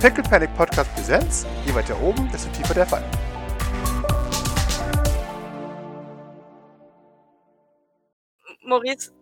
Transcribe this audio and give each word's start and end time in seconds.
Pickle 0.00 0.22
Panic 0.22 0.54
Podcast 0.56 0.90
Präsenz. 0.94 1.46
Je 1.66 1.74
weiter 1.74 2.00
oben, 2.00 2.26
desto 2.32 2.48
tiefer 2.52 2.72
der 2.72 2.86
Fall. 2.86 3.04
Maurice, 8.62 9.12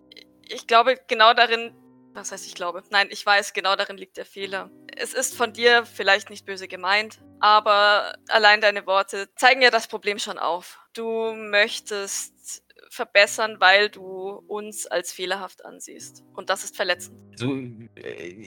ich 0.46 0.68
glaube, 0.68 0.96
genau 1.08 1.34
darin, 1.34 1.74
was 2.14 2.30
heißt 2.30 2.46
ich 2.46 2.54
glaube? 2.54 2.84
Nein, 2.90 3.08
ich 3.10 3.26
weiß, 3.26 3.54
genau 3.54 3.74
darin 3.74 3.96
liegt 3.96 4.18
der 4.18 4.24
Fehler. 4.24 4.70
Es 4.96 5.14
ist 5.14 5.34
von 5.34 5.52
dir 5.52 5.84
vielleicht 5.84 6.30
nicht 6.30 6.46
böse 6.46 6.68
gemeint, 6.68 7.18
aber 7.40 8.14
allein 8.28 8.60
deine 8.60 8.86
Worte 8.86 9.28
zeigen 9.34 9.62
ja 9.62 9.70
das 9.70 9.88
Problem 9.88 10.20
schon 10.20 10.38
auf. 10.38 10.78
Du 10.92 11.34
möchtest 11.34 12.62
verbessern, 12.90 13.56
weil 13.58 13.90
du 13.90 14.44
uns 14.46 14.86
als 14.86 15.10
fehlerhaft 15.12 15.64
ansiehst. 15.64 16.22
Und 16.34 16.50
das 16.50 16.62
ist 16.62 16.76
verletzend. 16.76 17.18
So, 17.36 17.52
äh, 17.96 18.46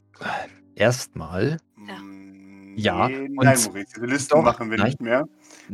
erstmal. 0.75 1.57
Ja. 2.75 3.07
Nee, 3.07 3.27
nein, 3.29 3.33
Maurice, 3.33 3.69
diese 3.71 4.05
Listen 4.05 4.29
Doch, 4.29 4.43
machen 4.43 4.71
wir 4.71 4.77
nein. 4.77 4.87
nicht 4.87 5.01
mehr. 5.01 5.27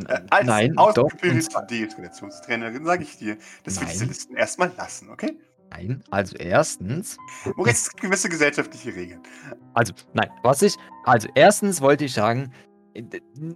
Äh, 0.07 0.19
als 0.29 0.47
Nein, 0.47 0.77
ausgebildete 0.77 1.65
Deeskalationstrainerin 1.69 2.85
sage 2.85 3.03
ich 3.03 3.17
dir, 3.17 3.37
dass 3.63 3.79
wir 3.79 3.87
diese 3.87 3.99
Nein. 3.99 4.09
Listen 4.09 4.35
erstmal 4.35 4.71
lassen, 4.77 5.09
okay? 5.09 5.37
nein, 5.69 6.03
also 6.09 6.35
erstens. 6.37 7.17
Maurice, 7.55 7.71
es 7.75 7.89
gibt 7.89 8.01
gewisse 8.01 8.29
gesellschaftliche 8.29 8.95
Regeln. 8.95 9.21
Also, 9.73 9.93
nein, 10.13 10.29
was 10.43 10.61
ich. 10.61 10.75
Also, 11.03 11.27
erstens 11.35 11.81
wollte 11.81 12.05
ich 12.05 12.13
sagen, 12.13 12.51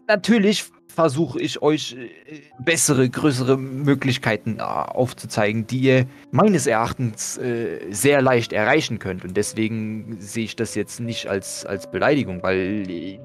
natürlich 0.08 0.66
versuche 0.88 1.40
ich 1.40 1.62
euch 1.62 1.94
äh, 1.94 2.42
bessere, 2.60 3.10
größere 3.10 3.58
Möglichkeiten 3.58 4.60
äh, 4.60 4.62
aufzuzeigen, 4.62 5.68
die 5.68 5.80
ihr 5.80 6.06
meines 6.32 6.68
Erachtens 6.68 7.38
äh, 7.38 7.80
sehr 7.92 8.22
leicht 8.22 8.54
erreichen 8.54 9.00
könnt. 9.00 9.24
Und 9.24 9.38
deswegen 9.38 10.18
sehe 10.20 10.46
ich 10.46 10.56
das 10.56 10.76
jetzt 10.76 11.00
nicht 11.00 11.28
als, 11.28 11.66
als 11.66 11.90
Beleidigung, 11.90 12.44
weil. 12.44 12.90
äh, 12.90 13.20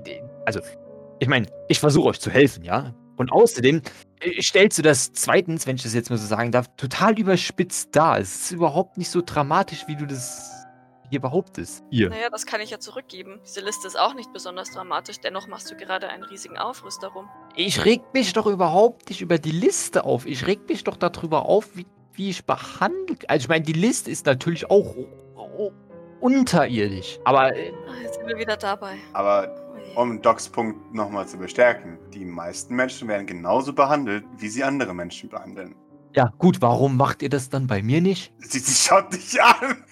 Also, 0.47 0.61
ich 1.19 1.28
meine, 1.28 1.47
ich 1.69 1.81
versuche 1.81 2.09
euch 2.09 2.20
zu 2.20 2.31
helfen, 2.31 2.62
ja? 2.62 2.94
Und 3.17 3.33
außerdem 3.33 3.81
stellst 4.41 4.78
du 4.78 4.83
das 4.83 5.12
zweitens, 5.12 5.67
wenn 5.67 5.77
ich 5.77 5.83
das 5.83 5.94
jetzt 5.94 6.11
mal 6.11 6.19
so 6.19 6.27
sagen 6.27 6.53
darf, 6.53 6.67
total 6.77 7.19
überspitzt 7.19 7.97
dar. 7.97 8.19
Es 8.20 8.34
ist 8.37 8.53
überhaupt 8.53 8.98
nicht 8.98 9.11
so 9.11 9.22
dramatisch, 9.25 9.84
wie 9.89 9.97
du 9.97 10.06
das 10.06 10.66
hier 11.11 11.21
behauptest. 11.21 11.85
Ihr. 11.91 12.11
Naja, 12.11 12.31
das 12.31 12.47
kann 12.47 12.61
ich 12.61 12.71
ja 12.71 12.79
zurückgeben. 12.79 13.41
Diese 13.45 13.61
Liste 13.61 13.87
ist 13.87 13.99
auch 13.99 14.15
nicht 14.15 14.33
besonders 14.33 14.71
dramatisch, 14.71 15.19
dennoch 15.21 15.47
machst 15.49 15.71
du 15.71 15.77
gerade 15.77 16.09
einen 16.09 16.23
riesigen 16.25 16.59
Aufriss 16.59 16.99
darum. 16.99 17.29
Ich 17.55 17.85
reg 17.85 18.03
mich 18.12 18.33
doch 18.33 18.47
überhaupt 18.47 19.09
nicht 19.09 19.21
über 19.21 19.39
die 19.39 19.51
Liste 19.53 20.05
auf. 20.05 20.27
Ich 20.27 20.47
reg 20.47 20.69
mich 20.69 20.84
doch 20.84 20.97
darüber 20.97 21.47
auf, 21.47 21.77
wie, 21.77 21.87
wie 22.12 22.31
ich 22.31 22.45
behandelt. 22.45 23.29
Also 23.29 23.45
ich 23.45 23.49
meine, 23.49 23.65
die 23.65 23.73
Liste 23.73 24.11
ist 24.11 24.27
natürlich 24.27 24.71
auch 24.71 24.95
unterirdisch. 26.21 27.19
Aber 27.25 27.55
äh, 27.55 27.73
Ah, 27.89 28.03
jetzt 28.03 28.15
sind 28.15 28.27
wir 28.27 28.37
wieder 28.37 28.57
dabei. 28.57 28.97
Aber 29.12 29.67
Oh 29.99 30.03
um 30.03 30.21
Docs 30.21 30.51
Punkt 30.51 30.95
nochmal 30.95 31.27
zu 31.27 31.39
bestärken, 31.39 31.99
die 32.12 32.27
meisten 32.27 32.75
Menschen 32.75 33.09
werden 33.09 33.27
genauso 33.27 33.73
behandelt, 33.73 34.25
wie 34.37 34.49
sie 34.49 34.62
andere 34.62 34.93
Menschen 34.95 35.31
behandeln. 35.31 35.75
Ja, 36.17 36.33
gut, 36.39 36.62
warum 36.62 36.97
macht 36.97 37.22
ihr 37.22 37.28
das 37.28 37.50
dann 37.50 37.67
bei 37.67 37.83
mir 37.83 38.00
nicht? 38.00 38.33
Sie, 38.39 38.59
sie 38.59 38.75
schaut 38.75 39.12
dich 39.12 39.41
an. 39.42 39.84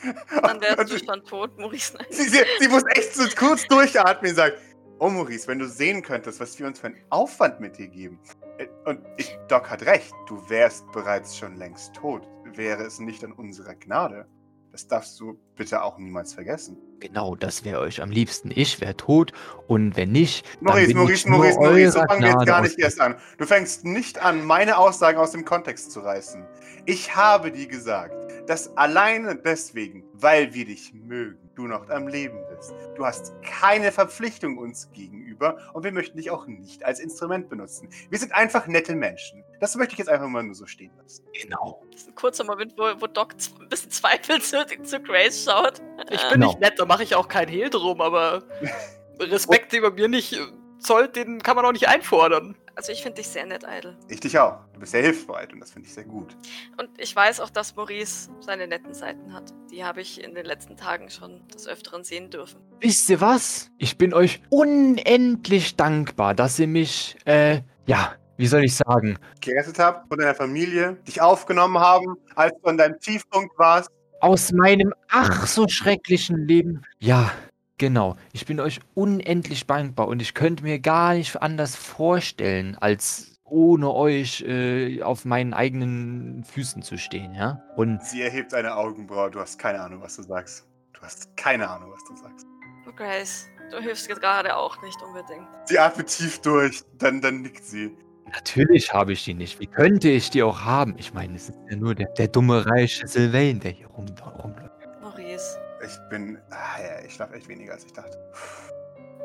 Dann 0.42 0.61
wärst 0.61 0.78
Und 0.78 0.91
du 0.91 0.98
sie, 0.98 1.05
schon 1.05 1.22
tot, 1.25 1.58
Maurice. 1.58 1.94
Nein. 1.98 2.06
sie, 2.11 2.28
sie 2.61 2.69
muss 2.69 2.83
echt 2.94 3.14
so 3.14 3.25
kurz 3.36 3.67
durchatmen 3.69 4.30
und 4.30 4.36
sagt, 4.36 4.58
oh 5.00 5.11
Maurice, 5.11 5.47
wenn 5.48 5.58
du 5.58 5.69
sehen 5.69 6.02
könntest, 6.02 6.41
was 6.41 6.58
wir 6.58 6.67
uns 6.67 6.80
für 6.80 6.86
einen 6.89 7.05
Aufwand 7.11 7.61
mit 7.61 7.77
dir 7.77 7.89
geben. 7.89 8.19
Äh, 8.58 8.69
Und 8.86 9.00
ich, 9.19 9.36
Doc 9.48 9.69
hat 9.70 9.83
recht, 9.83 10.14
du 10.27 10.36
wärst 10.48 10.91
bereits 10.92 11.36
schon 11.36 11.56
längst 11.56 11.95
tot, 11.95 12.22
wäre 12.55 12.83
es 12.84 12.98
nicht 12.98 13.22
an 13.25 13.33
unserer 13.33 13.75
Gnade. 13.75 14.27
Das 14.75 14.89
darfst 14.89 15.20
du 15.20 15.39
bitte 15.55 15.84
auch 15.84 15.98
niemals 15.98 16.34
vergessen. 16.34 16.77
Genau, 16.98 17.36
das 17.36 17.64
wäre 17.64 17.78
euch 17.78 18.03
am 18.03 18.11
liebsten. 18.11 18.50
Ich 18.53 18.80
wäre 18.80 18.97
tot 18.97 19.33
und 19.69 19.97
wenn 19.97 20.11
nicht, 20.11 20.44
dann 20.56 20.64
Maurice, 20.64 20.86
bin 20.89 20.97
Maurice, 20.97 21.14
ich 21.14 21.27
nur 21.27 21.39
Maurice, 21.39 21.58
Maurice, 21.61 21.92
so 21.92 21.98
fangen 22.00 22.22
wir 22.22 22.30
jetzt 22.30 22.47
gar 22.47 22.61
nicht 22.61 22.78
erst 22.80 23.00
an. 23.00 23.14
Du 23.39 23.47
fängst 23.47 23.84
nicht 23.84 24.20
an, 24.20 24.45
meine 24.45 24.77
Aussagen 24.77 25.18
aus 25.18 25.30
dem 25.30 25.45
Kontext 25.45 25.92
zu 25.92 26.01
reißen. 26.01 26.45
Ich 26.86 27.14
habe 27.14 27.52
dir 27.52 27.68
gesagt, 27.68 28.17
dass 28.48 28.77
alleine 28.77 29.36
deswegen, 29.36 30.02
weil 30.12 30.55
wir 30.55 30.64
dich 30.64 30.92
mögen, 30.92 31.43
du 31.55 31.67
noch 31.67 31.89
am 31.89 32.09
Leben 32.09 32.39
bist. 32.55 32.75
Du 32.97 33.05
hast 33.05 33.33
keine 33.42 33.92
Verpflichtung 33.92 34.59
uns 34.59 34.91
gegenüber 34.92 35.57
und 35.73 35.85
wir 35.85 35.92
möchten 35.92 36.17
dich 36.17 36.31
auch 36.31 36.47
nicht 36.47 36.85
als 36.85 37.01
Instrument 37.01 37.48
benutzen. 37.48 37.89
Wir 38.11 38.19
sind 38.19 38.33
einfach 38.33 38.67
nette 38.67 38.95
Menschen. 38.95 39.45
Das 39.61 39.75
möchte 39.77 39.92
ich 39.92 39.98
jetzt 39.98 40.09
einfach 40.09 40.29
mal 40.29 40.42
nur 40.42 40.55
so 40.55 40.67
stehen 40.67 40.91
lassen. 41.03 41.25
Genau. 41.41 41.83
Das 41.92 42.03
ist 42.03 42.09
ein 42.09 42.15
kurzer 42.15 42.45
Moment, 42.45 42.75
wo, 42.77 42.83
wo 43.01 43.07
Doc 43.07 43.35
ein 43.61 43.69
bisschen 43.69 43.91
zweifelnd 43.91 44.42
zu, 44.42 44.65
zu 44.83 45.01
Grace 45.01 45.45
schaut. 45.45 45.81
Ich 46.11 46.20
bin 46.23 46.31
Genau. 46.41 46.48
nicht 46.48 46.61
nett, 46.61 46.75
da 46.79 46.85
mache 46.87 47.03
ich 47.03 47.15
auch 47.15 47.29
kein 47.29 47.48
Hehl 47.48 47.71
drum, 47.71 48.01
aber 48.01 48.42
Respekt, 49.21 49.73
den 49.73 49.83
man 49.83 49.95
mir 49.95 50.09
nicht 50.09 50.33
äh, 50.35 50.39
zollt, 50.81 51.17
den 51.17 51.42
kann 51.42 51.57
man 51.57 51.65
auch 51.65 51.73
nicht 51.73 51.89
einfordern. 51.89 52.57
Also 52.77 52.90
ich 52.92 53.02
finde 53.02 53.17
dich 53.23 53.29
sehr 53.29 53.46
nett, 53.46 53.64
Idle. 53.68 53.96
Ich 54.08 54.20
dich 54.20 54.39
auch. 54.39 54.58
Du 54.73 54.80
bist 54.80 54.92
sehr 54.92 55.02
hilfsbereit 55.02 55.52
und 55.52 55.61
das 55.61 55.70
finde 55.70 55.86
ich 55.86 55.95
sehr 55.95 56.05
gut. 56.05 56.36
Und 56.77 56.89
ich 56.98 57.14
weiß 57.14 57.40
auch, 57.40 57.51
dass 57.51 57.77
Maurice 57.77 58.30
seine 58.40 58.67
netten 58.67 58.95
Seiten 58.95 59.33
hat. 59.33 59.52
Die 59.70 59.85
habe 59.85 60.01
ich 60.01 60.23
in 60.23 60.35
den 60.35 60.45
letzten 60.45 60.77
Tagen 60.77 61.08
schon 61.08 61.46
des 61.48 61.68
Öfteren 61.68 62.02
sehen 62.02 62.30
dürfen. 62.30 62.61
Wisst 62.80 63.08
ihr 63.11 63.20
was? 63.20 63.70
Ich 63.79 63.96
bin 63.96 64.12
euch 64.12 64.42
unendlich 64.51 65.77
dankbar, 65.77 66.35
dass 66.35 66.58
ihr 66.58 66.67
mich, 66.67 67.17
äh, 67.27 67.61
ja, 67.86 68.14
wie 68.36 68.46
soll 68.48 68.64
ich 68.64 68.74
sagen, 68.74 69.18
Gerettet 69.41 69.79
habe 69.79 70.02
von 70.08 70.18
deiner 70.18 70.35
Familie, 70.35 70.96
dich 71.06 71.20
aufgenommen 71.20 71.79
haben, 71.79 72.17
als 72.35 72.52
du 72.61 72.68
an 72.68 72.77
deinem 72.79 72.98
Tiefpunkt 72.98 73.56
warst. 73.58 73.89
aus 74.20 74.52
meinem 74.52 74.92
ach 75.11 75.46
so 75.46 75.68
schrecklichen 75.68 76.46
Leben. 76.48 76.83
Ja, 76.98 77.30
genau. 77.79 78.17
Ich 78.33 78.46
bin 78.46 78.61
euch 78.61 78.80
unendlich 78.95 79.67
dankbar 79.67 80.08
und 80.08 80.20
ich 80.20 80.35
könnte 80.35 80.62
mir 80.62 80.79
gar 80.79 81.14
nicht 81.14 81.40
anders 81.40 81.77
vorstellen, 81.77 82.77
als 82.80 83.40
ohne 83.45 83.92
euch 83.92 84.40
äh, 84.42 85.02
auf 85.02 85.24
meinen 85.24 85.52
eigenen 85.55 86.45
Füßen 86.45 86.83
zu 86.83 86.96
stehen, 86.96 87.35
ja? 87.35 87.62
Und 87.77 88.02
Sie 88.02 88.23
erhebt 88.23 88.55
eine 88.55 88.74
Augenbraue. 88.74 89.30
Du 89.30 89.39
hast 89.40 89.58
keine 89.58 89.80
Ahnung, 89.80 90.01
was 90.02 90.17
du 90.17 90.23
sagst. 90.23 90.67
Du 90.92 91.02
hast 91.02 91.36
keine 91.36 91.68
Ahnung, 91.68 91.90
was 91.92 92.02
du 92.05 92.17
sagst. 92.17 92.46
Oh, 92.89 92.92
Grace, 92.92 93.46
du 93.70 93.79
hilfst 93.80 94.08
gerade 94.08 94.56
auch 94.56 94.80
nicht 94.83 95.01
unbedingt. 95.02 95.46
Sie 95.67 95.79
atmet 95.79 96.06
tief 96.08 96.41
durch, 96.41 96.83
dann, 96.98 97.20
dann 97.20 97.42
nickt 97.42 97.64
sie. 97.64 97.95
natürlich 98.33 98.92
habe 98.92 99.12
ich 99.12 99.24
die 99.24 99.35
nicht. 99.35 99.61
Wie 99.61 99.67
könnte 99.67 100.08
ich 100.08 100.30
die 100.30 100.42
auch 100.42 100.62
haben? 100.62 100.95
Ich 100.98 101.12
meine, 101.12 101.36
es 101.36 101.51
ist 101.51 101.58
ja 101.70 101.77
nur 101.77 101.95
der, 101.95 102.08
der 102.18 102.29
dumme 102.29 102.64
reiche 102.67 103.06
Sylvain, 103.06 103.61
der 103.61 103.73
hier 103.73 103.86
rum, 103.89 104.06
rumläuft. 104.42 104.73
Maurice, 105.02 105.58
Ich 105.84 105.98
bin. 106.08 106.40
Ah, 106.50 106.80
ja, 106.80 107.05
ich 107.05 107.14
schlafe 107.14 107.34
echt 107.34 107.48
weniger, 107.48 107.72
als 107.72 107.84
ich 107.84 107.92
dachte. 107.92 108.18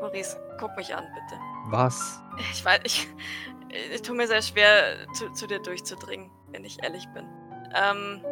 Maurice, 0.00 0.36
guck 0.58 0.76
mich 0.76 0.94
an, 0.94 1.04
bitte. 1.14 1.40
Was? 1.66 2.20
Ich 2.52 2.64
weiß, 2.64 2.80
ich, 2.84 3.08
ich 3.92 4.02
tue 4.02 4.16
mir 4.16 4.26
sehr 4.26 4.42
schwer, 4.42 5.06
zu, 5.14 5.30
zu 5.32 5.46
dir 5.46 5.60
durchzudringen, 5.60 6.30
wenn 6.52 6.64
ich 6.64 6.82
ehrlich 6.82 7.06
bin. 7.14 7.26
Ähm, 7.74 8.24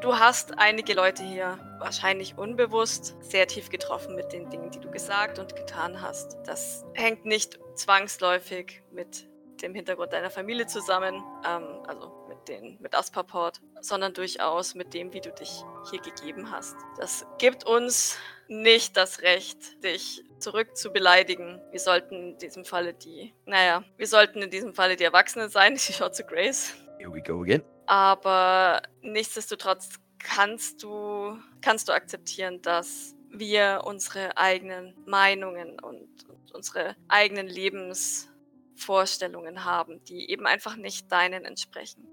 du 0.00 0.18
hast 0.18 0.58
einige 0.58 0.94
Leute 0.94 1.22
hier 1.22 1.58
wahrscheinlich 1.78 2.36
unbewusst 2.36 3.16
sehr 3.20 3.46
tief 3.46 3.70
getroffen 3.70 4.14
mit 4.14 4.32
den 4.32 4.50
Dingen, 4.50 4.70
die 4.70 4.80
du 4.80 4.90
gesagt 4.90 5.38
und 5.38 5.54
getan 5.56 6.02
hast. 6.02 6.36
Das 6.44 6.84
hängt 6.94 7.24
nicht 7.24 7.58
zwangsläufig 7.74 8.82
mit 8.90 9.28
dem 9.62 9.74
Hintergrund 9.74 10.12
deiner 10.12 10.30
Familie 10.30 10.66
zusammen, 10.66 11.22
ähm, 11.46 11.82
also 11.86 12.17
den 12.48 12.78
mit 12.80 12.94
Asperport, 12.94 13.60
sondern 13.80 14.14
durchaus 14.14 14.74
mit 14.74 14.94
dem, 14.94 15.12
wie 15.12 15.20
du 15.20 15.30
dich 15.30 15.62
hier 15.90 16.00
gegeben 16.00 16.50
hast. 16.50 16.76
Das 16.96 17.26
gibt 17.38 17.64
uns 17.64 18.18
nicht 18.48 18.96
das 18.96 19.22
Recht, 19.22 19.82
dich 19.84 20.24
zurück 20.38 20.76
zu 20.76 20.90
beleidigen. 20.90 21.60
Wir 21.70 21.80
sollten 21.80 22.32
in 22.32 22.38
diesem 22.38 22.64
Falle 22.64 22.94
die, 22.94 23.34
naja, 23.44 23.84
wir 23.96 24.06
sollten 24.06 24.40
in 24.42 24.50
diesem 24.50 24.74
Falle 24.74 24.96
die 24.96 25.04
Erwachsenen 25.04 25.50
sein. 25.50 25.76
Sie 25.76 25.92
schaut 25.92 26.14
zu 26.14 26.24
Grace. 26.24 26.74
Here 26.98 27.12
we 27.12 27.20
go 27.22 27.42
again. 27.42 27.62
Aber 27.86 28.82
nichtsdestotrotz 29.02 29.98
kannst 30.18 30.82
du, 30.82 31.38
kannst 31.62 31.88
du 31.88 31.92
akzeptieren, 31.92 32.60
dass 32.62 33.14
wir 33.30 33.82
unsere 33.84 34.36
eigenen 34.36 34.96
Meinungen 35.06 35.78
und, 35.80 36.08
und 36.28 36.54
unsere 36.54 36.96
eigenen 37.08 37.46
Lebensvorstellungen 37.46 39.64
haben, 39.64 40.02
die 40.04 40.30
eben 40.30 40.46
einfach 40.46 40.76
nicht 40.76 41.12
deinen 41.12 41.44
entsprechen. 41.44 42.08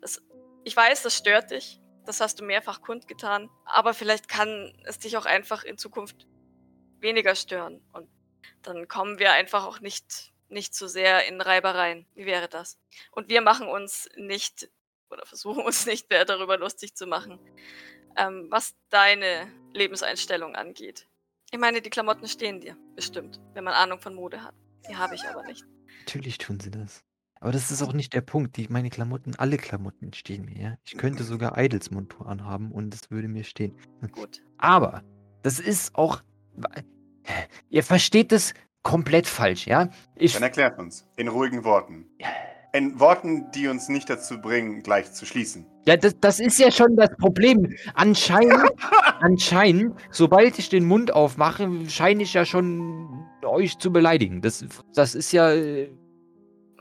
Das, 0.00 0.22
ich 0.64 0.76
weiß, 0.76 1.02
das 1.02 1.16
stört 1.16 1.50
dich. 1.50 1.80
Das 2.06 2.20
hast 2.20 2.40
du 2.40 2.44
mehrfach 2.44 2.82
kundgetan. 2.82 3.50
Aber 3.64 3.94
vielleicht 3.94 4.28
kann 4.28 4.72
es 4.84 4.98
dich 4.98 5.16
auch 5.16 5.26
einfach 5.26 5.64
in 5.64 5.78
Zukunft 5.78 6.26
weniger 7.00 7.34
stören. 7.34 7.80
Und 7.92 8.08
dann 8.62 8.88
kommen 8.88 9.18
wir 9.18 9.32
einfach 9.32 9.64
auch 9.64 9.80
nicht, 9.80 10.32
nicht 10.48 10.74
so 10.74 10.86
sehr 10.86 11.26
in 11.26 11.40
Reibereien. 11.40 12.06
Wie 12.14 12.26
wäre 12.26 12.48
das? 12.48 12.78
Und 13.12 13.28
wir 13.28 13.40
machen 13.40 13.68
uns 13.68 14.08
nicht 14.16 14.68
oder 15.10 15.26
versuchen 15.26 15.64
uns 15.64 15.86
nicht 15.86 16.08
mehr 16.10 16.24
darüber 16.24 16.56
lustig 16.56 16.94
zu 16.94 17.06
machen, 17.06 17.38
ähm, 18.16 18.46
was 18.50 18.74
deine 18.88 19.50
Lebenseinstellung 19.74 20.54
angeht. 20.54 21.08
Ich 21.52 21.58
meine, 21.58 21.82
die 21.82 21.90
Klamotten 21.90 22.28
stehen 22.28 22.60
dir, 22.60 22.76
bestimmt, 22.94 23.40
wenn 23.54 23.64
man 23.64 23.74
Ahnung 23.74 24.00
von 24.00 24.14
Mode 24.14 24.42
hat. 24.42 24.54
Die 24.88 24.96
habe 24.96 25.16
ich 25.16 25.24
aber 25.24 25.42
nicht. 25.42 25.64
Natürlich 26.00 26.38
tun 26.38 26.60
sie 26.60 26.70
das. 26.70 27.04
Aber 27.40 27.52
das 27.52 27.70
ist 27.70 27.82
auch 27.82 27.94
nicht 27.94 28.12
der 28.12 28.20
Punkt. 28.20 28.56
Die, 28.58 28.66
meine 28.68 28.90
Klamotten, 28.90 29.34
alle 29.36 29.56
Klamotten 29.56 30.12
stehen 30.12 30.44
mir, 30.44 30.60
ja. 30.60 30.74
Ich 30.84 30.98
könnte 30.98 31.24
sogar 31.24 31.56
Idols 31.58 31.90
Montur 31.90 32.28
anhaben 32.28 32.70
und 32.70 32.94
es 32.94 33.10
würde 33.10 33.28
mir 33.28 33.44
stehen. 33.44 33.74
Gut. 34.12 34.42
Aber 34.58 35.02
das 35.42 35.58
ist 35.58 35.94
auch. 35.94 36.22
Ihr 37.70 37.82
versteht 37.82 38.32
es 38.32 38.52
komplett 38.82 39.26
falsch, 39.26 39.66
ja? 39.66 39.88
Ich, 40.16 40.34
Dann 40.34 40.42
erklärt 40.42 40.78
uns. 40.78 41.06
In 41.16 41.28
ruhigen 41.28 41.64
Worten. 41.64 42.06
In 42.72 43.00
Worten, 43.00 43.50
die 43.52 43.68
uns 43.68 43.88
nicht 43.88 44.10
dazu 44.10 44.40
bringen, 44.40 44.82
gleich 44.82 45.10
zu 45.12 45.24
schließen. 45.24 45.66
ja, 45.86 45.96
das, 45.96 46.14
das 46.20 46.40
ist 46.40 46.58
ja 46.58 46.70
schon 46.70 46.94
das 46.96 47.10
Problem. 47.16 47.74
Anscheinend, 47.94 48.70
anscheinend, 49.20 49.98
sobald 50.10 50.58
ich 50.58 50.68
den 50.68 50.84
Mund 50.84 51.12
aufmache, 51.12 51.68
scheine 51.88 52.22
ich 52.22 52.34
ja 52.34 52.44
schon 52.44 53.24
euch 53.44 53.78
zu 53.78 53.90
beleidigen. 53.92 54.42
Das, 54.42 54.64
das 54.94 55.14
ist 55.14 55.32
ja, 55.32 55.52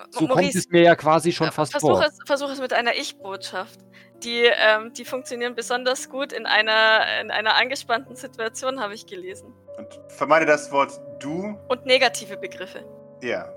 so 0.09 0.19
kommt 0.19 0.29
Maurice, 0.29 0.57
es 0.57 0.69
mir 0.69 0.81
ja 0.81 0.95
quasi 0.95 1.31
schon 1.31 1.51
fast 1.51 1.71
versuch 1.71 1.89
vor. 1.89 2.03
Es, 2.03 2.17
versuch 2.25 2.49
es 2.49 2.59
mit 2.59 2.73
einer 2.73 2.95
Ich-Botschaft. 2.95 3.79
Die, 4.23 4.43
ähm, 4.43 4.93
die 4.93 5.05
funktionieren 5.05 5.55
besonders 5.55 6.09
gut 6.09 6.33
in 6.33 6.45
einer, 6.45 7.21
in 7.21 7.31
einer 7.31 7.55
angespannten 7.55 8.15
Situation, 8.15 8.79
habe 8.81 8.93
ich 8.93 9.05
gelesen. 9.05 9.53
Und 9.77 9.87
vermeide 10.09 10.45
das 10.45 10.71
Wort 10.71 10.99
du. 11.19 11.57
Und 11.69 11.85
negative 11.85 12.35
Begriffe. 12.37 12.83
Ja. 13.21 13.51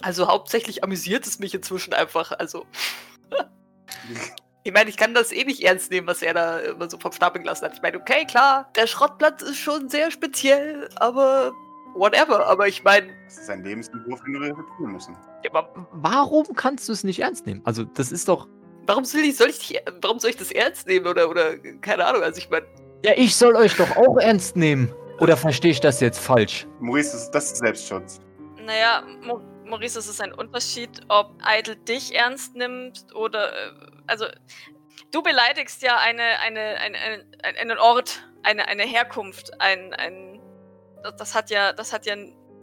Also 0.00 0.28
hauptsächlich 0.28 0.82
amüsiert 0.82 1.26
es 1.26 1.38
mich 1.38 1.54
inzwischen 1.54 1.94
einfach. 1.94 2.32
Also. 2.32 2.66
Ich 4.64 4.72
meine, 4.72 4.88
ich 4.90 4.96
kann 4.96 5.12
das 5.12 5.32
eh 5.32 5.42
nicht 5.42 5.60
ernst 5.64 5.90
nehmen, 5.90 6.06
was 6.06 6.22
er 6.22 6.34
da 6.34 6.60
immer 6.60 6.88
so 6.88 6.96
vom 6.96 7.10
Stapeln 7.10 7.42
gelassen 7.42 7.64
hat. 7.64 7.74
Ich 7.74 7.82
meine, 7.82 7.98
okay, 7.98 8.24
klar, 8.24 8.70
der 8.76 8.86
Schrottplatz 8.86 9.42
ist 9.42 9.58
schon 9.58 9.88
sehr 9.88 10.12
speziell, 10.12 10.88
aber 10.94 11.52
whatever. 11.94 12.46
Aber 12.46 12.68
ich 12.68 12.82
meine, 12.84 13.08
Das 13.24 13.38
ist 13.38 13.50
ein 13.50 13.62
Lebensentwurf, 13.64 14.20
den 14.24 14.34
wir 14.34 14.40
reflektieren 14.50 14.92
müssen. 14.92 15.16
ja, 15.44 15.50
aber 15.52 15.86
Warum 15.92 16.46
kannst 16.54 16.88
du 16.88 16.92
es 16.92 17.04
nicht 17.04 17.20
ernst 17.20 17.46
nehmen? 17.46 17.60
Also, 17.64 17.84
das 17.84 18.12
ist 18.12 18.28
doch. 18.28 18.46
warum 18.86 19.04
soll 19.04 19.20
ich, 19.22 19.36
soll 19.36 19.50
ich, 19.50 19.70
nicht- 19.70 19.82
warum 20.00 20.18
soll 20.18 20.30
ich 20.30 20.36
das 20.36 20.50
ernst 20.52 20.86
nehmen 20.86 21.06
oder, 21.06 21.28
oder 21.30 21.56
keine 21.80 22.04
Ahnung. 22.06 22.22
Also 22.22 22.38
ich 22.38 22.50
meine, 22.50 22.66
Ja, 23.04 23.12
ich 23.16 23.34
soll 23.36 23.54
euch 23.56 23.76
doch 23.76 23.96
auch 23.96 24.16
ernst 24.18 24.56
nehmen. 24.56 24.92
Oder 25.20 25.36
verstehe 25.36 25.70
ich 25.70 25.80
das 25.80 26.00
jetzt 26.00 26.18
falsch? 26.18 26.66
Maurice, 26.80 27.12
das- 27.12 27.30
das 27.30 27.44
ist 27.52 27.58
Selbstschutz. 27.58 28.18
Naja, 28.64 29.02
Mo 29.24 29.40
Maurice, 29.64 29.98
es 30.00 30.08
ist 30.08 30.20
ein 30.20 30.32
Unterschied, 30.32 31.00
ob 31.08 31.32
Idle 31.46 31.76
dich 31.76 32.14
ernst 32.14 32.54
nimmt 32.56 33.06
oder. 33.14 33.52
äh, 33.52 33.70
Also, 34.08 34.26
du 35.12 35.22
beleidigst 35.22 35.80
ja 35.82 35.96
eine, 35.98 36.22
eine, 36.40 36.60
eine, 36.80 36.98
eine, 36.98 37.58
einen 37.60 37.78
Ort, 37.78 38.28
eine, 38.42 38.66
eine 38.68 38.82
Herkunft, 38.82 39.52
ein. 39.60 39.92
ein 39.94 40.31
das, 41.02 41.16
das, 41.16 41.34
hat 41.34 41.50
ja, 41.50 41.72
das 41.72 41.92
hat 41.92 42.06
ja 42.06 42.16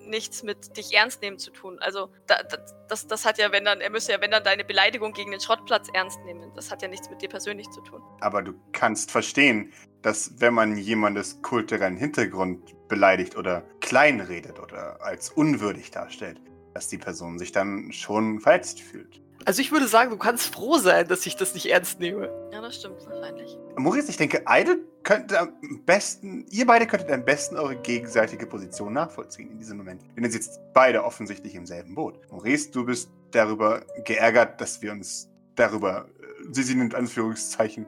nichts 0.09 0.43
mit 0.43 0.75
dich 0.75 0.93
ernst 0.93 1.21
nehmen 1.21 1.37
zu 1.37 1.51
tun. 1.51 1.77
Also, 1.79 2.09
da, 2.27 2.41
da, 2.43 2.57
das, 2.87 3.07
das 3.07 3.25
hat 3.25 3.37
ja, 3.37 3.51
wenn 3.51 3.65
dann, 3.65 3.81
er 3.81 3.89
müsste 3.89 4.11
ja, 4.11 4.21
wenn 4.21 4.31
dann 4.31 4.43
deine 4.43 4.63
Beleidigung 4.63 5.13
gegen 5.13 5.31
den 5.31 5.39
Schrottplatz 5.39 5.87
ernst 5.93 6.19
nehmen. 6.25 6.51
Das 6.55 6.71
hat 6.71 6.81
ja 6.81 6.87
nichts 6.87 7.09
mit 7.09 7.21
dir 7.21 7.29
persönlich 7.29 7.69
zu 7.69 7.81
tun. 7.81 8.01
Aber 8.19 8.41
du 8.41 8.53
kannst 8.71 9.11
verstehen, 9.11 9.71
dass 10.01 10.39
wenn 10.39 10.53
man 10.53 10.77
jemandes 10.77 11.41
kulturellen 11.41 11.97
Hintergrund 11.97 12.75
beleidigt 12.87 13.35
oder 13.37 13.63
kleinredet 13.81 14.59
oder 14.59 15.01
als 15.01 15.29
unwürdig 15.29 15.91
darstellt, 15.91 16.41
dass 16.73 16.87
die 16.87 16.97
Person 16.97 17.37
sich 17.37 17.51
dann 17.51 17.91
schon 17.91 18.39
verletzt 18.39 18.81
fühlt. 18.81 19.21
also 19.45 19.61
ich 19.61 19.71
würde 19.71 19.87
sagen, 19.87 20.11
du 20.11 20.17
kannst 20.17 20.53
froh 20.53 20.77
sein, 20.77 21.07
dass 21.07 21.25
ich 21.25 21.35
das 21.35 21.53
nicht 21.53 21.67
ernst 21.67 21.99
nehme. 21.99 22.29
Ja, 22.51 22.61
das 22.61 22.75
stimmt 22.75 23.05
wahrscheinlich. 23.05 23.57
Maurice, 23.75 24.09
ich 24.09 24.17
denke, 24.17 24.43
Idle 24.47 24.79
könnte 25.03 25.39
am 25.39 25.53
besten, 25.85 26.45
ihr 26.49 26.65
beide 26.65 26.87
könntet 26.87 27.11
am 27.11 27.25
besten 27.25 27.55
eure 27.55 27.75
gegenseitige 27.75 28.45
Position 28.45 28.93
nachvollziehen 28.93 29.51
in 29.51 29.57
diesem 29.57 29.77
Moment. 29.77 30.03
Denn 30.15 30.23
ihr 30.23 30.31
sitzt 30.31 30.59
beide 30.73 31.03
offensichtlich 31.03 31.55
im 31.55 31.65
selben 31.65 31.95
Boot. 31.95 32.19
Maurice, 32.31 32.71
du 32.71 32.85
bist 32.85 33.09
darüber 33.31 33.81
geärgert, 34.05 34.59
dass 34.61 34.81
wir 34.81 34.91
uns 34.91 35.29
darüber, 35.55 36.07
äh, 36.21 36.25
sie 36.51 36.63
sind 36.63 36.81
in 36.81 36.93
Anführungszeichen, 36.93 37.85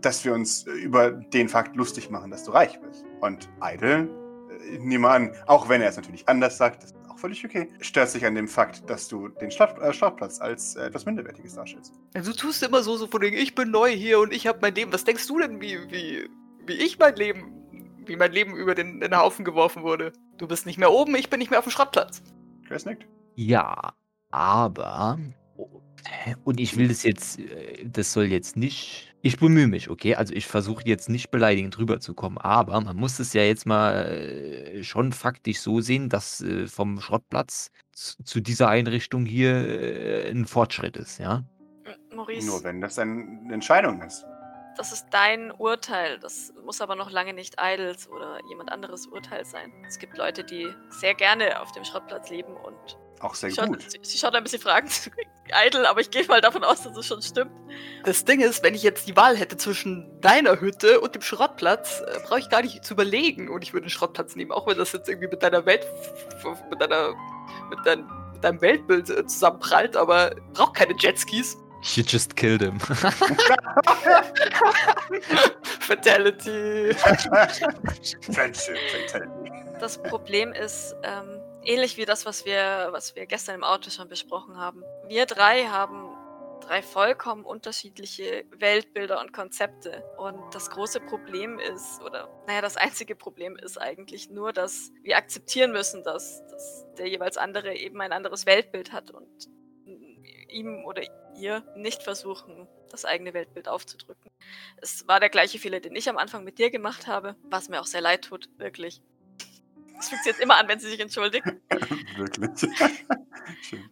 dass 0.00 0.24
wir 0.24 0.34
uns 0.34 0.66
äh, 0.66 0.70
über 0.72 1.10
den 1.10 1.48
Fakt 1.48 1.76
lustig 1.76 2.10
machen, 2.10 2.30
dass 2.30 2.44
du 2.44 2.52
reich 2.52 2.80
bist. 2.80 3.04
Und 3.20 3.48
Idle, 3.62 4.08
äh, 4.50 4.78
nehme 4.78 5.08
an, 5.08 5.32
auch 5.46 5.68
wenn 5.68 5.82
er 5.82 5.88
es 5.88 5.96
natürlich 5.96 6.28
anders 6.28 6.56
sagt, 6.56 6.82
das 6.82 6.92
ist 6.92 7.10
auch 7.10 7.18
völlig 7.18 7.44
okay, 7.44 7.68
stört 7.80 8.10
sich 8.10 8.24
an 8.24 8.34
dem 8.34 8.48
Fakt, 8.48 8.88
dass 8.88 9.08
du 9.08 9.28
den 9.28 9.50
Stadt, 9.50 9.78
äh, 9.80 9.92
Startplatz 9.92 10.40
als 10.40 10.76
äh, 10.76 10.86
etwas 10.86 11.04
Minderwertiges 11.04 11.54
darstellst. 11.54 11.92
Also 12.14 12.32
du 12.32 12.36
tust 12.36 12.62
immer 12.62 12.82
so, 12.82 12.96
so 12.96 13.06
von 13.06 13.20
wegen, 13.20 13.36
ich 13.36 13.54
bin 13.54 13.70
neu 13.70 13.90
hier 13.90 14.20
und 14.20 14.32
ich 14.32 14.46
habe 14.46 14.58
mein 14.62 14.74
Leben. 14.74 14.92
Was 14.92 15.04
denkst 15.04 15.26
du 15.26 15.38
denn, 15.38 15.60
wie, 15.60 15.78
wie, 15.90 16.28
wie 16.66 16.74
ich 16.74 16.98
mein 16.98 17.16
Leben, 17.16 17.52
wie 18.06 18.16
mein 18.16 18.32
Leben 18.32 18.56
über 18.56 18.74
den, 18.74 19.00
den 19.00 19.16
Haufen 19.16 19.44
geworfen 19.44 19.82
wurde? 19.82 20.12
Du 20.38 20.46
bist 20.46 20.66
nicht 20.66 20.78
mehr 20.78 20.92
oben, 20.92 21.14
ich 21.14 21.30
bin 21.30 21.38
nicht 21.38 21.50
mehr 21.50 21.58
auf 21.58 21.66
dem 21.66 21.72
Schrottplatz. 21.72 22.22
Chris 22.66 22.84
nickt. 22.84 23.06
Ja, 23.36 23.94
aber. 24.30 25.18
Und 26.44 26.58
ich 26.58 26.76
will 26.76 26.88
das 26.88 27.02
jetzt, 27.02 27.38
äh, 27.38 27.84
das 27.84 28.12
soll 28.12 28.24
jetzt 28.24 28.56
nicht. 28.56 29.14
Ich 29.22 29.38
bemühe 29.38 29.68
mich, 29.68 29.88
okay? 29.88 30.16
Also 30.16 30.34
ich 30.34 30.46
versuche 30.46 30.82
jetzt 30.84 31.08
nicht 31.08 31.30
beleidigend 31.30 31.78
rüberzukommen, 31.78 32.38
aber 32.38 32.80
man 32.80 32.96
muss 32.96 33.20
es 33.20 33.32
ja 33.34 33.42
jetzt 33.42 33.66
mal 33.66 34.06
äh, 34.06 34.82
schon 34.82 35.12
faktisch 35.12 35.60
so 35.60 35.80
sehen, 35.80 36.08
dass 36.08 36.40
äh, 36.40 36.66
vom 36.66 37.00
Schrottplatz 37.00 37.70
zu, 37.92 38.40
dieser 38.40 38.68
Einrichtung 38.68 39.26
hier 39.26 40.26
ein 40.28 40.46
Fortschritt 40.46 40.96
ist, 40.96 41.18
ja? 41.18 41.44
Maurice. 42.14 42.46
Nur 42.46 42.64
wenn 42.64 42.80
das 42.80 42.98
eine 42.98 43.52
Entscheidung 43.52 44.02
ist. 44.02 44.24
Das 44.76 44.92
ist 44.92 45.06
dein 45.10 45.52
Urteil. 45.52 46.18
Das 46.18 46.52
muss 46.64 46.80
aber 46.80 46.94
noch 46.94 47.10
lange 47.10 47.34
nicht 47.34 47.56
Idles 47.60 48.08
oder 48.08 48.38
jemand 48.48 48.72
anderes 48.72 49.06
Urteil 49.06 49.44
sein. 49.44 49.72
Es 49.86 49.98
gibt 49.98 50.16
Leute, 50.16 50.44
die 50.44 50.68
sehr 50.88 51.14
gerne 51.14 51.60
auf 51.60 51.72
dem 51.72 51.84
Schrottplatz 51.84 52.30
leben 52.30 52.56
und 52.56 52.98
Auch 53.20 53.34
sehr 53.34 53.50
sie 53.50 53.56
schaut, 53.56 53.68
gut. 53.68 53.90
sie, 53.90 53.98
sie 54.02 54.18
schaut 54.18 54.34
ein 54.34 54.42
bisschen 54.42 54.62
fragend 54.62 55.10
Idle, 55.66 55.88
aber 55.88 56.00
ich 56.00 56.10
gehe 56.10 56.24
mal 56.26 56.40
davon 56.40 56.64
aus, 56.64 56.82
dass 56.82 56.96
es 56.96 57.06
schon 57.06 57.20
stimmt. 57.20 57.50
Das 58.04 58.24
Ding 58.24 58.40
ist, 58.40 58.62
wenn 58.62 58.74
ich 58.74 58.82
jetzt 58.82 59.06
die 59.08 59.16
Wahl 59.16 59.36
hätte 59.36 59.56
zwischen 59.58 60.20
deiner 60.20 60.60
Hütte 60.60 61.00
und 61.00 61.14
dem 61.14 61.22
Schrottplatz, 61.22 62.00
äh, 62.00 62.20
brauche 62.26 62.38
ich 62.38 62.48
gar 62.48 62.62
nicht 62.62 62.84
zu 62.84 62.94
überlegen 62.94 63.50
und 63.50 63.62
ich 63.62 63.74
würde 63.74 63.86
den 63.86 63.90
Schrottplatz 63.90 64.36
nehmen, 64.36 64.52
auch 64.52 64.66
wenn 64.66 64.78
das 64.78 64.92
jetzt 64.92 65.08
irgendwie 65.08 65.28
mit 65.28 65.42
deiner 65.42 65.66
Welt, 65.66 65.86
mit 66.70 66.80
deiner, 66.80 67.14
mit, 67.68 67.78
dein, 67.84 68.06
mit 68.32 68.42
deinem 68.42 68.60
Weltbild 68.62 69.10
äh, 69.10 69.26
zusammenprallt, 69.26 69.96
aber 69.96 70.34
braucht 70.54 70.74
keine 70.74 70.94
Jetskis. 70.98 71.58
You 71.82 72.04
just 72.06 72.36
killed 72.36 72.60
him. 72.62 72.78
Fatality. 75.80 76.94
Das 79.80 80.00
Problem 80.02 80.52
ist 80.52 80.94
ähm, 81.02 81.40
ähnlich 81.64 81.96
wie 81.96 82.04
das, 82.04 82.24
was 82.24 82.44
wir, 82.44 82.90
was 82.92 83.16
wir 83.16 83.26
gestern 83.26 83.56
im 83.56 83.64
Auto 83.64 83.90
schon 83.90 84.08
besprochen 84.08 84.56
haben. 84.56 84.84
Wir 85.08 85.26
drei 85.26 85.64
haben 85.64 86.12
drei 86.62 86.82
vollkommen 86.82 87.44
unterschiedliche 87.44 88.44
Weltbilder 88.56 89.20
und 89.20 89.32
Konzepte. 89.32 90.04
Und 90.16 90.54
das 90.54 90.70
große 90.70 91.00
Problem 91.00 91.58
ist, 91.58 92.00
oder 92.02 92.28
naja, 92.46 92.60
das 92.60 92.76
einzige 92.76 93.16
Problem 93.16 93.56
ist 93.56 93.78
eigentlich 93.78 94.30
nur, 94.30 94.52
dass 94.52 94.92
wir 95.02 95.16
akzeptieren 95.16 95.72
müssen, 95.72 96.02
dass, 96.02 96.42
dass 96.46 96.86
der 96.98 97.08
jeweils 97.08 97.36
andere 97.36 97.74
eben 97.74 98.00
ein 98.00 98.12
anderes 98.12 98.46
Weltbild 98.46 98.92
hat 98.92 99.10
und 99.10 99.26
ihm 100.52 100.84
oder 100.84 101.02
ihr 101.36 101.62
nicht 101.76 102.02
versuchen, 102.02 102.68
das 102.90 103.04
eigene 103.04 103.34
Weltbild 103.34 103.68
aufzudrücken. 103.68 104.30
Es 104.80 105.06
war 105.08 105.18
der 105.18 105.30
gleiche 105.30 105.58
Fehler, 105.58 105.80
den 105.80 105.96
ich 105.96 106.08
am 106.08 106.18
Anfang 106.18 106.44
mit 106.44 106.58
dir 106.58 106.70
gemacht 106.70 107.06
habe, 107.06 107.36
was 107.42 107.68
mir 107.68 107.80
auch 107.80 107.86
sehr 107.86 108.00
leid 108.00 108.24
tut, 108.24 108.48
wirklich. 108.58 109.02
Das 109.96 110.08
fügt 110.08 110.24
sie 110.24 110.30
jetzt 110.30 110.40
immer 110.40 110.58
an, 110.58 110.68
wenn 110.68 110.80
sie 110.80 110.88
sich 110.88 111.00
entschuldigt. 111.00 111.46
Wirklich. 112.16 112.70
Schön. 113.62 113.88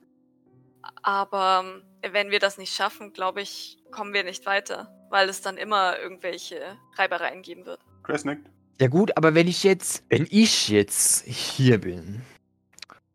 Aber 1.02 1.62
ähm, 1.64 2.12
wenn 2.12 2.30
wir 2.30 2.40
das 2.40 2.58
nicht 2.58 2.74
schaffen, 2.74 3.12
glaube 3.12 3.42
ich, 3.42 3.78
kommen 3.90 4.12
wir 4.12 4.24
nicht 4.24 4.44
weiter, 4.44 4.92
weil 5.08 5.28
es 5.28 5.40
dann 5.40 5.56
immer 5.56 5.98
irgendwelche 5.98 6.76
Reibereien 6.96 7.42
geben 7.42 7.64
wird. 7.64 7.80
Chris 8.02 8.24
nickt. 8.24 8.50
Ja 8.80 8.88
gut, 8.88 9.16
aber 9.16 9.34
wenn 9.34 9.46
ich 9.46 9.62
jetzt, 9.62 10.04
wenn 10.08 10.26
ich 10.30 10.68
jetzt 10.68 11.26
hier 11.26 11.78
bin 11.78 12.22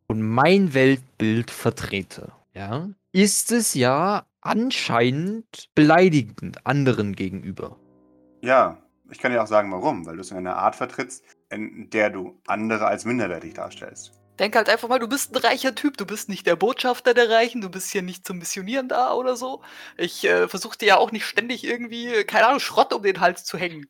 und 0.07 0.21
mein 0.21 0.73
Weltbild 0.73 1.49
vertrete, 1.51 2.31
ja, 2.53 2.89
ist 3.15 3.53
es 3.53 3.75
ja 3.75 4.25
anscheinend 4.41 5.69
beleidigend 5.73 6.67
anderen 6.67 7.15
gegenüber. 7.15 7.79
Ja, 8.41 8.77
ich 9.09 9.19
kann 9.19 9.31
dir 9.31 9.41
auch 9.41 9.47
sagen, 9.47 9.71
warum. 9.71 10.05
Weil 10.05 10.15
du 10.15 10.21
es 10.21 10.31
in 10.31 10.37
einer 10.37 10.57
Art 10.57 10.75
vertrittst, 10.75 11.23
in 11.49 11.89
der 11.91 12.09
du 12.09 12.41
andere 12.45 12.87
als 12.87 13.05
minderwertig 13.05 13.53
darstellst. 13.53 14.11
Denk 14.37 14.57
halt 14.57 14.67
einfach 14.67 14.89
mal, 14.89 14.99
du 14.99 15.07
bist 15.07 15.33
ein 15.33 15.41
reicher 15.41 15.73
Typ. 15.75 15.95
Du 15.95 16.05
bist 16.05 16.27
nicht 16.27 16.45
der 16.45 16.57
Botschafter 16.57 17.13
der 17.13 17.29
Reichen. 17.29 17.61
Du 17.61 17.69
bist 17.69 17.89
hier 17.89 18.01
nicht 18.01 18.27
zum 18.27 18.39
Missionieren 18.39 18.89
da 18.89 19.13
oder 19.13 19.37
so. 19.37 19.61
Ich 19.95 20.25
äh, 20.25 20.49
versuche 20.49 20.77
dir 20.77 20.87
ja 20.87 20.97
auch 20.97 21.13
nicht 21.13 21.25
ständig 21.25 21.63
irgendwie, 21.63 22.07
äh, 22.07 22.23
keine 22.25 22.47
Ahnung, 22.47 22.59
Schrott 22.59 22.91
um 22.91 23.01
den 23.01 23.21
Hals 23.21 23.45
zu 23.45 23.57
hängen. 23.57 23.87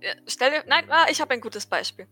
Ja, 0.00 0.12
Stell 0.26 0.50
dir, 0.50 0.64
nein, 0.66 0.84
ah, 0.90 1.06
ich 1.10 1.20
habe 1.20 1.34
ein 1.34 1.40
gutes 1.40 1.66
Beispiel. 1.66 2.06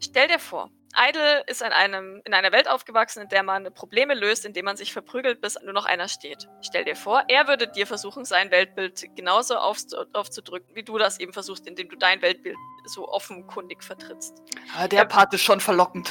Stell 0.00 0.28
dir 0.28 0.38
vor, 0.38 0.70
Idle 0.96 1.42
ist 1.46 1.62
in, 1.62 1.68
einem, 1.72 2.20
in 2.24 2.34
einer 2.34 2.52
Welt 2.52 2.68
aufgewachsen, 2.68 3.22
in 3.22 3.28
der 3.28 3.42
man 3.42 3.72
Probleme 3.74 4.14
löst, 4.14 4.44
indem 4.44 4.66
man 4.66 4.76
sich 4.76 4.92
verprügelt, 4.92 5.40
bis 5.40 5.58
nur 5.62 5.72
noch 5.72 5.86
einer 5.86 6.06
steht. 6.08 6.48
Stell 6.60 6.84
dir 6.84 6.94
vor, 6.96 7.24
er 7.28 7.48
würde 7.48 7.66
dir 7.66 7.86
versuchen, 7.86 8.24
sein 8.24 8.50
Weltbild 8.50 9.02
genauso 9.16 9.56
aufzu- 9.56 10.06
aufzudrücken, 10.12 10.76
wie 10.76 10.82
du 10.82 10.98
das 10.98 11.18
eben 11.18 11.32
versuchst, 11.32 11.66
indem 11.66 11.88
du 11.88 11.96
dein 11.96 12.20
Weltbild 12.22 12.56
so 12.84 13.08
offenkundig 13.08 13.82
vertrittst. 13.82 14.34
Ah, 14.76 14.86
der 14.86 15.04
Part 15.04 15.32
ist 15.34 15.42
schon 15.42 15.60
verlockend. 15.60 16.10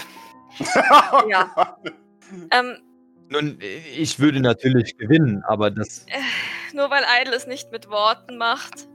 Ja. 1.29 1.77
Ähm, 2.51 2.77
Nun, 3.27 3.59
ich 3.61 4.17
würde 4.19 4.39
natürlich 4.39 4.97
gewinnen, 4.97 5.43
aber 5.45 5.69
das. 5.69 6.05
Nur 6.73 6.89
weil 6.89 7.03
Idle 7.21 7.35
es 7.35 7.47
nicht 7.47 7.71
mit 7.71 7.89
Worten 7.89 8.37
macht, 8.37 8.87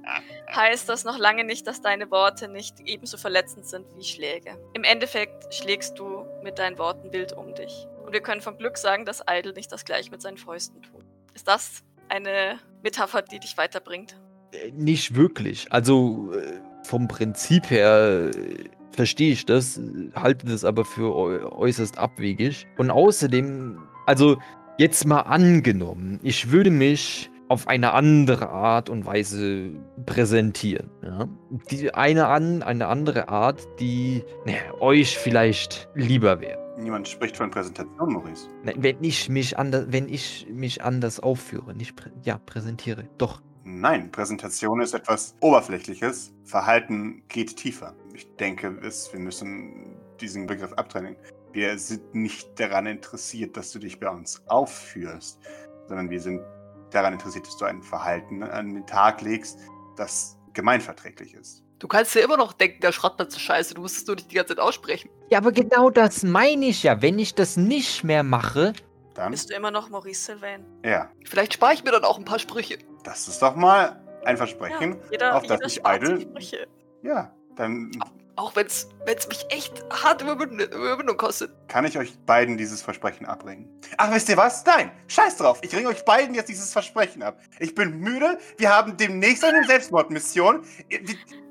heißt 0.54 0.88
das 0.88 1.04
noch 1.04 1.18
lange 1.18 1.44
nicht, 1.44 1.66
dass 1.66 1.80
deine 1.82 2.10
Worte 2.10 2.48
nicht 2.48 2.80
ebenso 2.84 3.16
verletzend 3.18 3.66
sind 3.66 3.86
wie 3.96 4.04
Schläge. 4.04 4.56
Im 4.74 4.84
Endeffekt 4.84 5.52
schlägst 5.54 5.98
du 5.98 6.24
mit 6.42 6.58
deinen 6.58 6.78
Worten 6.78 7.12
wild 7.12 7.32
um 7.32 7.54
dich. 7.54 7.86
Und 8.04 8.12
wir 8.12 8.20
können 8.20 8.40
vom 8.40 8.56
Glück 8.56 8.78
sagen, 8.78 9.04
dass 9.04 9.22
Idle 9.28 9.52
nicht 9.52 9.70
das 9.72 9.84
gleiche 9.84 10.10
mit 10.10 10.22
seinen 10.22 10.38
Fäusten 10.38 10.80
tut. 10.82 11.04
Ist 11.34 11.48
das 11.48 11.82
eine 12.08 12.58
Metapher, 12.82 13.22
die 13.22 13.40
dich 13.40 13.56
weiterbringt? 13.58 14.16
Äh, 14.52 14.70
Nicht 14.72 15.14
wirklich. 15.16 15.70
Also 15.72 16.32
äh, 16.32 16.60
vom 16.84 17.08
Prinzip 17.08 17.68
her 17.70 18.30
äh, 18.32 18.64
verstehe 18.92 19.32
ich 19.32 19.44
das, 19.44 19.80
halte 20.14 20.46
das 20.46 20.64
aber 20.64 20.84
für 20.84 21.12
äu- 21.14 21.52
äußerst 21.52 21.98
abwegig. 21.98 22.66
Und 22.78 22.90
außerdem, 22.90 23.82
also 24.06 24.38
jetzt 24.78 25.04
mal 25.04 25.22
angenommen, 25.22 26.20
ich 26.22 26.52
würde 26.52 26.70
mich 26.70 27.28
auf 27.48 27.68
eine 27.68 27.92
andere 27.92 28.48
Art 28.50 28.90
und 28.90 29.06
Weise 29.06 29.70
präsentieren. 30.04 30.90
Ja? 31.02 31.28
Die 31.70 31.94
eine, 31.94 32.26
an, 32.26 32.62
eine 32.62 32.88
andere 32.88 33.28
Art, 33.28 33.66
die 33.78 34.24
naja, 34.44 34.58
euch 34.80 35.18
vielleicht 35.18 35.88
lieber 35.94 36.40
wäre. 36.40 36.66
Niemand 36.78 37.08
spricht 37.08 37.36
von 37.36 37.50
Präsentation, 37.50 38.12
Maurice. 38.12 38.48
Ne, 38.64 38.74
Wenn 38.76 39.02
ich 39.02 39.28
mich 39.28 39.58
anders, 39.58 39.86
wenn 39.88 40.08
ich 40.08 40.46
mich 40.50 40.82
anders 40.82 41.20
aufführe, 41.20 41.74
nicht 41.74 41.96
prä 41.96 42.10
ja, 42.22 42.38
präsentiere. 42.38 43.04
Doch. 43.16 43.40
Nein, 43.64 44.10
Präsentation 44.12 44.80
ist 44.80 44.94
etwas 44.94 45.34
Oberflächliches. 45.40 46.32
Verhalten 46.44 47.22
geht 47.28 47.56
tiefer. 47.56 47.94
Ich 48.14 48.28
denke, 48.36 48.78
es, 48.82 49.12
wir 49.12 49.20
müssen 49.20 49.96
diesen 50.20 50.46
Begriff 50.46 50.72
abtrennen. 50.74 51.16
Wir 51.52 51.78
sind 51.78 52.14
nicht 52.14 52.60
daran 52.60 52.86
interessiert, 52.86 53.56
dass 53.56 53.72
du 53.72 53.78
dich 53.78 53.98
bei 53.98 54.10
uns 54.10 54.42
aufführst, 54.46 55.40
sondern 55.88 56.10
wir 56.10 56.20
sind 56.20 56.42
daran 56.90 57.12
interessiert, 57.14 57.46
dass 57.46 57.56
du 57.56 57.64
ein 57.64 57.82
Verhalten 57.82 58.42
an 58.42 58.74
den 58.74 58.86
Tag 58.86 59.20
legst, 59.22 59.58
das 59.96 60.36
gemeinverträglich 60.52 61.34
ist. 61.34 61.62
Du 61.78 61.88
kannst 61.88 62.14
dir 62.14 62.20
immer 62.20 62.36
noch 62.38 62.52
denken, 62.54 62.80
der 62.80 62.92
Schrottplatz 62.92 63.34
ist 63.34 63.40
scheiße. 63.42 63.74
Du 63.74 63.82
musst 63.82 63.98
es 63.98 64.06
nur 64.06 64.16
nicht 64.16 64.30
die 64.30 64.34
ganze 64.36 64.54
Zeit 64.56 64.60
aussprechen. 64.64 65.10
Ja, 65.30 65.38
aber 65.38 65.52
genau 65.52 65.90
das 65.90 66.22
meine 66.22 66.66
ich 66.66 66.82
ja. 66.82 67.02
Wenn 67.02 67.18
ich 67.18 67.34
das 67.34 67.56
nicht 67.58 68.02
mehr 68.02 68.22
mache, 68.22 68.72
Dann, 69.14 69.30
Bist 69.32 69.50
du 69.50 69.54
immer 69.54 69.70
noch 69.70 69.90
Maurice 69.90 70.24
Sylvain? 70.32 70.64
ja, 70.84 71.10
Vielleicht 71.24 71.52
spare 71.54 71.74
ich 71.74 71.84
mir 71.84 71.90
dann 71.90 72.04
auch 72.04 72.18
ein 72.18 72.24
paar 72.24 72.38
Sprüche. 72.38 72.78
das 73.04 73.28
ist 73.28 73.42
doch 73.42 73.54
mal 73.56 74.02
ein 74.24 74.36
Versprechen, 74.38 74.96
jeder, 75.10 75.36
auf 75.36 75.42
das 75.46 75.74
jeder 75.76 76.02
ich. 76.16 76.22
Sprüche. 76.22 76.66
Ja, 77.02 77.32
dann 77.56 77.90
Auch 78.36 78.54
wenn 78.54 78.66
es 78.66 78.88
mich 79.28 79.46
echt 79.48 79.82
hart 79.90 80.20
Überwindung, 80.20 81.16
kostet. 81.16 81.50
kann 81.68 81.86
ich 81.86 81.96
euch 81.96 82.18
beiden 82.26 82.58
dieses 82.58 82.82
Versprechen 82.82 83.24
abbringen. 83.24 83.68
Ach, 83.96 84.12
wisst 84.12 84.28
ihr 84.28 84.36
was? 84.36 84.62
Nein, 84.66 84.92
scheiß 85.08 85.38
drauf. 85.38 85.58
Ich 85.62 85.74
ringe 85.74 85.88
euch 85.88 86.04
beiden 86.04 86.34
jetzt 86.34 86.50
dieses 86.50 86.70
Versprechen 86.70 87.22
ab. 87.22 87.40
Ich 87.60 87.74
bin 87.74 87.98
müde. 87.98 88.38
Wir 88.58 88.70
haben 88.70 88.96
demnächst 88.98 89.42
eine 89.42 89.64
Selbstmordmission. 89.64 90.66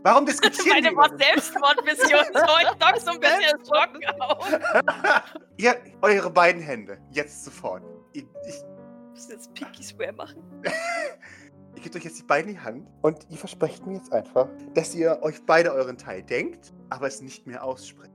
Warum 0.03 0.25
diskutieren 0.27 0.83
Meine 0.83 0.91
wir 0.91 1.09
das? 1.09 1.27
Selbstmordmission 1.27 2.19
ist 2.19 2.47
heute 2.47 2.77
doch 2.77 2.97
so 2.97 3.11
ein 3.11 3.19
bisschen 3.19 3.41
erschrocken 3.41 4.21
auf. 4.21 4.47
Ihr, 5.57 5.75
eure 6.03 6.29
beiden 6.29 6.61
Hände. 6.61 6.99
Jetzt 7.09 7.45
sofort. 7.45 7.81
Ich, 8.13 8.25
ich, 8.47 8.63
müssen 9.11 9.31
jetzt 9.31 9.53
Pinky 9.55 9.83
Swear 9.83 10.13
machen. 10.13 10.43
ihr 11.75 11.81
gebt 11.81 11.95
euch 11.95 12.03
jetzt 12.03 12.19
die 12.19 12.23
beiden 12.23 12.51
in 12.51 12.55
die 12.55 12.61
Hand 12.61 12.87
und 13.01 13.19
ihr 13.29 13.37
versprecht 13.37 13.85
mir 13.85 13.95
jetzt 13.95 14.11
einfach, 14.11 14.47
dass 14.73 14.95
ihr 14.95 15.19
euch 15.21 15.45
beide 15.45 15.73
euren 15.73 15.97
Teil 15.97 16.23
denkt, 16.23 16.73
aber 16.89 17.07
es 17.07 17.21
nicht 17.21 17.47
mehr 17.47 17.63
aussprecht. 17.63 18.11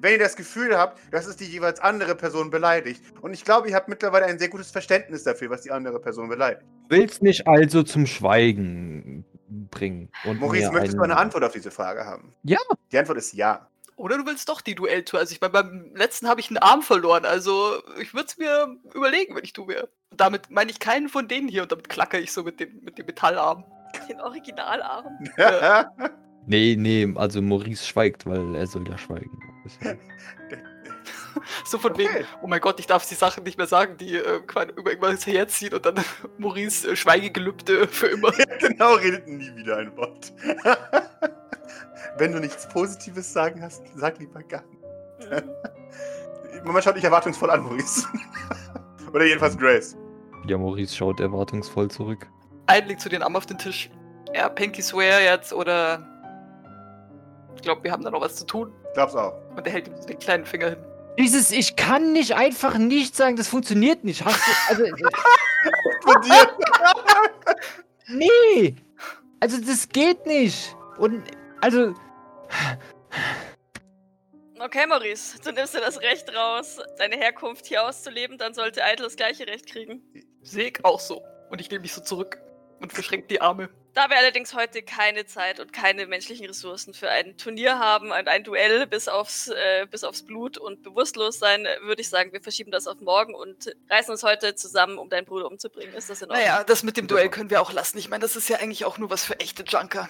Wenn 0.00 0.12
ihr 0.12 0.18
das 0.18 0.36
Gefühl 0.36 0.76
habt, 0.76 0.98
dass 1.12 1.26
es 1.26 1.36
die 1.36 1.44
jeweils 1.44 1.78
andere 1.80 2.14
Person 2.14 2.50
beleidigt. 2.50 3.02
Und 3.20 3.34
ich 3.34 3.44
glaube, 3.44 3.68
ihr 3.68 3.74
habt 3.74 3.88
mittlerweile 3.88 4.24
ein 4.24 4.38
sehr 4.38 4.48
gutes 4.48 4.70
Verständnis 4.70 5.24
dafür, 5.24 5.50
was 5.50 5.62
die 5.62 5.70
andere 5.70 6.00
Person 6.00 6.28
beleidigt. 6.28 6.64
willst 6.88 7.22
mich 7.22 7.46
also 7.46 7.82
zum 7.82 8.06
Schweigen 8.06 9.26
bringen. 9.70 10.10
Und 10.24 10.40
Maurice, 10.40 10.72
möchtest 10.72 10.96
du 10.96 11.02
eine 11.02 11.16
Antwort 11.16 11.44
auf 11.44 11.52
diese 11.52 11.70
Frage 11.70 12.04
haben? 12.06 12.34
Ja. 12.42 12.58
Die 12.90 12.98
Antwort 12.98 13.18
ist 13.18 13.32
ja. 13.34 13.68
Oder 14.02 14.18
du 14.18 14.26
willst 14.26 14.48
doch 14.48 14.60
die 14.60 14.74
Duelltour. 14.74 15.20
Also 15.20 15.32
ich 15.32 15.40
meine, 15.40 15.52
beim 15.52 15.92
letzten 15.94 16.26
habe 16.26 16.40
ich 16.40 16.50
einen 16.50 16.58
Arm 16.58 16.82
verloren. 16.82 17.24
Also 17.24 17.80
ich 18.00 18.12
würde 18.14 18.26
es 18.26 18.36
mir 18.36 18.76
überlegen, 18.94 19.36
wenn 19.36 19.44
ich 19.44 19.52
du 19.52 19.68
wäre. 19.68 19.88
Und 20.10 20.20
damit 20.20 20.50
meine 20.50 20.72
ich 20.72 20.80
keinen 20.80 21.08
von 21.08 21.28
denen 21.28 21.46
hier. 21.46 21.62
Und 21.62 21.70
damit 21.70 21.88
klacke 21.88 22.18
ich 22.18 22.32
so 22.32 22.42
mit 22.42 22.58
dem, 22.58 22.80
mit 22.82 22.98
dem 22.98 23.06
Metallarm. 23.06 23.64
Den 24.08 24.20
Originalarm. 24.20 25.06
Nee, 26.44 26.74
nee, 26.76 27.08
also 27.14 27.40
Maurice 27.40 27.86
schweigt, 27.86 28.26
weil 28.26 28.56
er 28.56 28.66
soll 28.66 28.88
ja 28.88 28.98
schweigen. 28.98 29.30
So 31.64 31.78
von 31.78 31.92
Okay. 31.92 32.08
wegen, 32.08 32.26
oh 32.42 32.48
mein 32.48 32.60
Gott, 32.60 32.80
ich 32.80 32.88
darf 32.88 33.08
die 33.08 33.14
Sachen 33.14 33.44
nicht 33.44 33.58
mehr 33.58 33.68
sagen, 33.68 33.96
die 33.96 34.16
äh, 34.16 34.40
quasi 34.40 34.72
über 34.76 34.90
irgendwas 34.90 35.24
herziehen 35.24 35.72
und 35.72 35.86
dann 35.86 35.94
Maurice 36.38 36.90
äh, 36.90 36.96
Schweigegelübde 36.96 37.86
für 37.86 38.08
immer. 38.08 38.32
genau, 38.58 38.94
redet 38.94 39.28
nie 39.28 39.54
wieder 39.54 39.76
ein 39.76 39.96
Wort. 39.96 40.32
Wenn 42.18 42.32
du 42.32 42.40
nichts 42.40 42.68
Positives 42.68 43.32
sagen 43.32 43.62
hast, 43.62 43.82
sag 43.96 44.18
lieber 44.18 44.42
gar 44.42 44.62
nicht. 44.70 45.30
Mhm. 45.30 45.50
Mama 46.64 46.80
schaut 46.82 46.96
dich 46.96 47.04
erwartungsvoll 47.04 47.50
an, 47.50 47.62
Maurice. 47.62 48.06
Oder 49.12 49.24
jedenfalls 49.24 49.56
Grace. 49.58 49.96
Ja, 50.46 50.58
Maurice 50.58 50.94
schaut 50.94 51.20
erwartungsvoll 51.20 51.90
zurück. 51.90 52.26
Einen 52.66 52.88
legt 52.88 53.00
zu 53.00 53.08
den 53.08 53.22
Arm 53.22 53.36
auf 53.36 53.46
den 53.46 53.58
Tisch. 53.58 53.90
Ja, 54.34 54.48
Pinky 54.48 54.82
Swear 54.82 55.20
jetzt 55.20 55.52
oder. 55.52 56.08
Ich 57.56 57.62
glaube, 57.62 57.84
wir 57.84 57.92
haben 57.92 58.02
da 58.02 58.10
noch 58.10 58.20
was 58.20 58.36
zu 58.36 58.46
tun. 58.46 58.72
Glaub's 58.94 59.14
auch. 59.14 59.34
Und 59.54 59.66
er 59.66 59.72
hält 59.72 59.88
ihm 59.88 59.94
den 60.06 60.18
kleinen 60.18 60.44
Finger 60.46 60.70
hin. 60.70 60.78
Dieses, 61.18 61.50
ich 61.52 61.76
kann 61.76 62.12
nicht 62.12 62.34
einfach 62.34 62.78
nicht 62.78 63.14
sagen, 63.14 63.36
das 63.36 63.48
funktioniert 63.48 64.02
nicht. 64.04 64.24
Hast 64.24 64.38
du, 64.38 64.52
also, 64.70 64.84
Von 66.02 66.22
dir. 66.22 66.48
nee, 68.08 68.76
also 69.40 69.58
das 69.60 69.88
geht 69.88 70.24
nicht. 70.26 70.74
Und, 70.98 71.22
also, 71.62 71.94
Okay, 74.64 74.86
Maurice, 74.86 75.40
du 75.42 75.50
nimmst 75.50 75.74
dir 75.74 75.80
das 75.80 76.00
Recht 76.00 76.32
raus, 76.32 76.78
deine 76.96 77.16
Herkunft 77.16 77.66
hier 77.66 77.84
auszuleben, 77.84 78.38
dann 78.38 78.54
sollte 78.54 78.80
Idle 78.80 79.06
das 79.06 79.16
gleiche 79.16 79.44
Recht 79.44 79.66
kriegen. 79.66 80.02
Sehe 80.42 80.68
ich 80.68 80.84
auch 80.84 81.00
so. 81.00 81.20
Und 81.50 81.60
ich 81.60 81.68
nehme 81.68 81.82
mich 81.82 81.92
so 81.92 82.00
zurück 82.00 82.40
und 82.80 82.92
verschränke 82.92 83.26
die 83.26 83.40
Arme. 83.40 83.70
Da 83.94 84.08
wir 84.08 84.16
allerdings 84.16 84.54
heute 84.54 84.82
keine 84.82 85.26
Zeit 85.26 85.58
und 85.58 85.72
keine 85.72 86.06
menschlichen 86.06 86.46
Ressourcen 86.46 86.94
für 86.94 87.10
ein 87.10 87.36
Turnier 87.36 87.80
haben 87.80 88.12
und 88.12 88.28
ein 88.28 88.44
Duell 88.44 88.86
bis 88.86 89.08
aufs, 89.08 89.48
äh, 89.48 89.86
bis 89.90 90.04
aufs 90.04 90.22
Blut 90.22 90.58
und 90.58 90.84
bewusstlos 90.84 91.40
sein, 91.40 91.66
würde 91.82 92.00
ich 92.00 92.08
sagen, 92.08 92.32
wir 92.32 92.40
verschieben 92.40 92.70
das 92.70 92.86
auf 92.86 93.00
morgen 93.00 93.34
und 93.34 93.74
reißen 93.90 94.12
uns 94.12 94.22
heute 94.22 94.54
zusammen, 94.54 94.96
um 94.96 95.10
deinen 95.10 95.26
Bruder 95.26 95.46
umzubringen. 95.48 95.92
Ist 95.94 96.08
das 96.08 96.22
in 96.22 96.30
Ordnung? 96.30 96.46
Naja, 96.46 96.62
das 96.62 96.84
mit 96.84 96.96
dem 96.96 97.08
Duell 97.08 97.28
können 97.28 97.50
wir 97.50 97.60
auch 97.60 97.72
lassen. 97.72 97.98
Ich 97.98 98.08
meine, 98.08 98.22
das 98.22 98.36
ist 98.36 98.48
ja 98.48 98.58
eigentlich 98.58 98.84
auch 98.84 98.96
nur 98.96 99.10
was 99.10 99.24
für 99.24 99.40
echte 99.40 99.64
Junker. 99.64 100.08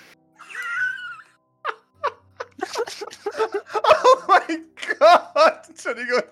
Oh 2.62 4.18
mein 4.28 4.66
Gott. 4.98 5.68
Entschuldigung. 5.68 6.22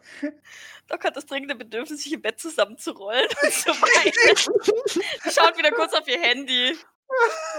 Doc 0.89 1.05
hat 1.05 1.17
das 1.17 1.27
dringende 1.27 1.55
Bedürfnis, 1.55 2.03
sich 2.03 2.13
im 2.13 2.23
Bett 2.23 2.41
zusammenzurollen 2.41 3.27
und 3.43 3.53
zu 3.53 3.71
weinen. 3.71 5.03
Sie 5.23 5.31
schaut 5.31 5.57
wieder 5.57 5.71
kurz 5.73 5.93
auf 5.95 6.07
ihr 6.09 6.21
Handy. 6.21 6.77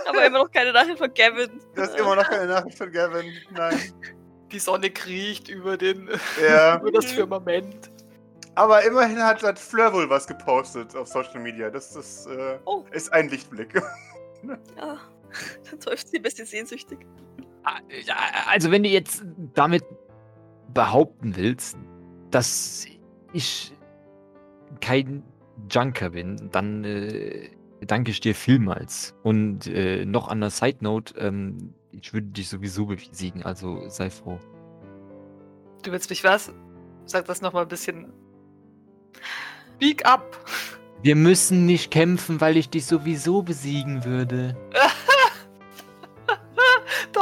Aber 0.06 0.26
immer 0.26 0.40
noch 0.40 0.52
keine 0.52 0.72
Nachricht 0.74 0.98
von 0.98 1.14
Gavin. 1.14 1.62
Das 1.76 1.90
ist 1.90 2.00
immer 2.00 2.16
noch 2.16 2.28
keine 2.30 2.48
Nachricht 2.48 2.78
von 2.78 2.92
Gavin. 2.92 3.34
Nein. 3.52 3.94
Die 4.52 4.60
Sonne 4.60 4.90
kriecht 4.92 5.48
über 5.50 5.78
den 5.78 6.10
Ja. 6.42 6.78
über 6.82 6.92
das 6.92 7.06
Firmament. 7.12 7.90
Aber 8.56 8.84
immerhin 8.84 9.24
hat, 9.24 9.44
hat 9.44 9.58
Fleur 9.58 9.94
wohl 9.94 10.10
was 10.10 10.28
gepostet 10.28 10.94
auf 10.96 11.08
Social 11.08 11.40
Media. 11.40 11.70
Das, 11.70 11.94
das 11.94 12.26
äh, 12.28 12.58
Oh. 12.66 12.86
ist 12.92 13.12
ein 13.14 13.30
Lichtblick. 13.30 13.74
Ja, 14.78 15.00
dann 15.70 15.80
seufzt 15.80 16.10
sie 16.12 16.18
ein 16.18 16.24
bisschen 16.24 16.46
sehnsüchtig. 16.46 17.00
Also, 18.48 18.72
wenn 18.72 18.84
du 18.84 18.90
jetzt 18.90 19.24
damit 19.54 19.84
behaupten 20.74 21.36
willst, 21.36 21.78
dass 22.32 22.86
ich 23.34 23.74
kein 24.80 25.24
Junker 25.70 26.12
bin, 26.12 26.50
dann 26.52 26.84
äh, 26.84 27.50
danke 27.86 28.12
ich 28.12 28.22
dir 28.22 28.36
vielmals. 28.36 29.16
Und 29.24 29.68
äh, 29.68 30.06
noch 30.06 30.28
an 30.28 30.42
der 30.42 30.50
Side 30.50 30.78
Note, 30.82 31.18
ähm, 31.20 31.74
ich 31.92 32.14
würde 32.14 32.28
dich 32.28 32.50
sowieso 32.50 32.86
besiegen, 32.86 33.44
also 33.44 33.88
sei 33.90 34.10
froh. 34.10 34.40
Du 35.84 35.92
willst 35.92 36.10
mich 36.10 36.24
was? 36.24 36.54
Sag 37.06 37.26
das 37.26 37.42
nochmal 37.42 37.64
ein 37.64 37.70
bisschen. 37.70 38.14
Speak 39.76 40.06
up! 40.06 40.38
Wir 41.04 41.16
müssen 41.16 41.66
nicht 41.66 41.90
kämpfen, 41.90 42.40
weil 42.40 42.58
ich 42.58 42.70
dich 42.70 42.86
sowieso 42.86 43.42
besiegen 43.42 44.06
würde. 44.06 44.56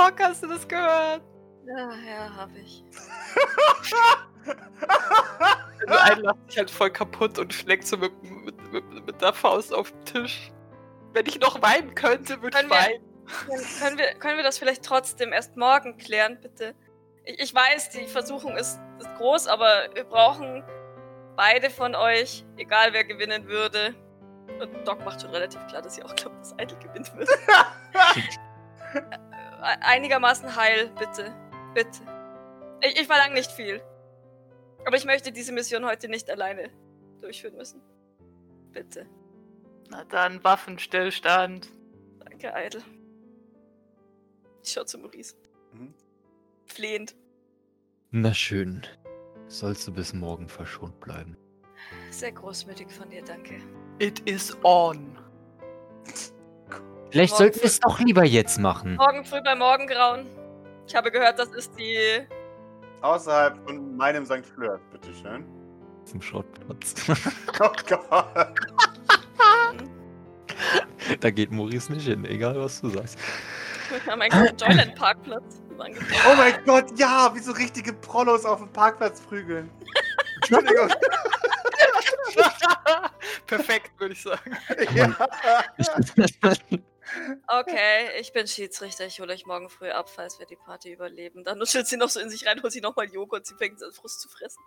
Doc, 0.09 0.19
hast 0.21 0.43
du 0.43 0.47
das 0.47 0.67
gehört? 0.67 1.21
Ja, 1.65 1.91
ja, 2.07 2.35
hab 2.35 2.49
ich. 2.55 2.83
Der 5.87 6.03
eine 6.03 6.21
lacht 6.21 6.37
sich 6.47 6.57
halt 6.57 6.71
voll 6.71 6.89
kaputt 6.89 7.37
und 7.37 7.53
schlägt 7.53 7.85
so 7.85 7.97
mit, 7.97 8.11
mit, 8.23 8.71
mit, 8.71 9.05
mit 9.05 9.21
der 9.21 9.33
Faust 9.33 9.73
auf 9.73 9.91
den 9.91 10.05
Tisch. 10.05 10.51
Wenn 11.13 11.27
ich 11.27 11.39
noch 11.39 11.61
weinen 11.61 11.93
könnte, 11.93 12.41
würde 12.41 12.57
ich 12.57 12.67
Können 12.67 12.69
wir- 12.69 12.77
weinen. 12.77 13.03
Können, 13.45 13.63
können, 13.79 13.97
wir, 13.99 14.13
können 14.15 14.37
wir 14.37 14.43
das 14.43 14.57
vielleicht 14.57 14.83
trotzdem 14.83 15.31
erst 15.31 15.55
morgen 15.55 15.97
klären, 15.97 16.39
bitte? 16.41 16.73
Ich, 17.25 17.39
ich 17.39 17.53
weiß, 17.53 17.91
die 17.91 18.07
Versuchung 18.07 18.57
ist, 18.57 18.79
ist 18.97 19.15
groß, 19.17 19.45
aber 19.47 19.89
wir 19.93 20.05
brauchen 20.05 20.63
beide 21.35 21.69
von 21.69 21.93
euch, 21.93 22.43
egal 22.57 22.93
wer 22.93 23.03
gewinnen 23.03 23.47
würde. 23.47 23.93
Und 24.59 24.87
Doc 24.87 25.05
macht 25.05 25.21
schon 25.21 25.29
relativ 25.29 25.63
klar, 25.67 25.83
dass 25.83 25.93
sie 25.93 26.03
auch 26.03 26.15
glaubt, 26.15 26.39
dass 26.39 26.53
Idle 26.53 26.77
gewinnen 26.79 27.07
wird. 27.15 27.29
Äh, 29.61 29.77
einigermaßen 29.81 30.55
heil, 30.55 30.91
bitte. 30.97 31.33
Bitte. 31.73 32.01
Ich, 32.81 32.99
ich 32.99 33.07
verlange 33.07 33.33
nicht 33.35 33.51
viel. 33.51 33.81
Aber 34.85 34.95
ich 34.95 35.05
möchte 35.05 35.31
diese 35.31 35.51
Mission 35.51 35.85
heute 35.85 36.07
nicht 36.07 36.29
alleine 36.29 36.69
durchführen 37.21 37.55
müssen. 37.57 37.81
Bitte. 38.71 39.05
Na 39.89 40.03
dann, 40.05 40.43
Waffenstillstand. 40.43 41.69
Danke, 42.19 42.53
Idle. 42.55 42.83
Ich 44.63 44.71
schau 44.71 44.83
zu 44.83 44.97
Maurice. 44.97 45.35
Mhm. 45.73 45.93
Flehend. 46.65 47.15
Na 48.11 48.33
schön. 48.33 48.85
Sollst 49.47 49.87
du 49.87 49.93
bis 49.93 50.13
morgen 50.13 50.47
verschont 50.47 50.99
bleiben. 50.99 51.35
Sehr 52.11 52.31
großmütig 52.31 52.91
von 52.91 53.09
dir, 53.09 53.23
danke. 53.23 53.59
It 53.99 54.19
is 54.29 54.55
on. 54.63 55.17
Vielleicht 57.11 57.33
Morgen 57.33 57.43
sollten 57.43 57.59
wir 57.61 57.65
es 57.65 57.79
doch 57.79 57.99
lieber 57.99 58.23
jetzt 58.23 58.59
machen. 58.59 58.95
Morgen 58.95 59.25
früh 59.25 59.41
bei 59.43 59.55
Morgengrauen. 59.55 60.27
Ich 60.87 60.95
habe 60.95 61.11
gehört, 61.11 61.39
das 61.39 61.49
ist 61.49 61.71
die. 61.77 61.97
Außerhalb 63.01 63.57
von 63.65 63.95
meinem 63.95 64.25
St. 64.25 64.45
Fleur, 64.45 64.79
bitteschön. 64.91 65.45
Zum 66.05 66.21
Schrottplatz. 66.21 66.95
Oh 67.61 67.71
Gott. 67.89 68.53
da 71.19 71.29
geht 71.29 71.51
Maurice 71.51 71.91
nicht 71.91 72.05
hin, 72.05 72.23
egal 72.25 72.57
was 72.59 72.79
du 72.79 72.89
sagst. 72.89 73.17
Wir 73.89 74.11
haben 74.11 74.21
einen 74.21 74.55
Joyland 74.57 74.95
Parkplatz. 74.99 75.61
Oh 75.77 76.35
mein 76.37 76.63
Gott, 76.65 76.85
ja, 76.97 77.31
wie 77.33 77.39
so 77.39 77.51
richtige 77.53 77.93
Prollos 77.93 78.45
auf 78.45 78.59
dem 78.59 78.69
Parkplatz 78.71 79.21
prügeln. 79.21 79.69
Entschuldigung. 80.35 80.89
Perfekt, 83.47 83.91
würde 83.99 84.13
ich 84.13 84.21
sagen. 84.21 84.57
ja. 84.93 85.15
Okay, 87.47 88.19
ich 88.19 88.33
bin 88.33 88.47
Schiedsrichter. 88.47 89.05
Ich 89.05 89.19
hole 89.19 89.33
euch 89.33 89.45
morgen 89.45 89.69
früh 89.69 89.89
ab, 89.89 90.09
falls 90.09 90.39
wir 90.39 90.45
die 90.45 90.55
Party 90.55 90.93
überleben. 90.93 91.43
Dann 91.43 91.57
nuschelt 91.57 91.87
sie 91.87 91.97
noch 91.97 92.09
so 92.09 92.19
in 92.19 92.29
sich 92.29 92.45
rein, 92.45 92.61
holt 92.61 92.71
sie 92.71 92.81
nochmal 92.81 93.09
Joghurt. 93.11 93.45
Sie 93.45 93.55
fängt 93.55 93.81
an, 93.83 93.91
Frust 93.91 94.21
zu 94.21 94.29
fressen. 94.29 94.61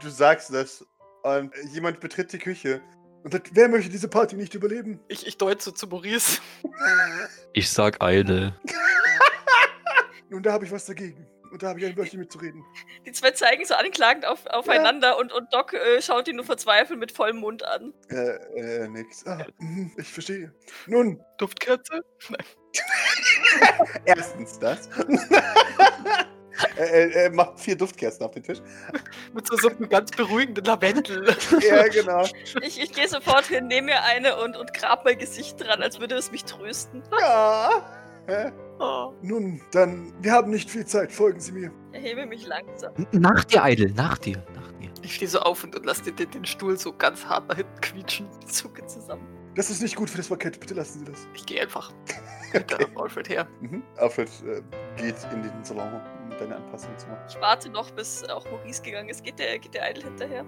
Du 0.00 0.08
sagst 0.08 0.52
das 0.52 0.86
und 1.22 1.52
jemand 1.72 2.00
betritt 2.00 2.32
die 2.32 2.38
Küche 2.38 2.80
und 3.24 3.32
sagt, 3.32 3.50
wer 3.54 3.68
möchte 3.68 3.90
diese 3.90 4.08
Party 4.08 4.36
nicht 4.36 4.54
überleben? 4.54 5.00
Ich, 5.08 5.26
ich 5.26 5.36
deute 5.36 5.62
so 5.62 5.72
zu 5.72 5.88
Maurice. 5.88 6.40
Ich 7.52 7.70
sag 7.70 8.00
Eile. 8.00 8.58
Nun, 10.28 10.42
da 10.42 10.52
habe 10.52 10.64
ich 10.64 10.70
was 10.70 10.86
dagegen. 10.86 11.26
Und 11.56 11.62
da 11.62 11.68
habe 11.68 11.80
ich 11.80 11.86
ein 11.86 11.96
Wörtchen 11.96 12.20
mitzureden. 12.20 12.62
Die 13.06 13.12
zwei 13.12 13.30
zeigen 13.30 13.64
so 13.64 13.72
anklagend 13.72 14.26
auf, 14.26 14.44
aufeinander 14.44 15.16
und, 15.16 15.32
und 15.32 15.54
Doc 15.54 15.72
äh, 15.72 16.02
schaut 16.02 16.28
ihn 16.28 16.36
nur 16.36 16.44
verzweifelt 16.44 17.00
mit 17.00 17.12
vollem 17.12 17.38
Mund 17.38 17.64
an. 17.64 17.94
Äh, 18.10 18.82
äh, 18.84 18.88
nix. 18.88 19.26
Ah, 19.26 19.42
mhm, 19.56 19.90
ich 19.96 20.06
verstehe. 20.06 20.52
Nun, 20.86 21.18
Duftkerze? 21.38 22.04
erstens 24.04 24.58
das. 24.58 24.90
er, 26.76 27.30
macht 27.30 27.58
vier 27.58 27.78
Duftkerzen 27.78 28.26
auf 28.26 28.32
den 28.32 28.42
Tisch. 28.42 28.58
Mit 29.32 29.46
so, 29.46 29.56
so 29.56 29.70
einem 29.70 29.88
ganz 29.88 30.10
beruhigenden 30.10 30.62
Lavendel. 30.62 31.34
Ja, 31.66 31.88
genau. 31.88 32.26
Ich, 32.60 32.78
ich 32.78 32.92
gehe 32.92 33.08
sofort 33.08 33.46
hin, 33.46 33.66
nehme 33.66 33.86
mir 33.86 34.02
eine 34.02 34.36
und, 34.36 34.58
und 34.58 34.74
grab 34.74 35.06
mein 35.06 35.16
Gesicht 35.16 35.58
dran, 35.58 35.82
als 35.82 36.00
würde 36.00 36.16
es 36.16 36.30
mich 36.30 36.44
trösten. 36.44 37.02
Ja. 37.18 38.52
Oh. 38.78 39.12
Nun, 39.22 39.60
dann, 39.72 40.12
wir 40.20 40.32
haben 40.32 40.50
nicht 40.50 40.70
viel 40.70 40.84
Zeit. 40.84 41.12
Folgen 41.12 41.40
Sie 41.40 41.52
mir. 41.52 41.72
Erhebe 41.92 42.26
mich 42.26 42.46
langsam. 42.46 42.92
Nach 43.12 43.44
dir, 43.44 43.62
Eidel, 43.62 43.92
nach 43.92 44.18
dir, 44.18 44.44
nach 44.54 44.72
dir. 44.72 44.90
Ich 45.02 45.14
stehe 45.14 45.28
so 45.28 45.40
auf 45.40 45.64
und, 45.64 45.74
und 45.74 45.86
lasse 45.86 46.02
den, 46.04 46.16
den, 46.16 46.30
den 46.30 46.44
Stuhl 46.44 46.78
so 46.78 46.92
ganz 46.92 47.24
hart 47.24 47.48
nach 47.48 47.56
hinten 47.56 47.80
quietschen. 47.80 48.28
Zucke 48.46 48.84
zusammen. 48.86 49.26
Das 49.54 49.70
ist 49.70 49.80
nicht 49.80 49.96
gut 49.96 50.10
für 50.10 50.18
das 50.18 50.28
Parkett. 50.28 50.60
Bitte 50.60 50.74
lassen 50.74 50.98
Sie 50.98 51.04
das. 51.06 51.26
Ich 51.34 51.46
gehe 51.46 51.62
einfach 51.62 51.90
hinter 52.52 52.78
Alfred 52.96 53.28
her. 53.28 53.48
Mhm. 53.60 53.82
Alfred 53.96 54.28
äh, 54.44 54.62
geht 54.96 55.16
in 55.32 55.42
den 55.42 55.64
Salon, 55.64 56.00
deine 56.38 56.56
Anpassung 56.56 56.96
zu 56.98 57.06
machen. 57.08 57.24
Ich 57.28 57.40
warte 57.40 57.68
noch, 57.68 57.90
bis 57.90 58.24
auch 58.24 58.44
Maurice 58.50 58.82
gegangen 58.82 59.08
ist. 59.08 59.24
Geht 59.24 59.38
der, 59.38 59.58
geht 59.58 59.74
der 59.74 59.90
Idol 59.90 60.04
hinterher? 60.04 60.44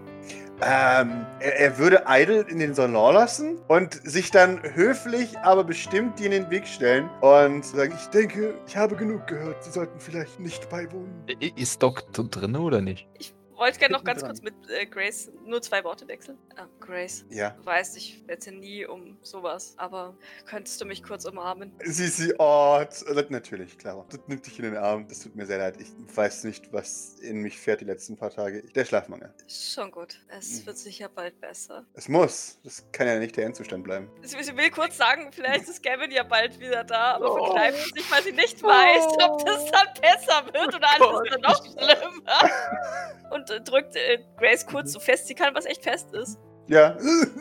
Ähm, 0.62 1.26
er, 1.40 1.58
er 1.58 1.78
würde 1.78 2.04
Idle 2.08 2.40
in 2.48 2.58
den 2.58 2.74
Salon 2.74 3.14
lassen 3.14 3.58
und 3.68 3.94
sich 4.08 4.30
dann 4.30 4.60
höflich, 4.74 5.38
aber 5.38 5.64
bestimmt 5.64 6.18
dir 6.18 6.26
in 6.26 6.32
den 6.32 6.50
Weg 6.50 6.66
stellen 6.66 7.08
und 7.20 7.64
sagen, 7.64 7.94
ich 7.96 8.06
denke, 8.08 8.54
ich 8.66 8.76
habe 8.76 8.96
genug 8.96 9.26
gehört. 9.26 9.62
Sie 9.64 9.70
sollten 9.70 9.98
vielleicht 9.98 10.40
nicht 10.40 10.68
beiwohnen. 10.68 11.24
Ist 11.56 11.82
Doc 11.82 12.12
drin 12.12 12.56
oder 12.56 12.80
nicht? 12.80 13.08
Ich 13.18 13.34
wollte 13.58 13.78
gerne 13.78 13.92
noch 13.94 14.04
ganz 14.04 14.20
dran. 14.20 14.30
kurz 14.30 14.42
mit 14.42 14.54
äh, 14.70 14.86
Grace 14.86 15.30
nur 15.44 15.60
zwei 15.62 15.82
Worte 15.84 16.06
wechseln. 16.08 16.38
Ah, 16.56 16.66
Grace, 16.80 17.24
Ja. 17.30 17.50
du 17.50 17.66
weißt, 17.66 17.96
ich 17.96 18.22
wette 18.26 18.52
nie 18.52 18.86
um 18.86 19.16
sowas, 19.22 19.74
aber 19.76 20.16
könntest 20.46 20.80
du 20.80 20.84
mich 20.84 21.02
kurz 21.02 21.24
umarmen? 21.24 21.72
Sie, 21.84 22.06
sie, 22.08 22.34
oh, 22.38 22.80
t- 22.84 23.26
natürlich, 23.30 23.76
klar. 23.78 24.04
Das 24.10 24.20
nimmt 24.26 24.46
dich 24.46 24.58
in 24.58 24.64
den 24.66 24.76
Arm. 24.76 25.06
Das 25.08 25.20
tut 25.20 25.34
mir 25.36 25.46
sehr 25.46 25.58
leid. 25.58 25.76
Ich 25.80 25.88
weiß 26.16 26.44
nicht, 26.44 26.72
was 26.72 27.14
in 27.20 27.42
mich 27.42 27.58
fährt 27.58 27.80
die 27.80 27.84
letzten 27.84 28.16
paar 28.16 28.30
Tage. 28.30 28.62
Der 28.62 28.84
Schlafmangel. 28.84 29.34
Schon 29.48 29.90
gut. 29.90 30.20
Es 30.28 30.62
Mhm. 30.62 30.66
wird 30.66 30.78
sicher 30.78 31.08
bald 31.08 31.40
besser. 31.40 31.84
Es 31.94 32.08
muss. 32.08 32.58
Das 32.64 32.84
kann 32.92 33.06
ja 33.06 33.18
nicht 33.18 33.36
der 33.36 33.46
Endzustand 33.46 33.84
bleiben. 33.84 34.10
Ich 34.22 34.32
will 34.56 34.70
kurz 34.70 34.96
sagen, 34.96 35.30
vielleicht 35.32 35.68
ist 35.68 35.82
Gavin 35.82 36.10
ja 36.10 36.22
bald 36.22 36.58
wieder 36.60 36.84
da, 36.84 37.14
aber 37.16 37.32
Oh. 37.32 37.46
verkneift 37.46 37.94
sich, 37.94 38.10
weil 38.10 38.22
sie 38.22 38.32
nicht 38.32 38.62
weiß, 38.62 39.06
ob 39.28 39.44
das 39.44 39.64
dann 39.70 39.88
besser 40.00 40.44
wird 40.52 40.74
oder 40.74 40.88
alles 40.88 41.08
Gott. 41.10 41.28
dann 41.32 41.40
noch 41.40 41.64
schlimmer. 41.64 42.50
Und 43.30 43.47
äh, 43.50 43.60
drückt 43.60 43.96
äh, 43.96 44.18
Grace 44.36 44.66
kurz 44.66 44.92
so 44.92 45.00
fest 45.00 45.26
sie 45.28 45.34
kann, 45.34 45.54
was 45.54 45.64
echt 45.66 45.82
fest 45.82 46.12
ist. 46.14 46.38
Ja. 46.68 46.98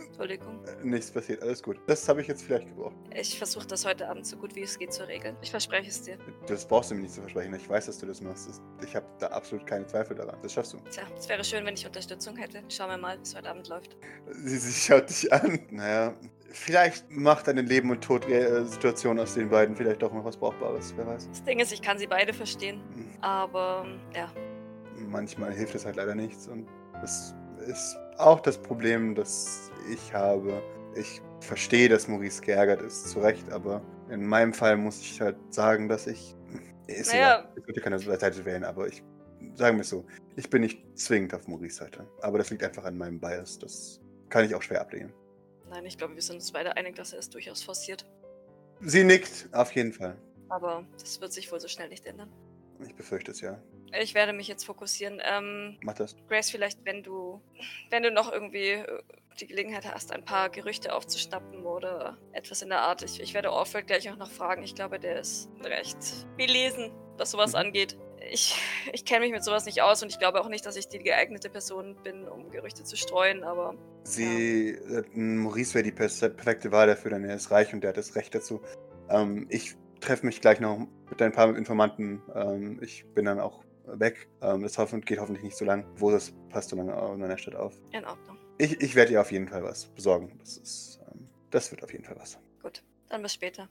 Entschuldigung. 0.07 0.63
Nichts 0.83 1.11
passiert. 1.11 1.41
Alles 1.41 1.61
gut. 1.61 1.77
Das 1.85 2.07
habe 2.07 2.21
ich 2.21 2.27
jetzt 2.27 2.43
vielleicht 2.43 2.67
gebraucht. 2.69 2.95
Ich 3.13 3.37
versuche 3.37 3.67
das 3.67 3.85
heute 3.85 4.07
Abend 4.07 4.25
so 4.25 4.37
gut 4.37 4.55
wie 4.55 4.61
es 4.61 4.79
geht 4.79 4.93
zu 4.93 5.05
regeln. 5.05 5.35
Ich 5.41 5.51
verspreche 5.51 5.89
es 5.89 6.01
dir. 6.01 6.17
Das 6.47 6.65
brauchst 6.65 6.91
du 6.91 6.95
mir 6.95 7.01
nicht 7.01 7.13
zu 7.13 7.19
versprechen. 7.19 7.53
Ich 7.55 7.67
weiß, 7.69 7.87
dass 7.87 7.97
du 7.97 8.05
das 8.05 8.21
machst. 8.21 8.61
Ich 8.85 8.95
habe 8.95 9.05
da 9.19 9.27
absolut 9.27 9.67
keine 9.67 9.85
Zweifel 9.85 10.15
daran. 10.15 10.37
Das 10.41 10.53
schaffst 10.53 10.71
du. 10.73 10.77
Tja, 10.89 11.03
es 11.17 11.27
wäre 11.27 11.43
schön, 11.43 11.65
wenn 11.65 11.73
ich 11.73 11.85
Unterstützung 11.85 12.37
hätte. 12.37 12.63
Schauen 12.69 12.89
wir 12.89 12.97
mal, 12.97 13.17
wie 13.17 13.23
es 13.23 13.35
heute 13.35 13.49
Abend 13.49 13.67
läuft. 13.67 13.97
Sie, 14.31 14.57
sie 14.57 14.71
schaut 14.71 15.09
dich 15.09 15.31
an. 15.33 15.59
Naja, 15.71 16.13
vielleicht 16.51 17.11
macht 17.11 17.49
eine 17.49 17.63
Leben- 17.63 17.91
und 17.91 18.01
Tod-Situation 18.01 19.19
aus 19.19 19.33
den 19.33 19.49
beiden 19.49 19.75
vielleicht 19.75 20.01
doch 20.01 20.13
noch 20.13 20.23
was 20.23 20.37
Brauchbares. 20.37 20.93
Wer 20.95 21.05
weiß. 21.05 21.27
Das 21.29 21.43
Ding 21.43 21.59
ist, 21.59 21.73
ich 21.73 21.81
kann 21.81 21.97
sie 21.99 22.07
beide 22.07 22.31
verstehen. 22.33 22.81
Hm, 22.93 23.09
Aber 23.19 23.85
ja, 24.15 24.31
Manchmal 24.97 25.53
hilft 25.53 25.75
es 25.75 25.86
halt 25.86 25.95
leider 25.95 26.15
nichts. 26.15 26.47
Und 26.47 26.67
das 27.01 27.36
ist 27.67 27.97
auch 28.17 28.39
das 28.39 28.57
Problem, 28.57 29.15
das 29.15 29.71
ich 29.91 30.13
habe. 30.13 30.62
Ich 30.95 31.21
verstehe, 31.41 31.88
dass 31.89 32.07
Maurice 32.07 32.41
geärgert 32.41 32.81
ist, 32.81 33.10
zu 33.10 33.19
Recht, 33.19 33.49
aber 33.51 33.81
in 34.10 34.25
meinem 34.25 34.53
Fall 34.53 34.77
muss 34.77 34.99
ich 35.01 35.21
halt 35.21 35.38
sagen, 35.53 35.88
dass 35.88 36.07
ich. 36.07 36.36
Ist 36.88 37.12
Naja. 37.12 37.39
egal. 37.39 37.53
Ich 37.57 37.67
würde 37.67 37.81
keine 37.81 37.99
Seite 37.99 38.45
wählen, 38.45 38.63
aber 38.63 38.88
ich. 38.88 39.03
Sagen 39.55 39.77
wir 39.77 39.81
es 39.81 39.89
so. 39.89 40.05
Ich 40.36 40.49
bin 40.49 40.62
nicht 40.62 40.81
zwingend 40.97 41.33
auf 41.33 41.47
Maurice 41.47 41.77
Seite. 41.77 42.07
Aber 42.21 42.38
das 42.38 42.49
liegt 42.49 42.63
einfach 42.63 42.86
an 42.86 42.97
meinem 42.97 43.19
Bias. 43.19 43.60
Das 43.60 43.99
kann 44.29 44.45
ich 44.45 44.55
auch 44.55 44.62
schwer 44.62 44.81
ablehnen. 44.81 45.13
nein, 45.69 45.86
ich 45.86 45.97
glaube, 45.97 46.15
wir 46.15 46.21
sind 46.21 46.38
uns 46.38 46.51
beide 46.51 46.75
einig, 46.77 46.95
dass 46.95 47.13
er 47.13 47.19
es 47.19 47.29
durchaus 47.29 47.62
forciert. 47.62 48.05
Sie 48.81 49.03
nickt, 49.03 49.49
auf 49.51 49.71
jeden 49.73 49.91
Fall. 49.93 50.15
Aber 50.49 50.86
das 50.99 51.19
wird 51.19 51.33
sich 51.33 51.51
wohl 51.51 51.60
so 51.60 51.67
schnell 51.67 51.89
nicht 51.89 52.05
ändern. 52.05 52.31
Ich 52.86 52.95
befürchte 52.95 53.31
es 53.31 53.41
ja. 53.41 53.60
Ich 54.00 54.13
werde 54.13 54.34
mich 54.34 54.47
jetzt 54.47 54.65
fokussieren. 54.65 55.21
Ähm, 55.23 55.78
Mach 55.82 55.93
das. 55.93 56.15
Grace, 56.28 56.50
vielleicht, 56.50 56.84
wenn 56.86 57.04
du, 57.04 57.41
wenn 57.89 58.04
du 58.04 58.12
noch 58.12 58.32
irgendwie 58.32 58.71
äh, 58.71 59.02
die 59.39 59.47
Gelegenheit 59.47 59.86
hast, 59.91 60.12
ein 60.12 60.26
paar 60.26 60.50
Gerüchte 60.50 60.93
aufzuschnappen 60.93 61.63
oder 61.65 62.17
etwas 62.34 62.62
in 62.62 62.69
der 62.69 62.82
Art. 62.82 63.04
Ich, 63.04 63.19
ich 63.21 63.34
werde 63.34 63.52
Orford 63.52 63.88
gleich 63.88 64.10
auch 64.10 64.17
noch 64.17 64.32
fragen. 64.32 64.63
Ich 64.63 64.76
glaube, 64.76 65.00
der 65.00 65.19
ist 65.19 65.50
recht 65.63 65.97
belesen, 66.38 66.91
was 67.17 67.32
sowas 67.32 67.52
Mhm. 67.52 67.60
angeht. 67.60 67.97
Ich, 68.32 68.60
ich 68.91 69.06
kenne 69.06 69.21
mich 69.21 69.32
mit 69.32 69.43
sowas 69.43 69.65
nicht 69.65 69.82
aus 69.84 70.02
und 70.04 70.10
ich 70.12 70.17
glaube 70.19 70.41
auch 70.41 70.50
nicht, 70.50 70.65
dass 70.65 70.76
ich 70.76 70.88
die 70.88 71.00
geeignete 71.00 71.50
Person 71.50 71.95
bin, 72.04 72.28
um 72.28 72.50
Gerüchte 72.50 72.84
zu 72.84 72.97
streuen, 72.97 73.43
aber 73.43 73.76
Sie, 74.04 74.69
äh, 74.69 75.04
Maurice 75.13 75.76
wäre 75.76 75.84
die 75.84 75.91
perfekte 75.91 76.71
Wahl 76.71 76.88
dafür, 76.88 77.12
denn 77.12 77.23
er 77.23 77.36
ist 77.36 77.52
reich 77.52 77.73
und 77.73 77.82
der 77.82 77.89
hat 77.89 77.97
das 77.97 78.15
Recht 78.15 78.34
dazu. 78.34 78.62
Ähm, 79.10 79.45
ich 79.50 79.76
treffe 80.02 80.26
mich 80.26 80.41
gleich 80.41 80.60
noch 80.60 80.88
mit 81.10 81.21
ein 81.21 81.32
paar 81.32 81.56
Informanten. 81.56 82.21
Ähm, 82.36 82.80
ich 82.82 83.06
bin 83.13 83.26
dann 83.26 83.39
auch 83.39 83.63
weg. 83.88 84.28
Ähm, 84.41 84.63
das 84.63 84.78
geht 85.06 85.19
hoffentlich 85.19 85.43
nicht 85.43 85.58
so 85.58 85.65
lang. 85.65 85.86
Wo 85.95 86.12
das 86.12 86.34
passt 86.50 86.69
so 86.69 86.76
lange 86.76 86.93
in 87.13 87.19
meiner 87.19 87.38
Stadt 87.38 87.56
auf. 87.56 87.80
in 87.91 88.06
Ordnung. 88.06 88.38
Ich, 88.58 88.82
ich 88.82 88.95
werde 88.95 89.13
ihr 89.13 89.21
auf 89.21 89.32
jeden 89.32 89.47
Fall 89.47 89.63
was 89.63 89.86
besorgen. 89.88 90.36
Das, 90.39 90.58
ist, 90.58 91.00
ähm, 91.12 91.28
das 91.52 91.71
wird 91.71 91.84
auf 91.84 91.91
jeden 91.91 92.06
Fall 92.06 92.15
was. 92.17 92.39
Gut, 92.62 92.84
dann 93.10 93.21
bis 93.21 93.34
später. 93.34 93.69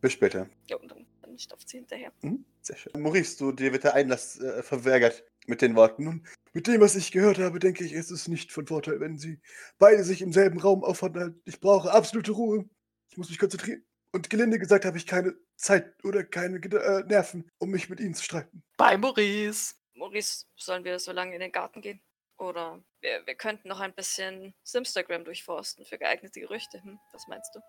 Bis 0.00 0.12
später. 0.12 0.48
Ja, 0.68 0.76
und 0.76 0.90
dann, 0.90 1.06
dann 1.22 1.38
stopft 1.38 1.68
sie 1.68 1.78
hinterher. 1.78 2.12
Mhm, 2.22 2.44
sehr 2.62 2.76
schön. 2.76 3.00
Maurice, 3.00 3.38
du, 3.38 3.52
dir 3.52 3.72
wird 3.72 3.84
der 3.84 3.94
Einlass 3.94 4.38
äh, 4.40 4.62
verweigert 4.62 5.24
mit 5.46 5.62
den 5.62 5.76
Worten. 5.76 6.04
Nun, 6.04 6.26
mit 6.52 6.66
dem, 6.66 6.80
was 6.80 6.96
ich 6.96 7.12
gehört 7.12 7.38
habe, 7.38 7.58
denke 7.58 7.84
ich, 7.84 7.92
ist 7.92 8.10
es 8.10 8.28
nicht 8.28 8.52
von 8.52 8.66
Vorteil, 8.66 9.00
wenn 9.00 9.18
Sie 9.18 9.40
beide 9.78 10.04
sich 10.04 10.22
im 10.22 10.32
selben 10.32 10.58
Raum 10.58 10.84
aufhalten. 10.84 11.40
Ich 11.44 11.60
brauche 11.60 11.92
absolute 11.92 12.32
Ruhe. 12.32 12.64
Ich 13.10 13.16
muss 13.16 13.28
mich 13.28 13.38
konzentrieren. 13.38 13.84
Und 14.12 14.30
gelinde 14.30 14.58
gesagt 14.58 14.84
habe 14.84 14.96
ich 14.96 15.06
keine 15.06 15.34
Zeit 15.56 15.94
oder 16.04 16.24
keine 16.24 16.58
äh, 16.58 17.04
Nerven, 17.04 17.50
um 17.58 17.70
mich 17.70 17.88
mit 17.88 18.00
Ihnen 18.00 18.14
zu 18.14 18.24
streiten. 18.24 18.62
Bei 18.76 18.96
Maurice. 18.96 19.74
Maurice, 19.94 20.46
sollen 20.56 20.84
wir 20.84 20.98
so 20.98 21.12
lange 21.12 21.34
in 21.34 21.40
den 21.40 21.52
Garten 21.52 21.80
gehen? 21.80 22.00
Oder 22.38 22.82
wir, 23.00 23.26
wir 23.26 23.34
könnten 23.34 23.68
noch 23.68 23.80
ein 23.80 23.94
bisschen 23.94 24.54
Simstagram 24.62 25.24
durchforsten 25.24 25.86
für 25.86 25.98
geeignete 25.98 26.40
Gerüchte. 26.40 26.82
Hm? 26.82 26.98
Was 27.12 27.26
meinst 27.28 27.54
du? 27.54 27.60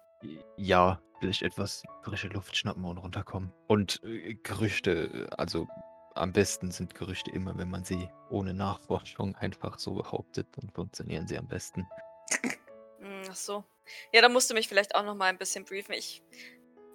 Ja, 0.57 1.01
vielleicht 1.19 1.41
etwas 1.41 1.83
frische 2.03 2.27
Luft 2.27 2.57
schnappen 2.57 2.83
und 2.83 2.97
runterkommen. 2.97 3.53
Und 3.67 4.01
äh, 4.03 4.35
Gerüchte, 4.35 5.27
äh, 5.31 5.35
also 5.37 5.67
am 6.15 6.33
besten 6.33 6.71
sind 6.71 6.95
Gerüchte 6.95 7.31
immer, 7.31 7.57
wenn 7.57 7.69
man 7.69 7.83
sie 7.83 8.09
ohne 8.29 8.53
Nachforschung 8.53 9.35
einfach 9.35 9.79
so 9.79 9.93
behauptet, 9.93 10.47
dann 10.57 10.69
funktionieren 10.71 11.27
sie 11.27 11.37
am 11.37 11.47
besten. 11.47 11.87
Hm, 12.99 13.21
Ach 13.29 13.35
so. 13.35 13.63
Ja, 14.11 14.21
da 14.21 14.27
musst 14.27 14.49
du 14.49 14.55
mich 14.55 14.67
vielleicht 14.67 14.95
auch 14.95 15.03
noch 15.03 15.13
mal 15.13 15.27
ein 15.27 15.37
bisschen 15.37 15.65
briefen. 15.65 15.93
Ich 15.93 16.23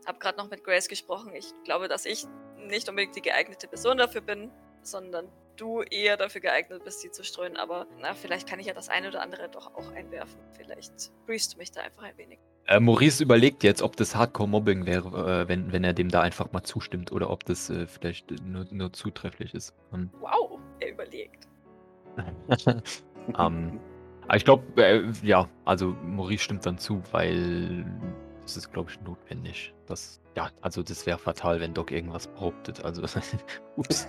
habe 0.07 0.19
gerade 0.19 0.39
noch 0.39 0.51
mit 0.51 0.65
Grace 0.65 0.89
gesprochen. 0.89 1.33
Ich 1.35 1.53
glaube, 1.65 1.89
dass 1.89 2.07
ich 2.07 2.27
nicht 2.57 2.89
unbedingt 2.89 3.17
die 3.17 3.23
geeignete 3.23 3.69
Person 3.69 3.99
dafür 3.99 4.21
bin, 4.21 4.51
sondern 4.83 5.29
du 5.57 5.83
eher 5.83 6.17
dafür 6.17 6.41
geeignet 6.41 6.85
bist, 6.85 7.01
sie 7.01 7.11
zu 7.11 7.25
streuen. 7.25 7.57
Aber 7.57 7.87
na, 8.01 8.15
vielleicht 8.15 8.49
kann 8.49 8.61
ich 8.61 8.67
ja 8.67 8.75
das 8.75 8.89
eine 8.89 9.09
oder 9.09 9.23
andere 9.23 9.49
doch 9.49 9.75
auch 9.75 9.93
einwerfen. 9.93 10.41
Vielleicht 10.57 11.13
briefst 11.27 11.55
du 11.55 11.59
mich 11.59 11.71
da 11.71 11.83
einfach 11.83 12.03
ein 12.03 12.17
wenig. 12.17 12.39
Äh, 12.67 12.81
Maurice 12.81 13.23
überlegt 13.23 13.65
jetzt, 13.65 13.83
ob 13.83 13.97
das 13.97 14.15
Hardcore-Mobbing 14.15 14.87
wäre, 14.87 15.43
äh, 15.43 15.49
wenn, 15.49 15.73
wenn 15.73 15.83
er 15.83 15.93
dem 15.93 16.09
da 16.09 16.23
einfach 16.23 16.53
mal 16.53 16.63
zustimmt 16.63 17.11
oder 17.11 17.31
ob 17.31 17.45
das 17.45 17.71
äh, 17.71 17.87
vielleicht 17.87 18.31
nur, 18.45 18.67
nur 18.71 18.93
zutrefflich 18.93 19.55
ist. 19.55 19.75
Ähm, 19.93 20.11
Wow, 20.21 20.61
er 20.79 20.91
überlegt. 20.91 21.49
ähm, 23.39 23.81
ich 24.33 24.45
glaube, 24.45 24.65
äh, 24.77 25.03
ja, 25.23 25.49
also 25.65 25.97
Maurice 26.05 26.45
stimmt 26.45 26.65
dann 26.65 26.79
zu, 26.79 27.03
weil 27.11 27.85
es 28.45 28.57
ist, 28.57 28.73
glaube 28.73 28.91
ich, 28.91 29.01
notwendig. 29.03 29.75
Das, 29.87 30.21
ja, 30.37 30.51
also 30.61 30.83
das 30.83 31.05
wäre 31.07 31.19
fatal, 31.19 31.61
wenn 31.61 31.75
Doc 31.75 31.91
irgendwas 31.91 32.27
behauptet. 32.27 32.85
Also, 32.85 33.03
ups. 33.77 34.07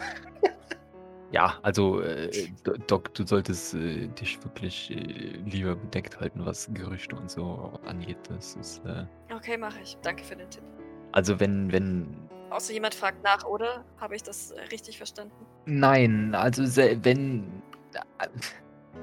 Ja, 1.32 1.58
also 1.64 2.02
äh, 2.02 2.30
Do- 2.64 2.78
Doc, 2.88 3.14
du 3.16 3.26
solltest 3.26 3.74
äh, 3.74 4.08
dich 4.08 4.44
wirklich 4.44 4.92
äh, 4.92 4.96
lieber 5.46 5.76
bedeckt 5.76 6.20
halten, 6.20 6.46
was 6.46 6.70
Gerüchte 6.74 7.16
und 7.16 7.30
so 7.32 7.74
angeht. 7.88 8.18
Das 8.30 8.56
ist, 8.56 8.86
äh, 8.86 9.06
Okay, 9.34 9.58
mache 9.58 9.80
ich. 9.82 9.98
Danke 10.04 10.24
für 10.24 10.36
den 10.36 10.50
Tipp. 10.50 10.64
also 11.12 11.40
wenn, 11.40 11.72
wenn 11.72 12.30
Außer 12.52 12.72
jemand 12.72 12.94
fragt 12.94 13.24
nach, 13.24 13.46
oder? 13.46 13.84
Habe 13.98 14.16
ich 14.16 14.22
das 14.22 14.52
äh, 14.52 14.62
richtig 14.72 14.98
verstanden? 14.98 15.34
Nein, 15.66 16.36
also 16.36 16.64
wenn. 17.04 17.64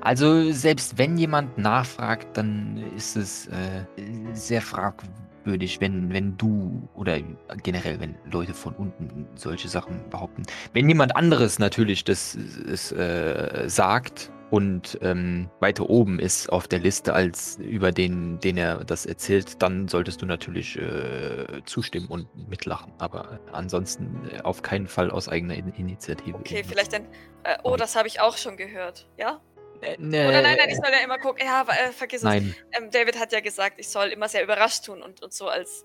Also 0.00 0.50
selbst 0.50 0.96
wenn 0.96 1.16
jemand 1.18 1.58
nachfragt, 1.58 2.36
dann 2.36 2.82
ist 2.96 3.16
es 3.16 3.48
äh, 3.48 3.84
sehr 4.32 4.62
fragwürdig, 4.62 5.80
wenn, 5.80 6.12
wenn 6.12 6.36
du 6.38 6.88
oder 6.94 7.18
generell, 7.62 8.00
wenn 8.00 8.14
Leute 8.30 8.54
von 8.54 8.74
unten 8.74 9.26
solche 9.34 9.68
Sachen 9.68 10.08
behaupten. 10.08 10.42
Wenn 10.72 10.88
jemand 10.88 11.16
anderes 11.16 11.58
natürlich 11.58 12.04
das, 12.04 12.38
das 12.66 12.92
äh, 12.92 13.64
sagt 13.68 14.30
und 14.50 14.98
ähm, 15.00 15.48
weiter 15.60 15.88
oben 15.88 16.18
ist 16.18 16.50
auf 16.50 16.66
der 16.66 16.80
Liste 16.80 17.14
als 17.14 17.56
über 17.58 17.92
den, 17.92 18.40
den 18.40 18.56
er 18.56 18.84
das 18.84 19.06
erzählt, 19.06 19.62
dann 19.62 19.86
solltest 19.86 20.22
du 20.22 20.26
natürlich 20.26 20.76
äh, 20.76 21.62
zustimmen 21.66 22.08
und 22.08 22.26
mitlachen. 22.48 22.92
Aber 22.98 23.38
ansonsten 23.52 24.28
äh, 24.30 24.40
auf 24.40 24.62
keinen 24.62 24.88
Fall 24.88 25.10
aus 25.10 25.28
eigener 25.28 25.54
In 25.54 25.72
Initiative. 25.74 26.36
Okay, 26.36 26.64
vielleicht 26.66 26.92
dann. 26.92 27.04
Äh, 27.44 27.58
oh, 27.62 27.76
das 27.76 27.96
habe 27.96 28.08
ich 28.08 28.20
auch 28.20 28.36
schon 28.36 28.56
gehört. 28.56 29.08
Ja? 29.16 29.40
Äh, 29.82 29.96
Oder 29.96 30.42
nein, 30.42 30.56
nein, 30.58 30.68
ich 30.68 30.76
soll 30.76 30.90
ja 30.92 31.04
immer 31.04 31.18
gucken. 31.18 31.44
Ja, 31.44 31.62
äh, 31.62 31.92
vergiss 31.92 32.20
es. 32.20 32.24
Nein, 32.24 32.54
Ähm, 32.72 32.90
David 32.90 33.18
hat 33.18 33.32
ja 33.32 33.40
gesagt, 33.40 33.78
ich 33.78 33.88
soll 33.88 34.08
immer 34.08 34.28
sehr 34.28 34.42
überrascht 34.42 34.84
tun 34.84 35.02
und, 35.02 35.22
und 35.22 35.32
so, 35.32 35.48
als 35.48 35.84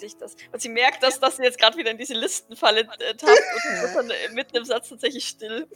hätte 0.00 0.06
ich 0.06 0.16
das. 0.16 0.36
Und 0.52 0.60
sie 0.60 0.68
merkt, 0.68 1.02
dass, 1.02 1.20
dass 1.20 1.36
sie 1.36 1.42
jetzt 1.42 1.58
gerade 1.58 1.76
wieder 1.76 1.90
in 1.90 1.98
diese 1.98 2.14
Listenfalle 2.14 2.80
äh, 2.80 3.14
tappt 3.14 3.22
und 3.22 3.82
wird 3.82 3.94
dann 3.96 4.10
äh, 4.10 4.28
mitten 4.32 4.56
im 4.56 4.64
Satz 4.64 4.88
tatsächlich 4.88 5.26
still. 5.26 5.68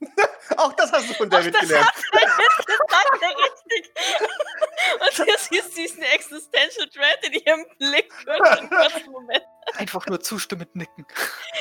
Auch 0.56 0.72
das 0.74 0.92
hast 0.92 1.08
du 1.08 1.14
von 1.14 1.28
Ach, 1.32 1.38
David 1.38 1.54
das 1.54 1.60
gelernt. 1.62 1.86
hat 1.86 1.94
David 2.12 2.66
gesagt, 2.66 3.22
ja, 3.22 3.28
richtig. 3.28 3.92
Und 5.00 5.18
du 5.28 5.32
siehst 5.38 5.76
diesen 5.76 6.02
Existential 6.02 6.88
Dread 6.92 7.18
in 7.26 7.32
ihrem 7.32 7.66
Blick 7.78 8.12
Moment. 9.10 9.44
Einfach 9.74 10.06
nur 10.06 10.20
zustimmend 10.20 10.74
nicken. 10.76 11.06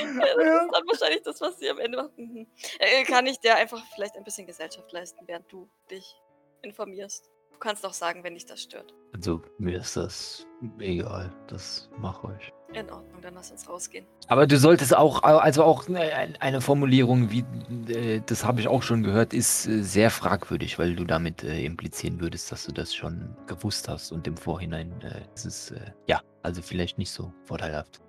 Ja, 0.02 0.20
das 0.20 0.66
ist 0.66 0.72
dann 0.74 0.88
wahrscheinlich 0.88 1.22
das, 1.24 1.40
was 1.42 1.58
sie 1.58 1.70
am 1.70 1.80
Ende 1.80 1.98
macht. 2.04 2.18
Mhm. 2.18 2.48
Äh, 2.80 3.04
Kann 3.06 3.26
ich 3.28 3.40
dir 3.40 3.56
einfach 3.56 3.82
vielleicht 3.96 4.16
ein 4.18 4.24
bisschen 4.24 4.46
Gesellschaft 4.46 4.92
leisten, 4.92 5.26
während 5.26 5.50
du 5.52 5.70
dich 5.90 6.22
informierst? 6.62 7.30
Du 7.52 7.60
kannst 7.60 7.86
auch 7.86 7.94
sagen, 7.94 8.24
wenn 8.26 8.34
dich 8.34 8.46
das 8.46 8.62
stört. 8.62 8.94
also 9.14 9.42
mir 9.58 9.80
ist 9.80 9.96
das 9.96 10.46
egal. 10.80 11.32
Das 11.48 11.90
mach 11.98 12.24
euch. 12.26 12.52
In 12.74 12.90
Ordnung, 12.90 13.22
dann 13.22 13.36
lass 13.36 13.52
uns 13.52 13.70
rausgehen. 13.70 14.06
Aber 14.28 14.48
du 14.48 14.58
solltest 14.58 14.96
auch, 14.96 15.22
also 15.22 15.64
auch 15.64 15.86
eine 15.88 16.62
Formulierung 16.62 17.30
wie, 17.30 17.46
äh, 17.92 18.22
das 18.26 18.44
habe 18.46 18.62
ich 18.62 18.68
auch 18.68 18.82
schon 18.82 19.04
gehört, 19.04 19.34
ist 19.34 19.68
äh, 19.68 19.84
sehr 19.84 20.10
fragwürdig, 20.10 20.80
weil 20.80 20.96
du 20.96 21.04
damit 21.04 21.44
äh, 21.44 21.64
implizieren 21.64 22.20
würdest, 22.20 22.52
dass 22.52 22.66
du 22.66 22.72
das 22.72 22.96
schon 22.96 23.36
gewusst 23.46 23.88
hast 23.88 24.12
und 24.12 24.26
im 24.28 24.38
Vorhinein 24.38 24.92
ist 25.36 25.46
es, 25.46 25.74
ja, 26.08 26.22
also 26.42 26.62
vielleicht 26.62 26.98
nicht 26.98 27.12
so 27.12 27.32
vorteilhaft. 27.44 28.02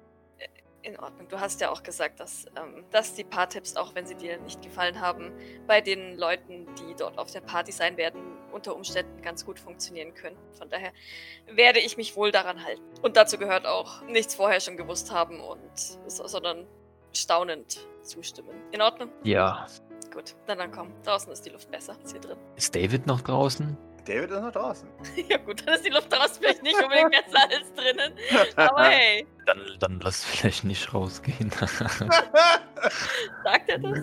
In 0.85 0.98
Ordnung. 0.98 1.27
Du 1.29 1.40
hast 1.40 1.62
ja 1.62 1.70
auch 1.70 1.83
gesagt, 1.83 2.20
dass, 2.20 2.44
ähm, 2.57 2.85
dass 2.90 3.14
die 3.14 3.24
Paar-Tipps, 3.24 3.74
auch 3.77 3.94
wenn 3.94 4.07
sie 4.07 4.16
dir 4.16 4.38
nicht 4.40 4.61
gefallen 4.61 5.00
haben, 5.00 5.33
bei 5.66 5.81
den 5.81 6.18
Leuten, 6.18 6.66
die 6.77 6.94
dort 6.94 7.16
auf 7.18 7.31
der 7.31 7.40
Party 7.40 7.72
sein 7.72 7.96
werden, 7.96 8.20
unter 8.55 8.75
Umständen 8.75 9.21
ganz 9.23 9.45
gut 9.45 9.59
funktionieren 9.59 10.14
können. 10.14 10.37
Von 10.57 10.71
daher 10.71 10.93
werde 11.47 11.81
ich 11.81 11.97
mich 11.97 12.17
wohl 12.17 12.33
daran 12.33 12.64
halten. 12.64 12.83
Und 13.03 13.17
dazu 13.17 13.37
gehört 13.38 13.67
auch 13.67 14.03
nichts 14.03 14.35
vorher 14.35 14.61
schon 14.61 14.77
gewusst 14.77 15.12
haben 15.12 15.40
und 15.40 15.61
so- 16.07 16.27
sondern 16.27 16.67
staunend 17.12 17.87
zustimmen. 18.03 18.51
In 18.73 18.81
Ordnung? 18.83 19.11
Ja. 19.25 19.67
Gut, 20.12 20.35
dann 20.47 20.59
dann 20.59 20.71
komm. 20.71 20.93
Draußen 21.03 21.33
ist 21.33 21.45
die 21.45 21.51
Luft 21.51 21.71
besser 21.71 21.97
als 22.01 22.12
hier 22.12 22.21
drin. 22.21 22.38
Ist 22.57 22.75
David 22.75 23.07
noch 23.07 23.21
draußen? 23.21 23.77
David 24.07 24.31
ist 24.31 24.40
noch 24.40 24.53
draußen. 24.53 24.88
ja 25.29 25.38
gut, 25.38 25.67
dann 25.67 25.75
ist 25.75 25.85
die 25.87 25.90
Luft 25.90 26.12
draußen 26.12 26.37
vielleicht 26.40 26.62
nicht 26.62 26.81
unbedingt 26.83 27.11
besser 27.11 27.49
als 27.51 27.73
drinnen. 27.75 28.12
Aber 28.57 28.85
hey, 28.85 29.27
Dann, 29.47 29.61
dann 29.79 30.01
lass 30.01 30.25
vielleicht 30.25 30.64
nicht 30.64 30.93
rausgehen. 30.95 31.51
sagt 33.45 33.69
er 33.69 33.79
das? 33.79 33.99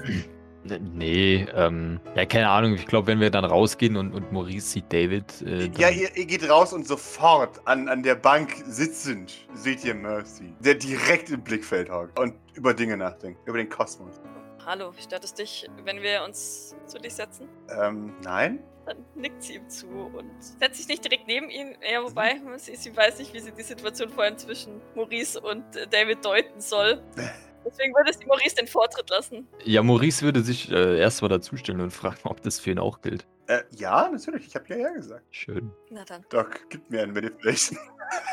Nee, 0.63 1.45
ähm, 1.55 1.99
ja, 2.15 2.25
keine 2.25 2.49
Ahnung. 2.49 2.73
Ich 2.75 2.85
glaube, 2.85 3.07
wenn 3.07 3.19
wir 3.19 3.29
dann 3.29 3.45
rausgehen 3.45 3.97
und, 3.97 4.13
und 4.13 4.31
Maurice 4.31 4.67
sieht 4.67 4.91
David, 4.91 5.41
äh, 5.41 5.69
Ja, 5.77 5.89
ihr, 5.89 6.15
ihr 6.15 6.25
geht 6.25 6.49
raus 6.49 6.73
und 6.73 6.87
sofort 6.87 7.59
an, 7.65 7.89
an 7.89 8.03
der 8.03 8.15
Bank 8.15 8.51
sitzend 8.67 9.47
seht 9.53 9.83
ihr 9.83 9.95
Mercy, 9.95 10.53
der 10.59 10.75
direkt 10.75 11.29
im 11.29 11.41
Blickfeld 11.41 11.89
hockt 11.89 12.19
und 12.19 12.33
über 12.53 12.73
Dinge 12.73 12.97
nachdenkt, 12.97 13.39
über 13.47 13.57
den 13.57 13.69
Kosmos. 13.69 14.19
Hallo, 14.65 14.93
stört 14.99 15.23
es 15.23 15.33
dich, 15.33 15.67
wenn 15.85 16.01
wir 16.01 16.23
uns 16.23 16.75
zu 16.85 16.99
dich 16.99 17.15
setzen? 17.15 17.49
Ähm, 17.81 18.13
nein? 18.23 18.59
Dann 18.85 18.97
nickt 19.15 19.43
sie 19.43 19.55
ihm 19.55 19.67
zu 19.69 19.87
und 19.87 20.29
setzt 20.39 20.77
sich 20.77 20.87
nicht 20.87 21.03
direkt 21.03 21.27
neben 21.27 21.49
ihn. 21.49 21.75
Ja, 21.91 22.03
wobei, 22.03 22.39
sie, 22.57 22.75
sie 22.75 22.95
weiß 22.95 23.19
nicht, 23.19 23.33
wie 23.33 23.39
sie 23.39 23.51
die 23.51 23.63
Situation 23.63 24.09
vorhin 24.09 24.37
zwischen 24.37 24.81
Maurice 24.95 25.39
und 25.39 25.63
David 25.91 26.23
deuten 26.25 26.61
soll. 26.61 27.01
Deswegen 27.65 27.93
würde 27.93 28.11
sie 28.13 28.25
Maurice 28.25 28.55
den 28.55 28.67
Vortritt 28.67 29.09
lassen. 29.09 29.47
Ja, 29.63 29.83
Maurice 29.83 30.23
würde 30.23 30.41
sich 30.41 30.71
äh, 30.71 30.99
erstmal 30.99 31.29
dazustellen 31.29 31.81
und 31.81 31.91
fragen, 31.91 32.17
ob 32.23 32.41
das 32.41 32.59
für 32.59 32.71
ihn 32.71 32.79
auch 32.79 33.01
gilt. 33.01 33.27
Äh, 33.47 33.63
ja, 33.71 34.09
natürlich, 34.09 34.47
ich 34.47 34.55
habe 34.55 34.65
ja 34.69 34.77
ja 34.77 34.89
gesagt. 34.91 35.23
Schön. 35.31 35.71
Na 35.89 36.03
dann. 36.05 36.25
Doc, 36.29 36.61
gib 36.69 36.89
mir 36.89 37.03
eine 37.03 37.11
Manipulation. 37.13 37.79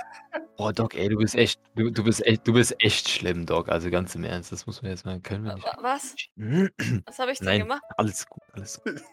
Boah, 0.57 0.73
Doc, 0.73 0.95
ey, 0.95 1.09
du 1.09 1.17
bist 1.17 1.35
echt, 1.35 1.61
du, 1.77 1.91
du 1.91 2.05
bist 2.05 2.25
echt, 2.27 2.47
du 2.47 2.53
bist 2.53 2.75
echt 2.79 3.09
schlimm, 3.09 3.47
Doc. 3.47 3.69
Also 3.69 3.91
ganz 3.91 4.15
im 4.15 4.25
Ernst, 4.25 4.51
das 4.53 4.67
muss 4.67 4.83
man 4.83 4.91
jetzt 4.91 5.05
mal, 5.05 5.21
können 5.21 5.45
wir 5.45 5.55
nicht. 5.55 5.67
Wa- 5.67 5.79
Was? 5.81 6.15
Was 7.07 7.19
habe 7.19 7.33
ich 7.33 7.39
denn 7.39 7.47
Nein, 7.47 7.61
gemacht? 7.61 7.83
alles 7.97 8.27
gut, 8.27 8.43
alles 8.53 8.81
gut. 8.83 9.03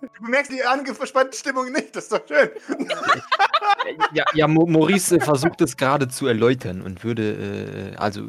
Du 0.00 0.22
bemerkst 0.22 0.52
die 0.52 0.62
angespannte 0.62 1.36
Stimmung 1.36 1.72
nicht, 1.72 1.96
das 1.96 2.04
ist 2.04 2.12
doch 2.12 2.22
schön. 2.28 2.50
Ja, 4.12 4.24
ja 4.34 4.46
Maurice 4.46 5.18
versucht 5.20 5.60
es 5.60 5.76
gerade 5.76 6.08
zu 6.08 6.26
erläutern 6.26 6.82
und 6.82 7.02
würde, 7.04 7.92
äh, 7.94 7.96
also, 7.96 8.28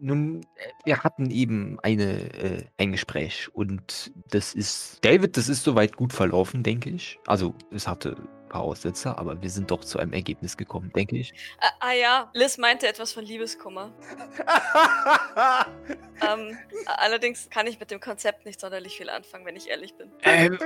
nun, 0.00 0.42
äh, 0.56 0.68
wir 0.84 1.02
hatten 1.02 1.30
eben 1.30 1.78
eine, 1.80 2.32
äh, 2.34 2.64
ein 2.78 2.92
Gespräch 2.92 3.48
und 3.52 4.12
das 4.30 4.54
ist, 4.54 5.04
David, 5.04 5.36
das 5.36 5.48
ist 5.48 5.64
soweit 5.64 5.96
gut 5.96 6.12
verlaufen, 6.12 6.62
denke 6.62 6.90
ich. 6.90 7.18
Also, 7.26 7.54
es 7.70 7.86
hatte 7.86 8.16
ein 8.18 8.48
paar 8.48 8.62
Aussetzer, 8.62 9.18
aber 9.18 9.40
wir 9.40 9.50
sind 9.50 9.70
doch 9.70 9.84
zu 9.84 9.98
einem 9.98 10.12
Ergebnis 10.12 10.56
gekommen, 10.56 10.90
denke 10.94 11.18
ich. 11.18 11.32
Ah, 11.60 11.70
ah 11.80 11.92
ja, 11.92 12.30
Liz 12.34 12.58
meinte 12.58 12.88
etwas 12.88 13.12
von 13.12 13.24
Liebeskummer. 13.24 13.92
Ähm, 16.22 16.58
allerdings 16.86 17.48
kann 17.48 17.66
ich 17.66 17.80
mit 17.80 17.90
dem 17.90 18.00
Konzept 18.00 18.44
nicht 18.44 18.60
sonderlich 18.60 18.96
viel 18.96 19.08
anfangen, 19.08 19.46
wenn 19.46 19.56
ich 19.56 19.70
ehrlich 19.70 19.94
bin. 19.94 20.10
Ähm, 20.22 20.58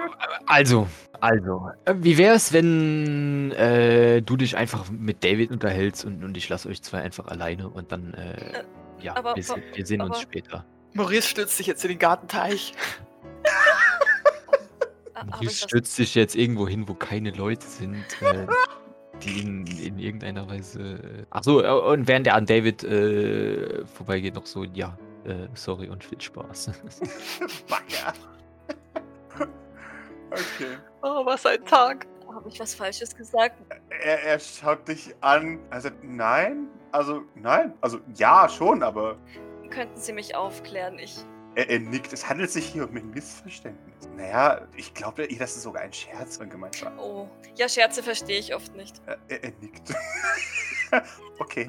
also, 0.47 0.88
also, 1.20 1.70
äh, 1.85 1.94
wie 1.97 2.18
wäre 2.18 2.35
es, 2.35 2.53
wenn 2.53 3.53
äh, 3.53 4.20
du 4.20 4.37
dich 4.37 4.57
einfach 4.57 4.90
mit 4.90 5.23
David 5.23 5.53
unterhältst 5.53 6.05
und, 6.05 6.25
und 6.25 6.37
ich 6.37 6.49
lasse 6.49 6.68
euch 6.68 6.83
zwei 6.83 7.03
einfach 7.03 7.27
alleine 7.27 7.68
und 7.68 7.92
dann, 7.92 8.14
äh, 8.14 8.35
Äh, 8.35 8.64
ja, 9.05 9.17
aber- 9.17 9.37
wir, 9.37 9.43
se- 9.43 9.62
wir 9.73 9.87
sehen 9.87 10.01
uns 10.01 10.17
aber- 10.17 10.21
später. 10.23 10.64
Maurice 10.95 11.29
stürzt 11.29 11.57
sich 11.57 11.67
jetzt 11.67 11.85
in 11.85 11.88
den 11.90 11.99
Gartenteich. 11.99 12.73
Maurice 15.27 15.64
stürzt 15.64 15.97
sich 15.97 16.14
jetzt 16.14 16.37
irgendwo 16.37 16.69
hin, 16.69 16.88
wo 16.88 16.95
keine 16.95 17.31
Leute 17.31 17.67
sind, 17.67 18.05
äh, 18.21 18.47
die 19.23 19.40
ihn 19.40 19.67
in 19.67 19.99
irgendeiner 19.99 20.49
Weise. 20.49 21.27
Achso, 21.31 21.61
und 21.90 22.07
während 22.09 22.27
er 22.27 22.35
an 22.35 22.47
David 22.47 22.85
äh, 22.85 23.85
vorbeigeht, 23.87 24.35
noch 24.35 24.47
so, 24.47 24.64
ja, 24.64 24.97
äh, 25.25 25.49
sorry 25.55 25.88
und 25.88 26.05
viel 26.05 26.21
Spaß. 26.21 26.73
Bagger. 27.69 28.12
okay. 30.31 30.77
Oh, 31.03 31.25
was 31.25 31.47
ein 31.47 31.64
Tag. 31.64 32.07
Habe 32.33 32.49
ich 32.49 32.59
was 32.59 32.75
Falsches 32.75 33.14
gesagt? 33.14 33.57
Er, 34.03 34.23
er 34.25 34.38
schaut 34.40 34.87
dich 34.88 35.14
an. 35.21 35.61
Er 35.71 35.81
sagt, 35.81 36.03
nein? 36.03 36.67
Also, 36.94 37.24
nein. 37.35 37.74
Also, 37.80 37.98
ja, 38.14 38.48
schon, 38.48 38.85
aber. 38.85 39.18
könnten 39.68 39.96
Sie 39.96 40.12
mich 40.12 40.37
aufklären? 40.37 40.96
Ich. 41.00 41.16
Er, 41.57 41.68
er 41.68 41.80
nickt. 41.80 42.12
Es 42.12 42.28
handelt 42.28 42.52
sich 42.52 42.66
hier 42.66 42.88
um 42.88 42.96
ein 42.96 43.11
Missverständnis. 43.11 44.09
Naja, 44.16 44.61
ich 44.76 44.94
glaube, 44.94 45.26
dass 45.26 45.57
es 45.57 45.64
sogar 45.64 45.83
ein 45.83 45.92
Scherz 45.92 46.37
von 46.37 46.48
gemeint 46.48 46.85
war. 46.85 46.96
Oh. 46.96 47.28
Ja, 47.57 47.68
Scherze 47.68 48.00
verstehe 48.00 48.38
ich 48.38 48.54
oft 48.54 48.76
nicht. 48.76 49.02
Er, 49.07 49.18
er, 49.26 49.42
er 49.42 49.52
nickt. 49.61 49.92
okay. 51.40 51.68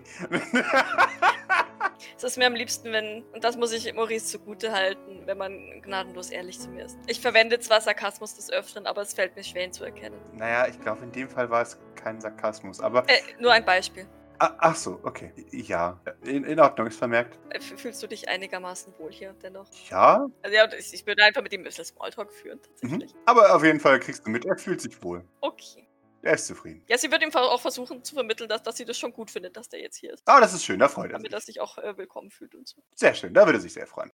Es 2.15 2.23
ist 2.23 2.38
mir 2.38 2.45
am 2.45 2.53
liebsten, 2.53 2.91
wenn, 2.91 3.23
und 3.33 3.43
das 3.43 3.57
muss 3.57 3.71
ich 3.71 3.91
Maurice 3.95 4.27
zugute 4.27 4.71
halten, 4.71 5.23
wenn 5.25 5.39
man 5.39 5.81
gnadenlos 5.81 6.29
ehrlich 6.29 6.59
zu 6.59 6.69
mir 6.69 6.85
ist. 6.85 6.99
Ich 7.07 7.19
verwende 7.19 7.59
zwar 7.59 7.81
Sarkasmus 7.81 8.35
des 8.35 8.51
Öfteren, 8.51 8.85
aber 8.85 9.01
es 9.01 9.15
fällt 9.15 9.35
mir 9.35 9.43
schwer, 9.43 9.65
ihn 9.65 9.73
zu 9.73 9.85
erkennen. 9.85 10.19
naja, 10.33 10.67
ich 10.67 10.79
glaube, 10.79 11.03
in 11.03 11.11
dem 11.11 11.29
Fall 11.29 11.49
war 11.49 11.63
es 11.63 11.79
kein 11.95 12.21
Sarkasmus. 12.21 12.79
Aber. 12.79 13.09
Äh, 13.09 13.21
nur 13.39 13.51
ein 13.51 13.65
Beispiel. 13.65 14.07
Ah, 14.39 14.56
ach 14.60 14.76
so, 14.76 15.00
okay. 15.04 15.32
Ja, 15.52 16.00
in, 16.24 16.43
in 16.43 16.60
Ordnung, 16.60 16.88
ist 16.88 16.98
vermerkt. 16.98 17.39
Äh, 17.50 17.60
Fühlst 17.60 18.02
du 18.04 18.08
dich 18.08 18.28
einigermaßen 18.28 18.93
wohl 18.98 19.12
hier 19.12 19.34
dennoch? 19.41 19.67
Ja, 19.89 20.26
Also 20.41 20.56
ja, 20.56 20.71
ich, 20.74 20.93
ich 20.93 21.06
würde 21.06 21.24
einfach 21.24 21.41
mit 21.41 21.54
ihm 21.54 21.62
ein 21.62 21.63
bisschen 21.65 21.86
Smalltalk 21.86 22.32
führen, 22.34 22.60
mhm. 22.82 22.89
tatsächlich. 22.91 23.15
aber 23.26 23.56
auf 23.56 23.63
jeden 23.63 23.80
Fall 23.80 24.00
kriegst 24.00 24.26
du 24.26 24.30
mit, 24.30 24.45
er 24.45 24.58
fühlt 24.58 24.82
sich 24.82 25.02
wohl. 25.04 25.24
Okay. 25.41 25.88
Er 26.21 26.34
ist 26.34 26.48
zufrieden. 26.48 26.84
Ja, 26.88 26.98
sie 26.98 27.12
wird 27.12 27.21
ihm 27.21 27.30
auch 27.36 27.62
versuchen 27.62 28.04
zu 28.04 28.15
vermitteln, 28.15 28.50
dass, 28.50 28.63
dass 28.63 28.78
sie 28.78 28.86
das 28.86 28.98
schon 28.98 29.13
gut 29.13 29.30
findet, 29.30 29.56
dass 29.56 29.69
der 29.69 29.80
jetzt 29.80 29.98
hier 29.98 30.12
ist. 30.13 30.28
Aber 30.28 30.41
das 30.41 30.54
ist 30.54 30.65
schön, 30.65 30.80
da 30.80 30.88
freut 30.88 31.12
er 31.12 31.19
Damit 31.19 31.28
sich. 31.32 31.34
er 31.34 31.41
sich 31.41 31.62
auch 31.62 31.78
äh, 31.78 31.95
willkommen 31.98 32.32
fühlt 32.32 32.56
und 32.56 32.67
so. 32.67 32.82
Sehr 32.95 33.13
schön, 33.13 33.32
da 33.34 33.45
würde 33.45 33.60
er 33.60 33.62
sich 33.62 33.74
sehr 33.74 33.86
freuen. 33.86 34.12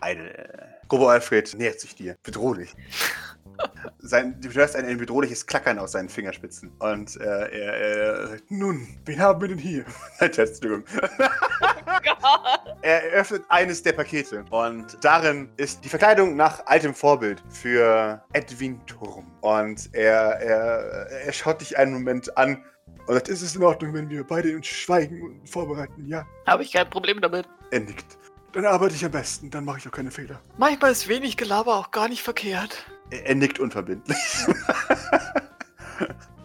Eine 0.00 0.76
Robo 0.90 1.08
Alfred 1.08 1.54
nähert 1.58 1.80
sich 1.80 1.94
dir. 1.94 2.16
Bedrohlich. 2.22 2.74
Sein, 3.98 4.38
du 4.40 4.52
hörst 4.52 4.76
ein, 4.76 4.84
ein 4.84 4.98
bedrohliches 4.98 5.46
Klackern 5.46 5.78
aus 5.78 5.92
seinen 5.92 6.08
Fingerspitzen. 6.08 6.70
Und 6.78 7.16
äh, 7.20 7.24
er, 7.24 7.74
er 7.74 8.26
sagt, 8.28 8.50
nun, 8.50 8.86
wen 9.06 9.18
haben 9.18 9.40
wir 9.40 9.48
denn 9.48 9.58
hier? 9.58 9.84
Entschuldigung. 10.18 10.84
Gott. 10.98 11.10
Er 12.82 13.02
öffnet 13.14 13.42
eines 13.48 13.82
der 13.82 13.94
Pakete 13.94 14.44
und 14.50 14.96
darin 15.02 15.48
ist 15.56 15.84
die 15.84 15.88
Verkleidung 15.88 16.36
nach 16.36 16.64
altem 16.66 16.94
Vorbild 16.94 17.42
für 17.48 18.22
Edwin 18.32 18.80
Turm. 18.86 19.26
Und 19.40 19.88
er, 19.92 20.40
er, 20.40 21.10
er 21.10 21.32
schaut 21.32 21.60
dich 21.62 21.76
einen 21.76 21.92
Moment 21.92 22.36
an 22.38 22.62
und 23.06 23.14
sagt, 23.14 23.28
ist 23.28 23.42
es 23.42 23.56
in 23.56 23.64
Ordnung, 23.64 23.92
wenn 23.94 24.08
wir 24.08 24.24
beide 24.24 24.54
uns 24.54 24.68
schweigen 24.68 25.20
und 25.22 25.48
vorbereiten? 25.50 26.06
Ja, 26.06 26.24
Habe 26.46 26.62
ich 26.62 26.72
kein 26.72 26.88
Problem 26.88 27.20
damit. 27.20 27.48
er 27.72 27.80
nickt. 27.80 28.18
Dann 28.56 28.64
arbeite 28.64 28.94
ich 28.94 29.04
am 29.04 29.10
besten, 29.10 29.50
dann 29.50 29.66
mache 29.66 29.80
ich 29.80 29.86
auch 29.86 29.92
keine 29.92 30.10
Fehler. 30.10 30.40
Manchmal 30.56 30.90
ist 30.90 31.08
wenig 31.08 31.36
Gelaber 31.36 31.76
auch 31.76 31.90
gar 31.90 32.08
nicht 32.08 32.22
verkehrt. 32.22 32.86
Er, 33.10 33.26
er 33.26 33.34
nickt 33.34 33.60
unverbindlich. 33.60 34.16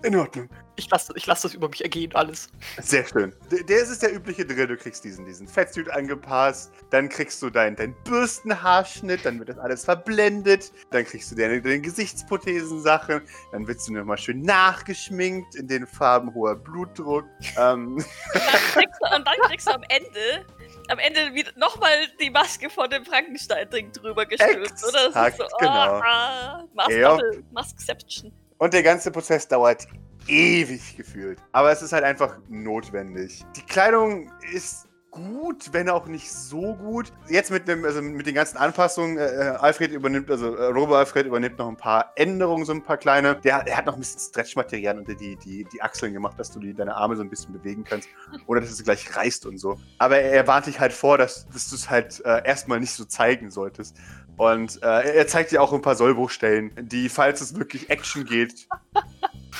in 0.03 0.17
Ordnung. 0.17 0.49
Ich 0.75 0.89
lasse 0.89 1.13
ich 1.15 1.25
lass 1.25 1.43
das 1.43 1.53
über 1.53 1.69
mich 1.69 1.83
ergehen, 1.83 2.13
alles. 2.15 2.49
Sehr 2.81 3.05
schön. 3.05 3.33
Der, 3.51 3.63
der 3.63 3.83
ist 3.83 3.89
es 3.89 3.99
der 3.99 4.13
übliche 4.13 4.45
Drill. 4.45 4.67
Du 4.67 4.75
kriegst 4.75 5.05
diesen, 5.05 5.25
diesen 5.25 5.47
Fettsuit 5.47 5.89
angepasst, 5.89 6.73
dann 6.89 7.07
kriegst 7.07 7.41
du 7.41 7.49
deinen 7.49 7.77
dein 7.77 7.93
Bürstenhaarschnitt, 8.03 9.23
dann 9.23 9.39
wird 9.39 9.49
das 9.49 9.59
alles 9.59 9.85
verblendet, 9.85 10.73
dann 10.89 11.05
kriegst 11.05 11.31
du 11.31 11.35
deine, 11.35 11.61
deine 11.61 11.79
Gesichtsprothesen-Sachen, 11.79 13.21
dann 13.51 13.67
wirst 13.67 13.87
du 13.87 13.93
nochmal 13.93 14.17
schön 14.17 14.41
nachgeschminkt 14.41 15.55
in 15.55 15.67
den 15.67 15.87
Farben 15.87 16.33
hoher 16.33 16.55
Blutdruck. 16.55 17.25
ähm, 17.57 17.95
Und 17.95 18.05
dann, 18.33 18.61
kriegst 18.73 18.99
du, 19.01 19.15
und 19.15 19.27
dann 19.27 19.37
kriegst 19.47 19.67
du 19.67 19.71
am 19.71 19.83
Ende, 19.87 20.45
am 20.91 20.99
Ende 20.99 21.33
wieder 21.33 21.51
nochmal 21.55 21.93
die 22.19 22.29
Maske 22.29 22.69
von 22.69 22.89
dem 22.89 23.05
Frankenstein-Ding 23.05 23.93
drüber 23.93 24.25
gestülpt, 24.25 24.83
oder? 24.87 25.09
Das 25.11 25.29
ist 25.29 25.37
so, 25.37 25.45
genau. 25.59 25.71
ah, 25.71 26.65
ah, 26.65 27.33
Maskception. 27.51 28.33
und 28.57 28.73
der 28.73 28.83
ganze 28.83 29.09
Prozess 29.09 29.47
dauert 29.47 29.87
ewig 30.27 30.97
gefühlt. 30.97 31.39
Aber 31.53 31.71
es 31.71 31.81
ist 31.81 31.93
halt 31.93 32.03
einfach 32.03 32.37
notwendig. 32.49 33.43
Die 33.55 33.63
Kleidung 33.63 34.31
ist 34.53 34.87
gut, 35.11 35.73
wenn 35.73 35.89
auch 35.89 36.07
nicht 36.07 36.31
so 36.31 36.75
gut. 36.75 37.11
Jetzt 37.27 37.51
mit 37.51 37.67
dem, 37.67 37.83
also 37.85 38.01
mit 38.01 38.25
den 38.25 38.33
ganzen 38.33 38.57
Anpassungen, 38.57 39.17
äh, 39.17 39.25
äh, 39.25 39.49
Alfred 39.57 39.91
übernimmt, 39.91 40.31
also 40.31 40.55
äh, 40.55 40.65
Robo 40.67 40.95
Alfred 40.95 41.25
übernimmt 41.27 41.59
noch 41.59 41.67
ein 41.67 41.77
paar 41.77 42.13
Änderungen, 42.15 42.65
so 42.65 42.71
ein 42.71 42.81
paar 42.81 42.97
kleine. 42.97 43.35
Der, 43.35 43.63
der 43.63 43.77
hat 43.77 43.85
noch 43.85 43.93
ein 43.95 43.99
bisschen 43.99 44.21
Stretchmaterial 44.21 44.97
unter 44.97 45.13
die, 45.13 45.35
die, 45.35 45.65
die 45.71 45.81
Achseln 45.81 46.13
gemacht, 46.13 46.39
dass 46.39 46.51
du 46.51 46.59
die, 46.59 46.73
deine 46.73 46.95
Arme 46.95 47.15
so 47.17 47.23
ein 47.23 47.29
bisschen 47.29 47.53
bewegen 47.53 47.83
kannst. 47.83 48.07
Oder 48.47 48.61
dass 48.61 48.71
es 48.71 48.83
gleich 48.83 49.15
reißt 49.15 49.45
und 49.45 49.57
so. 49.57 49.77
Aber 49.97 50.17
er, 50.17 50.31
er 50.31 50.47
warnt 50.47 50.65
dich 50.65 50.79
halt 50.79 50.93
vor, 50.93 51.17
dass, 51.17 51.47
dass 51.49 51.69
du 51.69 51.75
es 51.75 51.89
halt 51.89 52.21
äh, 52.25 52.47
erstmal 52.47 52.79
nicht 52.79 52.93
so 52.93 53.03
zeigen 53.05 53.51
solltest. 53.51 53.97
Und 54.37 54.81
äh, 54.81 54.85
er- 54.85 55.13
er 55.13 55.27
zeigt 55.27 55.51
dir 55.51 55.61
auch 55.61 55.73
ein 55.73 55.81
paar 55.81 55.95
Sollbruchstellen, 55.95 56.71
die, 56.81 57.09
falls 57.09 57.41
es 57.41 57.55
wirklich 57.57 57.89
Action 57.89 58.23
geht, 58.23 58.67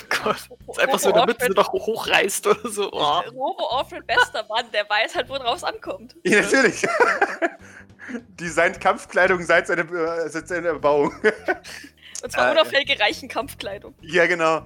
Gott. 0.09 0.35
Das 0.35 0.49
ist 0.77 0.79
einfach 0.79 0.99
so, 0.99 1.11
damit 1.11 1.41
sie 1.41 1.49
noch 1.49 1.71
hochreißt 1.71 2.47
oder 2.47 2.69
so. 2.69 2.89
Oh. 2.91 3.21
Robo 3.33 3.65
Alfred, 3.67 4.05
bester 4.07 4.45
Mann, 4.49 4.65
der 4.73 4.87
weiß 4.89 5.15
halt, 5.15 5.29
worauf 5.29 5.57
es 5.57 5.63
ankommt. 5.63 6.15
Ja, 6.23 6.41
natürlich. 6.41 6.83
Designt 8.39 8.79
Kampfkleidung 8.81 9.41
seit 9.43 9.67
seiner, 9.67 9.89
äh, 9.91 10.29
seit 10.29 10.47
seiner 10.47 10.69
Erbauung. 10.69 11.13
Und 12.23 12.31
zwar 12.31 12.49
Äh, 12.49 12.51
unauffällige 12.51 12.99
reichen 12.99 13.29
Kampfkleidung. 13.29 13.93
ja, 14.01 14.25
genau. 14.27 14.63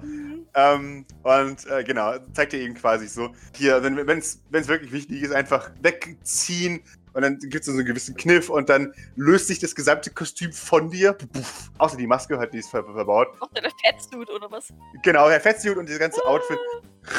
Ähm, 0.56 1.04
und 1.22 1.66
äh, 1.66 1.84
genau, 1.84 2.14
zeigt 2.32 2.54
er 2.54 2.60
eben 2.60 2.74
quasi 2.74 3.06
so. 3.06 3.28
Hier, 3.54 3.82
wenn 3.82 4.18
es 4.18 4.40
wirklich 4.50 4.90
wichtig 4.90 5.22
ist, 5.22 5.32
einfach 5.32 5.70
wegziehen. 5.82 6.82
Und 7.12 7.22
dann 7.22 7.38
gibt 7.38 7.56
es 7.56 7.66
so 7.66 7.72
einen 7.72 7.86
gewissen 7.86 8.14
Kniff 8.14 8.50
und 8.50 8.68
dann 8.68 8.92
löst 9.16 9.46
sich 9.46 9.58
das 9.58 9.74
gesamte 9.74 10.10
Kostüm 10.10 10.52
von 10.52 10.90
dir. 10.90 11.14
Puff. 11.14 11.70
Außer 11.78 11.96
die 11.96 12.06
Maske 12.06 12.38
hat 12.38 12.52
die 12.52 12.58
ist 12.58 12.70
ver 12.70 12.84
verbaut. 12.84 13.28
Auch 13.40 13.48
der 13.52 13.70
Fettsuit 13.84 14.28
oder 14.28 14.50
was? 14.50 14.68
Genau, 15.02 15.28
der 15.28 15.40
Fettsuit 15.40 15.78
und 15.78 15.88
das 15.88 15.98
ganze 15.98 16.22
Outfit. 16.26 16.58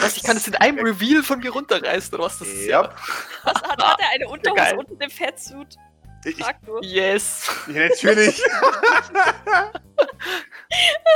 Was, 0.02 0.15
ich 0.15 0.23
kann 0.23 0.38
es 0.38 0.47
in 0.47 0.54
einem 0.56 0.86
Reveal 0.86 1.23
von 1.23 1.39
mir 1.39 1.50
runterreißen 1.52 2.13
oder 2.13 2.26
was? 2.26 2.38
Das 2.38 2.47
ist 2.47 2.67
Ja. 2.67 2.93
Was, 3.43 3.54
hat, 3.56 3.84
hat 3.84 4.00
er 4.00 4.10
eine 4.13 4.28
Unterhose 4.28 4.76
unter 4.78 4.95
dem 4.95 5.10
Fettsuit? 5.10 5.78
Ich, 6.28 6.40
ich. 6.40 6.46
Yes. 6.82 7.50
ja, 7.74 7.88
natürlich. 7.88 8.42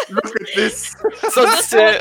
Look 0.09 0.25
at 0.41 0.47
this. 0.55 0.93
Sonst, 1.33 1.73
äh, 1.73 1.99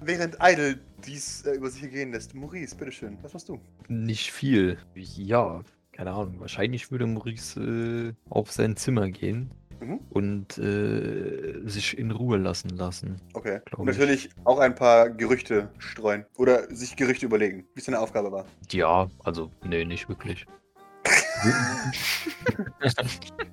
Während 0.00 0.36
Idle 0.40 0.78
dies 1.04 1.44
äh, 1.46 1.54
über 1.56 1.70
sich 1.70 1.82
ergehen 1.82 2.12
lässt. 2.12 2.34
Maurice, 2.34 2.76
bitteschön, 2.76 3.18
was 3.22 3.32
machst 3.32 3.48
du? 3.48 3.58
Nicht 3.88 4.30
viel. 4.32 4.78
Ja, 4.94 5.62
keine 5.92 6.12
Ahnung. 6.12 6.38
Wahrscheinlich 6.40 6.90
würde 6.90 7.06
Maurice 7.06 7.60
äh, 7.60 8.12
auf 8.30 8.52
sein 8.52 8.76
Zimmer 8.76 9.08
gehen 9.10 9.50
Mhm. 9.78 10.00
und 10.08 10.56
äh, 10.56 11.60
sich 11.68 11.98
in 11.98 12.10
Ruhe 12.10 12.38
lassen 12.38 12.70
lassen. 12.70 13.20
Okay. 13.34 13.60
Und 13.76 13.90
ich. 13.90 13.98
natürlich 13.98 14.30
auch 14.44 14.58
ein 14.58 14.74
paar 14.74 15.10
Gerüchte 15.10 15.68
streuen. 15.76 16.24
Oder 16.36 16.74
sich 16.74 16.96
Gerüchte 16.96 17.26
überlegen, 17.26 17.66
wie 17.74 17.80
es 17.80 17.84
seine 17.84 18.00
Aufgabe 18.00 18.32
war. 18.32 18.46
Ja, 18.70 19.10
also, 19.22 19.50
nee, 19.64 19.84
nicht 19.84 20.08
wirklich. 20.08 20.46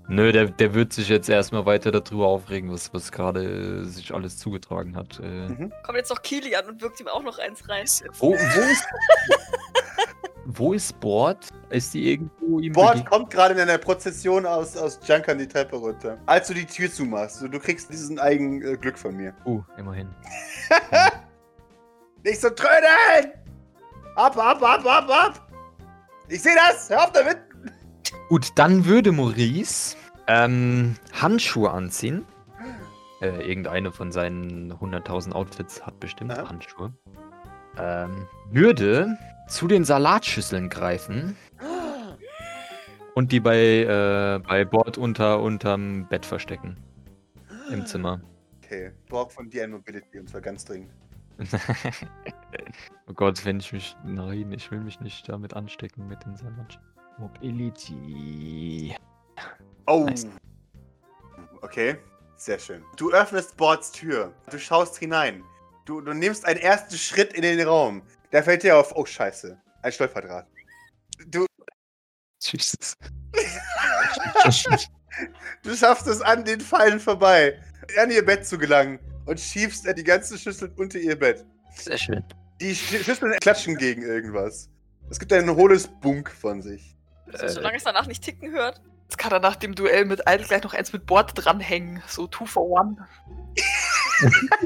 Nö, 0.08 0.32
der, 0.32 0.46
der 0.46 0.74
wird 0.74 0.94
sich 0.94 1.10
jetzt 1.10 1.30
erstmal 1.30 1.66
weiter 1.66 1.92
darüber 1.92 2.28
aufregen, 2.28 2.72
was, 2.72 2.94
was 2.94 3.12
gerade 3.12 3.82
äh, 3.82 3.86
sich 3.86 4.14
alles 4.14 4.38
zugetragen 4.38 4.96
hat. 4.96 5.20
Äh, 5.20 5.44
Mhm. 5.44 5.74
Kommt 5.84 5.98
jetzt 5.98 6.10
noch 6.10 6.22
Kilian 6.22 6.66
und 6.68 6.82
wirkt 6.82 7.00
ihm 7.02 7.08
auch 7.08 7.24
noch 7.24 7.38
eins 7.40 7.68
rein. 7.68 7.86
wo, 8.20 8.32
wo 8.32 8.36
ist. 8.36 8.86
wo 10.46 10.74
ist 10.74 11.00
Bord? 11.00 11.50
Ist 11.70 11.94
die 11.94 12.12
irgendwo 12.14 12.60
ihm 12.60 12.72
Bord 12.74 12.94
begegnet? 12.94 13.12
kommt 13.12 13.30
gerade 13.30 13.54
in 13.56 13.60
einer 13.62 13.78
Prozession 13.78 14.46
aus, 14.46 14.78
aus 14.78 15.00
Junkern 15.06 15.38
die 15.38 15.48
Treppe 15.48 15.76
runter. 15.76 16.18
Als 16.26 16.48
du 16.48 16.54
die 16.54 16.66
Tür 16.66 16.92
zumachst, 16.92 17.42
du, 17.42 17.48
du 17.48 17.60
kriegst 17.60 17.92
diesen 17.92 18.20
eigenen 18.20 18.62
äh, 18.62 18.78
Glück 18.78 18.98
von 18.98 19.16
mir. 19.16 19.34
Uh, 19.46 19.62
immerhin. 19.78 20.10
Nicht 22.24 22.40
so 22.42 22.50
trödeln! 22.50 23.34
Ab, 24.16 24.38
ab, 24.38 24.62
ab, 24.62 24.86
ab, 24.86 25.10
ab! 25.10 25.53
Ich 26.34 26.42
sehe 26.42 26.56
das! 26.56 26.90
Hör 26.90 27.04
auf 27.04 27.12
damit! 27.12 27.38
Gut, 28.28 28.54
dann 28.56 28.86
würde 28.86 29.12
Maurice 29.12 29.96
ähm, 30.26 30.96
Handschuhe 31.12 31.70
anziehen. 31.70 32.26
Äh, 33.22 33.48
irgendeine 33.48 33.92
von 33.92 34.12
seinen 34.12 34.74
100.000 34.74 35.34
Outfits 35.34 35.86
hat 35.86 36.00
bestimmt 36.00 36.32
Aha. 36.32 36.50
Handschuhe. 36.50 36.92
Ähm, 37.78 38.28
würde 38.50 39.16
zu 39.48 39.68
den 39.68 39.86
Salatschüsseln 39.86 40.70
greifen 40.70 41.38
und 43.14 43.32
die 43.32 43.40
bei, 43.40 43.84
äh, 43.84 44.40
bei 44.40 44.66
Bord 44.66 44.98
unter 44.98 45.40
unterm 45.40 46.08
Bett 46.08 46.26
verstecken. 46.26 46.78
Im 47.70 47.86
Zimmer. 47.86 48.22
Okay, 48.64 48.92
brauche 49.08 49.30
von 49.30 49.52
dir 49.52 49.66
ein 49.66 49.72
Mobility 49.72 50.18
und 50.18 50.30
zwar 50.30 50.42
ganz 50.42 50.66
dringend. 50.66 50.90
oh 53.08 53.14
Gott, 53.14 53.44
wenn 53.46 53.60
ich 53.60 53.74
mich. 53.74 53.96
Nein, 54.04 54.52
ich 54.52 54.70
will 54.72 54.80
mich 54.80 55.00
nicht 55.00 55.28
damit 55.28 55.54
anstecken 55.54 56.08
mit 56.08 56.24
den 56.26 56.36
Salat. 56.36 56.80
Mobility. 57.18 58.96
Oh. 59.88 60.06
Nice. 60.06 60.28
Okay, 61.62 61.98
sehr 62.36 62.60
schön. 62.60 62.84
Du 62.98 63.12
öffnest 63.12 63.58
Bords 63.58 63.92
Tür. 63.92 64.34
Du 64.50 64.60
schaust 64.60 64.98
hinein. 64.98 65.44
Du, 65.86 66.02
du 66.02 66.14
nimmst 66.14 66.46
einen 66.46 66.60
ersten 66.60 66.96
Schritt 66.96 67.34
in 67.34 67.42
den 67.42 67.62
Raum. 67.68 68.02
Da 68.32 68.42
fällt 68.42 68.64
dir 68.64 68.78
auf, 68.78 68.96
oh 68.96 69.06
Scheiße, 69.06 69.60
ein 69.82 69.92
Stolperdraht. 69.92 70.48
Du, 71.28 71.46
Jesus. 72.42 72.96
du 75.64 75.76
schaffst 75.76 76.08
es 76.08 76.22
an 76.22 76.46
den 76.46 76.62
Fallen 76.62 77.00
vorbei, 77.00 77.60
an 78.00 78.12
ihr 78.12 78.26
Bett 78.26 78.46
zu 78.46 78.58
gelangen 78.58 79.00
und 79.26 79.40
schiebst 79.40 79.86
die 79.98 80.04
ganzen 80.04 80.38
Schüsseln 80.38 80.72
unter 80.78 81.00
ihr 81.00 81.18
Bett. 81.18 81.46
Sehr 81.76 81.98
schön. 81.98 82.24
Die 82.62 82.76
Sch 82.76 83.04
Schüsseln 83.04 83.34
klatschen 83.42 83.78
gegen 83.78 84.04
irgendwas. 84.04 84.70
Es 85.10 85.20
gibt 85.20 85.34
ein 85.34 85.50
hohles 85.56 85.88
Bunk 86.02 86.30
von 86.32 86.62
sich. 86.62 86.96
Also, 87.32 87.56
solange 87.56 87.78
es 87.78 87.84
danach 87.84 88.08
nicht 88.08 88.24
ticken 88.24 88.52
hört. 88.52 88.82
Jetzt 89.04 89.18
kann 89.18 89.32
er 89.32 89.40
nach 89.40 89.56
dem 89.56 89.76
Duell 89.76 90.06
mit 90.06 90.22
Idle 90.28 90.46
gleich 90.48 90.64
noch 90.64 90.74
eins 90.74 90.94
mit 90.94 91.06
Bord 91.06 91.32
dranhängen. 91.36 92.02
So 92.08 92.28
two 92.28 92.46
for 92.46 92.70
one. 92.70 92.96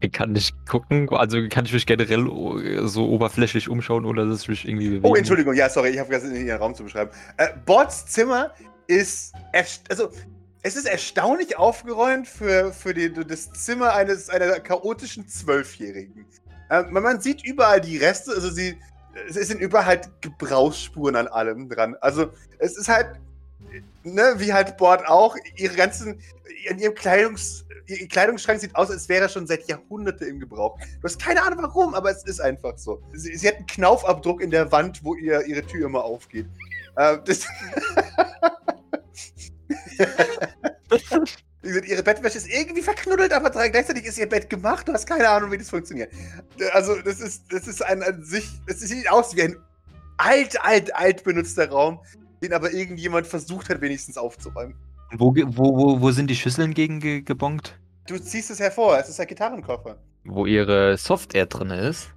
Ich 0.00 0.10
kann 0.12 0.32
nicht 0.32 0.54
gucken, 0.66 1.08
also 1.10 1.36
kann 1.50 1.66
ich 1.66 1.72
mich 1.72 1.84
generell 1.86 2.26
o- 2.26 2.86
so 2.86 3.08
oberflächlich 3.08 3.68
umschauen 3.68 4.06
oder 4.06 4.26
dass 4.26 4.42
ich 4.42 4.48
mich 4.48 4.66
irgendwie 4.66 4.88
bewegen. 4.88 5.06
Oh, 5.06 5.14
Entschuldigung, 5.14 5.54
ja, 5.54 5.68
sorry, 5.68 5.90
ich 5.90 5.98
habe 5.98 6.08
vergessen, 6.10 6.34
in 6.34 6.46
Ihren 6.46 6.58
Raum 6.58 6.74
zu 6.74 6.82
beschreiben. 6.82 7.10
Äh, 7.36 7.48
Bords 7.66 8.06
Zimmer 8.06 8.52
ist, 8.86 9.34
also, 9.90 10.10
es 10.64 10.76
ist 10.76 10.86
erstaunlich 10.86 11.58
aufgeräumt 11.58 12.26
für, 12.26 12.72
für 12.72 12.94
die, 12.94 13.12
das 13.12 13.52
Zimmer 13.52 13.92
eines 13.92 14.30
einer 14.30 14.58
chaotischen 14.60 15.28
Zwölfjährigen. 15.28 16.24
Äh, 16.70 16.84
man, 16.84 17.20
sieht 17.20 17.44
überall 17.44 17.82
die 17.82 17.98
Reste, 17.98 18.32
also 18.32 18.50
sie, 18.50 18.78
es 19.28 19.34
sind 19.34 19.60
überall 19.60 19.84
halt 19.84 20.10
Gebrauchsspuren 20.22 21.16
an 21.16 21.28
allem 21.28 21.68
dran. 21.68 21.96
Also, 22.00 22.30
es 22.58 22.78
ist 22.78 22.88
halt, 22.88 23.20
ne, 24.04 24.34
wie 24.38 24.54
halt 24.54 24.78
Bord 24.78 25.06
auch, 25.06 25.36
ihre 25.56 25.74
ganzen, 25.74 26.18
in 26.66 26.78
ihrem 26.78 26.94
Kleidungs, 26.94 27.66
ihr 27.86 28.08
Kleidungsschrank 28.08 28.58
sieht 28.58 28.74
aus, 28.74 28.90
als 28.90 29.06
wäre 29.10 29.24
er 29.24 29.28
schon 29.28 29.46
seit 29.46 29.68
Jahrhunderten 29.68 30.26
im 30.26 30.40
Gebrauch. 30.40 30.78
Du 30.78 31.02
hast 31.02 31.20
keine 31.20 31.42
Ahnung 31.42 31.58
warum, 31.62 31.94
aber 31.94 32.10
es 32.10 32.24
ist 32.24 32.40
einfach 32.40 32.78
so. 32.78 33.02
Sie, 33.12 33.36
sie 33.36 33.48
hat 33.48 33.56
einen 33.56 33.66
Knaufabdruck 33.66 34.40
in 34.40 34.50
der 34.50 34.72
Wand, 34.72 35.04
wo 35.04 35.14
ihr, 35.14 35.44
ihre 35.44 35.62
Tür 35.66 35.84
immer 35.84 36.04
aufgeht. 36.04 36.46
Äh, 36.96 37.18
das 37.22 37.46
ihre 41.62 42.02
Bettwäsche 42.02 42.38
ist 42.38 42.48
irgendwie 42.48 42.82
verknuddelt, 42.82 43.32
aber 43.32 43.50
gleichzeitig 43.50 44.04
ist 44.04 44.18
ihr 44.18 44.28
Bett 44.28 44.50
gemacht. 44.50 44.88
Du 44.88 44.92
hast 44.92 45.06
keine 45.06 45.28
Ahnung, 45.28 45.50
wie 45.50 45.58
das 45.58 45.70
funktioniert. 45.70 46.12
Also, 46.72 47.00
das 47.02 47.20
ist, 47.20 47.44
das 47.50 47.66
ist 47.66 47.82
ein 47.82 48.02
an 48.02 48.22
sich. 48.22 48.48
Es 48.66 48.80
sieht 48.80 49.10
aus 49.10 49.34
wie 49.36 49.42
ein 49.42 49.56
alt, 50.18 50.62
alt, 50.64 50.94
alt 50.94 51.24
benutzter 51.24 51.68
Raum, 51.68 52.00
den 52.42 52.52
aber 52.52 52.72
irgendjemand 52.72 53.26
versucht 53.26 53.68
hat, 53.68 53.80
wenigstens 53.80 54.16
aufzuräumen. 54.16 54.76
Wo, 55.16 55.34
wo, 55.34 55.76
wo, 55.76 56.00
wo 56.00 56.10
sind 56.10 56.28
die 56.28 56.36
Schüsseln 56.36 56.74
gegen 56.74 57.00
ge 57.00 57.22
gebongt? 57.22 57.78
Du 58.06 58.18
ziehst 58.18 58.50
es 58.50 58.60
hervor, 58.60 58.98
es 58.98 59.08
ist 59.08 59.20
ein 59.20 59.26
Gitarrenkoffer. 59.26 59.98
Wo 60.24 60.46
ihre 60.46 60.96
Software 60.98 61.46
drin 61.46 61.70
ist? 61.70 62.08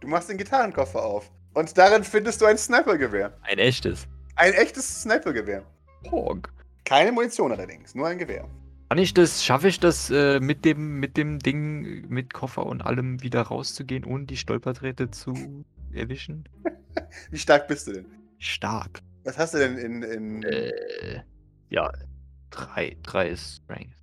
Du 0.00 0.08
machst 0.08 0.28
den 0.28 0.36
Gitarrenkoffer 0.36 1.02
auf. 1.02 1.30
Und 1.54 1.76
darin 1.76 2.04
findest 2.04 2.40
du 2.40 2.46
ein 2.46 2.58
Snipergewehr. 2.58 3.32
Ein 3.42 3.58
echtes. 3.58 4.06
Ein 4.36 4.52
echtes 4.54 5.02
Snipergewehr. 5.02 5.62
Porg. 6.04 6.52
Keine 6.84 7.12
Munition 7.12 7.52
allerdings, 7.52 7.94
nur 7.94 8.08
ein 8.08 8.18
Gewehr. 8.18 8.48
Kann 8.88 8.98
ich 8.98 9.14
das, 9.14 9.44
schaffe 9.44 9.68
ich 9.68 9.80
das 9.80 10.10
äh, 10.10 10.38
mit 10.40 10.64
dem, 10.64 11.00
mit 11.00 11.16
dem 11.16 11.38
Ding, 11.38 12.08
mit 12.08 12.34
Koffer 12.34 12.66
und 12.66 12.82
allem 12.82 13.22
wieder 13.22 13.40
rauszugehen, 13.40 14.04
ohne 14.04 14.26
die 14.26 14.36
Stolperdrähte 14.36 15.10
zu 15.10 15.64
erwischen? 15.92 16.46
Wie 17.30 17.38
stark 17.38 17.68
bist 17.68 17.86
du 17.86 17.92
denn? 17.92 18.06
Stark. 18.38 19.00
Was 19.24 19.38
hast 19.38 19.54
du 19.54 19.58
denn 19.58 19.78
in. 19.78 20.02
in 20.02 20.42
Äh, 20.42 21.22
ja, 21.70 21.90
drei, 22.50 22.96
drei 23.02 23.28
ist 23.28 23.62
Strength. 23.64 23.96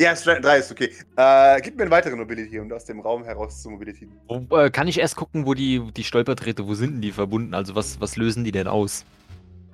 ja, 0.00 0.14
3 0.14 0.58
ist 0.58 0.72
okay. 0.72 0.90
Äh, 1.16 1.60
gib 1.60 1.76
mir 1.76 1.82
eine 1.82 1.90
weitere 1.92 2.16
Mobility, 2.16 2.58
um 2.58 2.72
aus 2.72 2.84
dem 2.86 2.98
Raum 2.98 3.22
heraus 3.22 3.62
zu 3.62 3.70
Mobility. 3.70 4.08
Wo, 4.26 4.56
äh, 4.56 4.70
kann 4.70 4.88
ich 4.88 4.98
erst 4.98 5.14
gucken, 5.14 5.46
wo 5.46 5.54
die, 5.54 5.92
die 5.92 6.02
Stolperdrähte, 6.02 6.66
wo 6.66 6.74
sind 6.74 6.94
denn 6.94 7.02
die 7.02 7.12
verbunden? 7.12 7.54
Also 7.54 7.76
was, 7.76 8.00
was 8.00 8.16
lösen 8.16 8.42
die 8.42 8.50
denn 8.50 8.66
aus? 8.66 9.04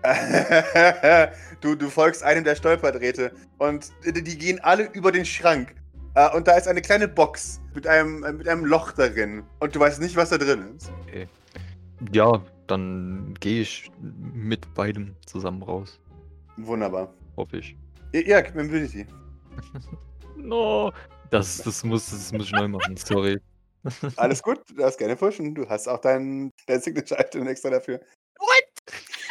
du, 1.60 1.74
du 1.74 1.90
folgst 1.90 2.22
einem 2.22 2.44
der 2.44 2.54
Stolperdrähte 2.54 3.32
und 3.58 3.90
die 4.04 4.38
gehen 4.38 4.60
alle 4.60 4.90
über 4.92 5.12
den 5.12 5.24
Schrank. 5.24 5.74
Äh, 6.14 6.34
und 6.36 6.48
da 6.48 6.56
ist 6.56 6.68
eine 6.68 6.82
kleine 6.82 7.08
Box 7.08 7.60
mit 7.74 7.86
einem, 7.86 8.24
äh, 8.24 8.32
mit 8.32 8.48
einem 8.48 8.64
Loch 8.64 8.92
darin. 8.92 9.42
Und 9.60 9.74
du 9.74 9.80
weißt 9.80 10.00
nicht, 10.00 10.16
was 10.16 10.30
da 10.30 10.38
drin 10.38 10.76
ist. 10.76 10.92
Ja, 12.12 12.42
dann 12.66 13.34
gehe 13.40 13.62
ich 13.62 13.90
mit 14.00 14.72
beidem 14.74 15.16
zusammen 15.26 15.62
raus. 15.62 16.00
Wunderbar. 16.56 17.12
Hoffe 17.36 17.58
ich. 17.58 17.76
Ja, 18.12 18.40
gib 18.40 18.54
mir 18.54 18.64
Mobility. 18.64 19.06
No. 20.36 20.92
Das, 21.30 21.58
das, 21.58 21.82
muss, 21.82 22.10
das 22.10 22.32
muss 22.32 22.46
ich 22.46 22.52
neu 22.52 22.68
machen, 22.68 22.96
sorry. 22.96 23.40
Alles 24.16 24.40
gut, 24.40 24.60
du 24.68 24.74
darfst 24.76 24.98
gerne 24.98 25.16
pushen. 25.16 25.52
Du 25.52 25.68
hast 25.68 25.88
auch 25.88 26.00
dein, 26.00 26.52
dein 26.66 26.80
Signature-Item 26.80 27.48
extra 27.48 27.70
dafür. 27.70 28.00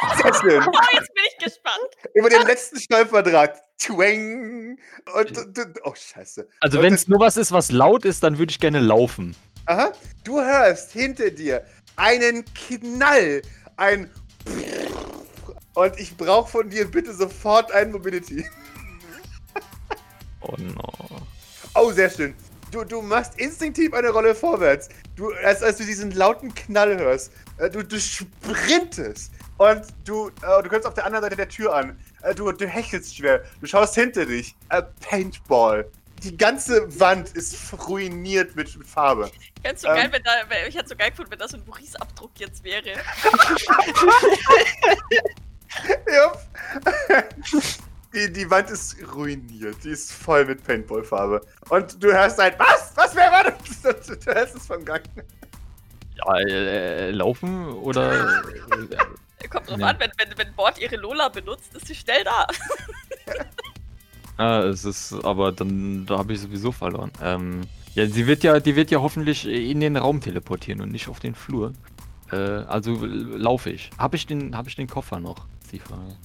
Sehr 0.22 0.34
schön. 0.34 0.62
Oh, 0.66 0.80
jetzt 0.92 1.14
bin 1.14 1.24
ich 1.26 1.44
gespannt. 1.44 1.88
Über 2.14 2.30
den 2.30 2.46
letzten 2.46 2.78
Stolperdraht. 2.78 3.62
Twang. 3.78 4.78
Und, 5.14 5.38
und, 5.38 5.58
und 5.58 5.80
oh, 5.84 5.94
scheiße. 5.94 6.48
Also 6.60 6.82
wenn 6.82 6.94
es 6.94 7.08
nur 7.08 7.20
was 7.20 7.36
ist, 7.36 7.52
was 7.52 7.70
laut 7.70 8.04
ist, 8.04 8.22
dann 8.22 8.38
würde 8.38 8.50
ich 8.50 8.60
gerne 8.60 8.80
laufen. 8.80 9.36
Aha. 9.66 9.92
Du 10.24 10.40
hörst 10.40 10.92
hinter 10.92 11.30
dir 11.30 11.64
einen 11.96 12.44
Knall. 12.54 13.42
Ein 13.76 14.10
und 15.74 15.98
ich 15.98 16.16
brauche 16.16 16.50
von 16.50 16.70
dir 16.70 16.90
bitte 16.90 17.14
sofort 17.14 17.70
ein 17.72 17.92
Mobility. 17.92 18.44
Oh 20.40 20.54
no. 20.58 20.92
Oh, 21.74 21.92
sehr 21.92 22.10
schön. 22.10 22.34
Du, 22.70 22.84
du 22.84 23.00
machst 23.00 23.38
instinktiv 23.38 23.92
eine 23.94 24.10
Rolle 24.10 24.34
vorwärts. 24.34 24.88
Du, 25.16 25.32
als, 25.44 25.62
als 25.62 25.78
du 25.78 25.84
diesen 25.84 26.10
lauten 26.12 26.54
Knall 26.54 26.98
hörst, 26.98 27.32
äh, 27.58 27.70
du, 27.70 27.82
du 27.82 27.98
sprintest. 27.98 29.32
Und 29.58 29.82
du, 30.04 30.28
äh, 30.28 30.62
du 30.62 30.68
kommst 30.68 30.86
auf 30.86 30.94
der 30.94 31.04
anderen 31.04 31.24
Seite 31.24 31.36
der 31.36 31.48
Tür 31.48 31.74
an. 31.74 31.98
Äh, 32.22 32.34
du, 32.34 32.50
du 32.52 32.66
hechelst 32.66 33.16
schwer. 33.16 33.42
Du 33.60 33.66
schaust 33.66 33.94
hinter 33.94 34.24
dich. 34.26 34.56
Äh, 34.70 34.82
Paintball. 35.00 35.88
Die 36.22 36.36
ganze 36.36 36.98
Wand 36.98 37.30
ist 37.36 37.72
ruiniert 37.88 38.56
mit, 38.56 38.76
mit 38.76 38.86
Farbe. 38.86 39.30
Ich 39.40 39.52
fänd's 39.62 39.82
so 39.82 39.88
Ähm. 39.88 39.94
geil, 39.96 40.08
wenn 40.12 40.22
da, 40.24 40.30
wenn- 40.48 40.68
ich 40.68 40.76
hätte 40.76 40.88
so 40.88 40.96
geil 40.96 41.10
gefunden, 41.10 41.30
wenn 41.30 41.38
das 41.38 41.52
so 41.52 41.56
ein 41.58 41.62
Maurice-Abdruck 41.66 42.32
jetzt 42.38 42.64
wäre. 42.64 42.82
Die, 48.14 48.32
die 48.32 48.50
Wand 48.50 48.70
ist 48.70 48.96
ruiniert. 49.14 49.76
Die 49.84 49.90
ist 49.90 50.12
voll 50.12 50.44
mit 50.46 50.64
Paintball-Farbe. 50.64 51.42
Und 51.68 52.02
du 52.02 52.10
hörst 52.12 52.38
halt, 52.38 52.58
was? 52.58 52.92
Was, 52.94 53.14
war 53.14 53.44
das? 53.44 53.82
Du, 54.08 54.16
du 54.16 54.34
hörst 54.34 54.56
es 54.56 54.66
vom 54.66 54.84
Gang. 54.84 55.02
Ja, 56.16 56.38
äh, 56.38 57.10
laufen 57.10 57.68
oder. 57.68 58.42
Kommt 59.50 59.70
drauf 59.70 59.78
Ja. 59.78 59.86
an, 59.88 59.96
wenn, 59.98 60.10
wenn, 60.18 60.36
wenn 60.38 60.52
Bord 60.54 60.78
ihre 60.78 60.96
Lola 60.96 61.28
benutzt, 61.28 61.74
ist 61.74 61.86
sie 61.86 61.94
schnell 61.94 62.24
da. 62.24 62.46
ah, 64.36 64.60
es 64.64 64.84
ist, 64.84 65.12
aber 65.24 65.52
dann 65.52 66.06
da 66.06 66.18
habe 66.18 66.32
ich 66.32 66.40
sowieso 66.40 66.72
verloren. 66.72 67.10
Ähm, 67.22 67.62
ja, 67.94 68.06
sie 68.06 68.26
wird 68.26 68.42
ja, 68.44 68.60
die 68.60 68.76
wird 68.76 68.90
ja 68.90 69.00
hoffentlich 69.00 69.46
in 69.46 69.80
den 69.80 69.96
Raum 69.96 70.20
teleportieren 70.20 70.80
und 70.80 70.92
nicht 70.92 71.08
auf 71.08 71.20
den 71.20 71.34
Flur. 71.34 71.72
Äh, 72.30 72.36
also 72.36 72.92
l- 72.92 73.36
laufe 73.38 73.70
ich. 73.70 73.90
Habe 73.98 74.16
ich 74.16 74.26
den, 74.26 74.56
habe 74.56 74.68
ich 74.68 74.76
den 74.76 74.86
Koffer 74.86 75.18
noch? 75.20 75.46
Ist 75.62 75.72
die 75.72 75.78
Frage. 75.78 76.16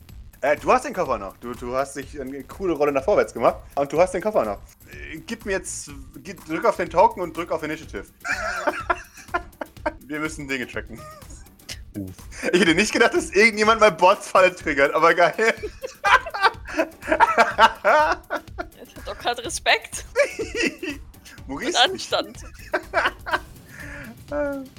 Äh, 0.42 0.58
du 0.58 0.72
hast 0.72 0.84
den 0.86 0.94
Koffer 0.94 1.18
noch. 1.18 1.38
Du, 1.38 1.54
du 1.54 1.74
hast 1.74 1.96
dich 1.96 2.20
eine 2.20 2.44
coole 2.44 2.74
Rolle 2.74 2.92
nach 2.92 3.04
vorwärts 3.04 3.34
gemacht. 3.34 3.56
Und 3.76 3.92
du 3.94 4.00
hast 4.02 4.12
den 4.14 4.22
Koffer 4.22 4.44
noch. 4.44 4.60
Äh, 4.92 5.20
gib 5.26 5.46
mir 5.46 5.54
jetzt. 5.54 5.90
Gib, 6.24 6.44
drück 6.46 6.66
auf 6.66 6.76
den 6.76 6.90
Token 6.90 7.22
und 7.22 7.36
drück 7.38 7.52
auf 7.52 7.64
Initiative. 7.64 8.04
Wir 10.06 10.20
müssen 10.20 10.48
Dinge 10.48 10.68
tracken. 10.68 11.00
Ich 12.52 12.60
hätte 12.62 12.76
nicht 12.76 12.92
gedacht, 12.92 13.14
dass 13.14 13.30
irgendjemand 13.32 13.80
mal 13.80 13.92
Botsfalle 13.92 14.56
triggert, 14.56 14.94
aber 14.94 15.14
geil. 15.14 15.54
Ich 16.98 17.10
hab 18.98 19.06
doch 19.06 19.18
gerade 19.20 19.44
Respekt 19.46 20.06
Maurice? 21.48 21.70
und 21.70 21.92
Anstand. 21.92 22.38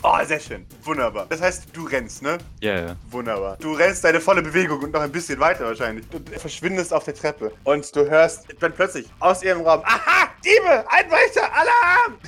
Oh, 0.02 0.16
sehr 0.24 0.40
schön. 0.40 0.66
Wunderbar. 0.82 1.26
Das 1.28 1.40
heißt, 1.40 1.66
du 1.72 1.84
rennst, 1.86 2.22
ne? 2.22 2.38
Ja, 2.60 2.80
ja. 2.86 2.96
Wunderbar. 3.10 3.56
Du 3.58 3.72
rennst 3.74 4.02
deine 4.02 4.20
volle 4.20 4.42
Bewegung 4.42 4.80
und 4.82 4.92
noch 4.92 5.02
ein 5.02 5.12
bisschen 5.12 5.38
weiter 5.38 5.64
wahrscheinlich. 5.66 6.04
Du 6.08 6.18
verschwindest 6.40 6.92
auf 6.92 7.04
der 7.04 7.14
Treppe. 7.14 7.52
Und 7.62 7.94
du 7.94 8.08
hörst 8.10 8.46
dann 8.58 8.72
plötzlich 8.72 9.06
aus 9.20 9.44
ihrem 9.44 9.60
Raum: 9.60 9.82
Aha! 9.84 10.28
Diebe! 10.44 10.84
Einbrecher! 10.90 11.48
Alarm! 11.52 12.18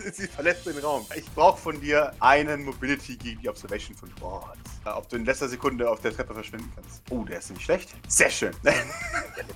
Sie 0.12 0.26
verlässt 0.26 0.66
den 0.66 0.78
Raum. 0.78 1.06
Ich 1.14 1.26
brauche 1.34 1.60
von 1.60 1.80
dir 1.80 2.12
einen 2.20 2.64
Mobility 2.64 3.16
gegen 3.16 3.40
die 3.40 3.48
Observation 3.48 3.96
von 3.96 4.10
Bord. 4.20 4.56
Äh, 4.84 4.90
Ob 4.90 5.08
du 5.08 5.16
in 5.16 5.24
letzter 5.24 5.48
Sekunde 5.48 5.88
auf 5.88 6.00
der 6.00 6.14
Treppe 6.14 6.34
verschwinden 6.34 6.70
kannst. 6.74 7.02
Oh, 7.10 7.24
der 7.24 7.38
ist 7.38 7.50
nicht 7.50 7.62
schlecht. 7.62 7.90
Sehr 8.08 8.30
schön. 8.30 8.52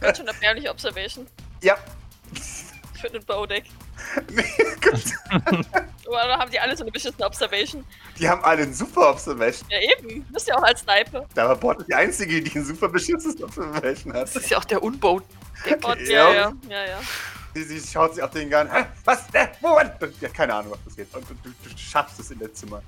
Ganz 0.01 0.19
schön 0.19 0.27
erbärmliche 0.27 0.71
Observation 0.71 1.27
ja. 1.63 1.77
für 3.01 3.09
den 3.09 3.25
Bowdeck. 3.25 3.65
Nee, 4.31 4.45
gut. 4.83 5.03
Oder 6.07 6.39
haben 6.39 6.51
die 6.51 6.61
alle 6.61 6.77
so 6.77 6.85
eine 6.85 6.93
beschissene 6.93 7.25
Observation? 7.25 7.85
Die 8.19 8.29
haben 8.29 8.45
alle 8.45 8.63
einen 8.65 8.75
super 8.75 9.11
Observation. 9.11 9.69
Ja, 9.71 9.79
eben. 9.81 10.27
Du 10.27 10.33
bist 10.33 10.47
ja 10.47 10.57
auch 10.57 10.63
als 10.63 10.81
Sniper. 10.81 11.27
Da 11.35 11.49
war 11.49 11.57
Bord 11.57 11.85
die 11.89 11.95
einzige, 11.95 12.43
die 12.43 12.55
einen 12.55 12.67
super 12.67 12.89
beschissenes 12.89 13.43
Observation 13.43 14.13
hat. 14.13 14.23
Das 14.23 14.37
ist 14.37 14.51
ja 14.51 14.59
auch 14.59 14.65
der 14.65 14.83
Unbau. 14.83 15.15
Und, 15.15 16.01
Ja. 16.01 16.33
ja, 16.33 16.33
ja, 16.33 16.53
ja, 16.69 16.87
ja. 16.87 17.01
Sie, 17.55 17.81
schaut 17.81 18.15
sich 18.15 18.23
auf 18.23 18.31
den 18.31 18.53
an. 18.53 18.71
Hä? 18.71 18.85
Was? 19.05 19.25
Äh, 19.33 19.47
wo? 19.61 19.79
Und, 19.79 20.21
ja, 20.21 20.29
keine 20.29 20.55
Ahnung, 20.55 20.73
was 20.73 20.81
das 20.85 20.97
geht. 20.97 21.15
Und, 21.15 21.29
du, 21.31 21.35
du, 21.43 21.51
du 21.51 21.79
schaffst 21.79 22.19
es 22.19 22.31
in 22.31 22.39
der 22.41 22.53
Zimmer. 22.53 22.83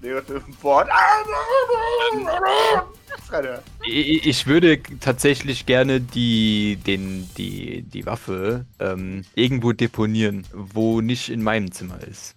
Er. 3.45 3.63
Ich, 3.85 4.27
ich 4.27 4.47
würde 4.47 4.81
tatsächlich 5.01 5.67
gerne 5.67 6.01
die, 6.01 6.79
den, 6.87 7.29
die, 7.37 7.83
die 7.83 8.07
Waffe 8.07 8.67
ähm, 8.81 9.25
irgendwo 9.35 9.73
deponieren, 9.73 10.45
wo 10.53 11.01
nicht 11.01 11.29
in 11.29 11.43
meinem 11.43 11.71
Zimmer 11.73 12.03
ist. 12.03 12.35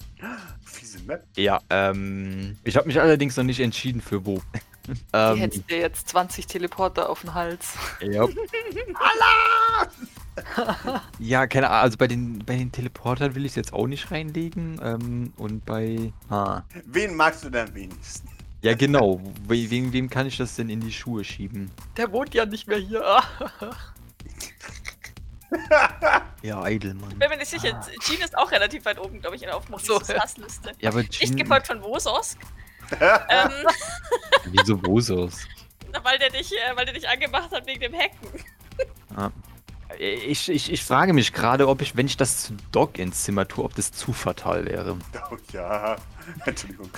Ne? 1.10 1.24
Ja, 1.36 1.60
ähm, 1.72 2.56
ich 2.64 2.78
habe 2.78 2.86
mich 2.88 3.02
allerdings 3.02 3.36
noch 3.36 3.44
nicht 3.44 3.60
entschieden 3.60 4.00
für 4.00 4.24
wo. 4.28 4.42
Die 4.88 4.94
ähm, 5.14 5.38
hättest 5.38 5.70
dir 5.70 5.80
jetzt 5.80 6.08
20 6.10 6.46
Teleporter 6.46 7.10
auf 7.10 7.22
den 7.22 7.34
Hals. 7.34 7.74
ja. 8.02 8.28
ja, 11.20 11.48
keine 11.48 11.70
Ahnung, 11.70 11.82
also 11.82 11.98
bei 11.98 12.08
den, 12.08 12.40
bei 12.46 12.56
den 12.56 12.72
Teleportern 12.72 13.34
will 13.36 13.44
ich 13.46 13.54
es 13.54 13.56
jetzt 13.56 13.74
auch 13.74 13.88
nicht 13.88 14.12
reinlegen. 14.12 14.80
Ähm, 14.84 15.34
und 15.38 15.66
bei. 15.66 16.14
Ah. 16.30 16.62
Wen 16.86 17.16
magst 17.16 17.44
du 17.44 17.50
denn 17.50 17.68
am 17.68 17.76
wenigsten? 17.76 18.28
Ja, 18.62 18.76
genau. 18.76 19.20
We- 19.48 19.70
Wegen 19.70 19.92
wem 19.94 20.10
kann 20.10 20.28
ich 20.28 20.38
das 20.38 20.56
denn 20.56 20.70
in 20.70 20.80
die 20.80 20.92
Schuhe 20.94 21.24
schieben? 21.24 21.72
Der 21.98 22.12
wohnt 22.12 22.34
ja 22.34 22.46
nicht 22.46 22.68
mehr 22.68 22.78
hier. 22.78 23.04
Ja, 26.42 26.62
Eidelmann. 26.62 27.12
Ich 27.12 27.20
bin 27.20 27.30
mir 27.30 27.38
nicht 27.38 27.50
sicher. 27.50 27.80
Jean 28.02 28.22
ist 28.22 28.38
auch 28.38 28.52
relativ 28.52 28.86
weit 28.86 29.00
oben, 29.00 29.20
glaube 29.22 29.36
ich, 29.36 29.42
in 29.42 29.48
der 29.48 29.58
Aufmerksamkeitsliste. 29.58 30.72
ja. 30.80 30.90
Aber 30.90 31.00
Nicht 31.00 31.14
Jean, 31.14 31.36
gefolgt 31.36 31.68
von 31.68 31.82
Wososk. 31.82 32.38
ähm, 33.00 33.50
wieso 34.46 34.78
Bosos? 34.78 35.48
weil 36.04 36.18
der 36.20 36.30
dich, 36.30 36.52
äh, 36.52 36.76
weil 36.76 36.86
der 36.86 36.94
dich 36.94 37.08
angemacht 37.08 37.52
hat 37.52 37.66
wegen 37.68 37.80
dem 37.82 37.94
Hacken. 37.94 38.44
Ich, 39.98 40.50
ich, 40.50 40.72
ich 40.72 40.84
frage 40.84 41.14
mich 41.14 41.34
gerade, 41.34 41.68
ob 41.68 41.82
ich, 41.82 41.98
wenn 41.98 42.06
ich 42.06 42.16
das 42.16 42.44
zu 42.44 42.54
Doc 42.72 42.98
ins 43.00 43.24
Zimmer 43.24 43.48
tue, 43.48 43.64
ob 43.64 43.76
das 43.76 43.92
zu 43.92 44.14
fatal 44.14 44.66
wäre. 44.66 44.98
Oh 45.32 45.38
ja. 45.52 45.98
Entschuldigung. 46.46 46.90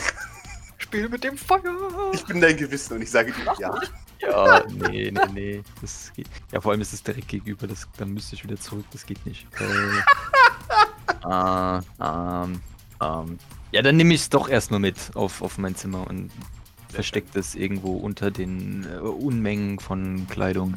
Spiel 0.78 1.10
mit 1.10 1.24
dem 1.24 1.38
Feuer. 1.38 2.12
Ich 2.14 2.26
bin 2.26 2.42
dein 2.42 2.58
Gewissen 2.58 2.96
und 2.96 3.02
ich 3.02 3.10
sage 3.10 3.32
dir 3.32 3.54
ja. 3.60 3.74
Ja, 4.22 4.64
nee, 4.90 5.12
nee, 5.12 5.26
nee. 5.34 5.62
Das 5.82 6.12
geht. 6.16 6.28
Ja, 6.52 6.62
vor 6.62 6.72
allem 6.72 6.82
ist 6.82 6.94
es 6.94 7.04
direkt 7.04 7.28
gegenüber, 7.28 7.68
das, 7.68 7.88
dann 7.98 8.14
müsste 8.14 8.36
ich 8.36 8.44
wieder 8.44 8.60
zurück, 8.60 8.86
das 8.92 9.06
geht 9.06 9.26
nicht. 9.26 9.48
Äh, 11.24 11.28
ah, 11.28 11.82
ähm, 12.46 12.62
ähm. 13.02 13.38
Ja, 13.72 13.82
dann 13.84 13.96
nehme 13.98 14.14
ich 14.14 14.22
es 14.22 14.30
doch 14.30 14.50
erstmal 14.50 14.80
mit 14.80 14.98
auf, 15.14 15.42
auf 15.44 15.58
mein 15.60 15.76
Zimmer 15.76 16.08
und 16.10 16.32
versteckt 16.90 17.36
es 17.36 17.54
irgendwo 17.54 17.98
unter 17.98 18.32
den 18.32 18.88
äh, 18.92 18.98
Unmengen 18.98 19.80
von 19.80 20.26
Kleidung. 20.30 20.74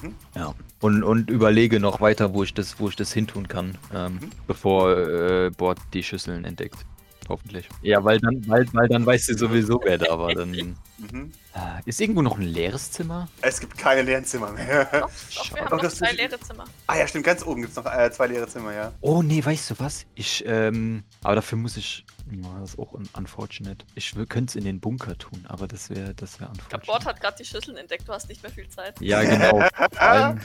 Mhm. 0.00 0.14
Ja. 0.34 0.54
Und, 0.80 1.02
und 1.02 1.28
überlege 1.28 1.78
noch 1.78 2.00
weiter, 2.00 2.32
wo 2.32 2.42
ich 2.42 2.54
das, 2.54 2.80
wo 2.80 2.88
ich 2.88 2.96
das 2.96 3.12
hintun 3.12 3.48
kann, 3.48 3.76
ähm, 3.94 4.14
Mhm. 4.14 4.30
bevor 4.46 4.96
äh, 4.96 5.50
Bord 5.50 5.78
die 5.92 6.02
Schüsseln 6.02 6.44
entdeckt. 6.46 6.86
Hoffentlich. 7.28 7.68
Ja, 7.82 8.02
weil 8.04 8.18
dann, 8.20 8.46
weil, 8.48 8.66
weil 8.72 8.88
dann 8.88 9.06
weißt 9.06 9.28
du 9.30 9.38
sowieso, 9.38 9.80
wer 9.84 9.98
da 9.98 10.18
war. 10.18 10.34
Dann, 10.34 10.76
Mhm. 11.02 11.32
Ah, 11.52 11.80
ist 11.84 12.00
irgendwo 12.00 12.22
noch 12.22 12.38
ein 12.38 12.44
leeres 12.46 12.92
Zimmer? 12.92 13.28
Es 13.40 13.58
gibt 13.58 13.76
keine 13.76 14.02
leeren 14.02 14.24
Zimmer 14.24 14.52
mehr. 14.52 14.84
Doch, 14.84 15.10
doch 15.34 15.54
wir 15.56 15.64
haben 15.64 15.72
Oh, 15.72 15.76
noch 15.82 15.88
zwei 15.92 16.10
ist- 16.10 16.16
leere 16.16 16.38
Zimmer. 16.38 16.64
ah 16.86 16.96
ja, 16.96 17.08
stimmt, 17.08 17.24
ganz 17.24 17.44
oben 17.44 17.62
gibt 17.62 17.76
es 17.76 17.84
noch 17.84 17.92
äh, 17.92 18.12
zwei 18.12 18.28
leere 18.28 18.46
Zimmer, 18.46 18.72
ja. 18.72 18.92
Oh 19.00 19.20
nee, 19.20 19.44
weißt 19.44 19.70
du 19.70 19.74
was? 19.80 20.06
Ich, 20.14 20.44
ähm, 20.46 21.02
aber 21.24 21.34
dafür 21.34 21.58
muss 21.58 21.76
ich. 21.76 22.04
Ja, 22.30 22.60
das 22.60 22.70
ist 22.74 22.78
auch 22.78 22.92
un 22.92 23.08
unfortunate. 23.14 23.84
Ich 23.96 24.14
könnte 24.28 24.44
es 24.50 24.54
in 24.54 24.62
den 24.62 24.78
Bunker 24.78 25.18
tun, 25.18 25.44
aber 25.48 25.66
das 25.66 25.90
wäre 25.90 26.14
das 26.14 26.38
wäre 26.38 26.52
Der 26.52 26.78
Bord 26.78 26.82
unfortunate. 26.82 27.06
hat 27.16 27.20
gerade 27.20 27.36
die 27.38 27.44
Schüsseln 27.46 27.76
entdeckt, 27.76 28.06
du 28.06 28.12
hast 28.12 28.28
nicht 28.28 28.40
mehr 28.44 28.52
viel 28.52 28.68
Zeit. 28.68 29.00
Ja, 29.00 29.24
genau. 29.24 29.58
Allem, 29.98 30.40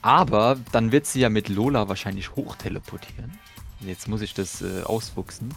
aber 0.00 0.58
dann 0.70 0.92
wird 0.92 1.06
sie 1.06 1.20
ja 1.20 1.28
mit 1.28 1.48
Lola 1.48 1.88
wahrscheinlich 1.88 2.36
hochteleportieren. 2.36 3.36
Jetzt 3.80 4.06
muss 4.06 4.20
ich 4.22 4.32
das 4.32 4.62
äh, 4.62 4.82
ausfuchsen. 4.84 5.52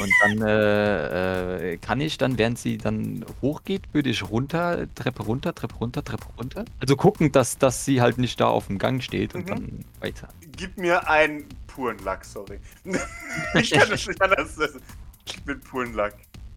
Und 0.00 0.12
dann 0.22 0.48
äh, 0.48 1.72
äh, 1.72 1.76
kann 1.78 2.00
ich 2.00 2.18
dann, 2.18 2.38
während 2.38 2.58
sie 2.58 2.78
dann 2.78 3.24
hochgeht, 3.40 3.82
würde 3.92 4.10
ich 4.10 4.28
runter, 4.28 4.86
Treppe 4.94 5.22
runter, 5.22 5.54
Treppe 5.54 5.74
runter, 5.76 6.02
Treppe 6.04 6.26
runter. 6.38 6.64
Also 6.80 6.96
gucken, 6.96 7.30
dass, 7.32 7.58
dass 7.58 7.84
sie 7.84 8.00
halt 8.00 8.18
nicht 8.18 8.40
da 8.40 8.46
auf 8.48 8.66
dem 8.68 8.78
Gang 8.78 9.02
steht 9.02 9.34
und 9.34 9.44
Mhm. 9.46 9.48
dann 9.48 9.84
weiter. 10.00 10.28
Gib 10.56 10.76
mir 10.78 11.08
einen 11.08 11.46
puren 11.66 11.98
Lack, 12.04 12.24
sorry. 12.24 12.58
ich 13.54 13.70
kann 13.70 13.90
das 13.90 14.06
nicht 14.06 14.20
anders. 14.22 14.56
Gib 15.24 15.46
mir 15.46 15.56
puren 15.56 15.94
Lack. 15.94 16.14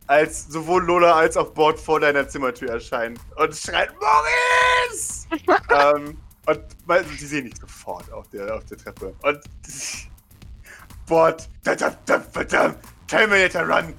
Als 0.07 0.47
sowohl 0.47 0.83
Lola 0.83 1.15
als 1.15 1.35
auch 1.35 1.51
Bord 1.51 1.79
vor 1.79 1.99
deiner 1.99 2.27
Zimmertür 2.27 2.69
erscheinen 2.69 3.17
und 3.37 3.55
schreit 3.55 3.89
Maurice! 3.99 5.27
ähm, 6.05 6.17
und 6.45 6.59
weil, 6.85 7.03
die 7.03 7.25
sehen 7.25 7.45
dich 7.45 7.57
sofort 7.59 8.11
auf 8.11 8.29
der, 8.29 8.55
auf 8.55 8.65
der 8.65 8.77
Treppe. 8.77 9.15
Und 9.23 9.39
Bord, 11.07 11.49
verdammt, 11.63 11.97
verdammt, 12.05 12.33
verdammt, 12.33 12.77
Terminator 13.07 13.63
Run, 13.63 13.93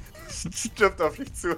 stirbt 0.53 1.01
auf 1.01 1.17
dich 1.17 1.33
zu. 1.35 1.57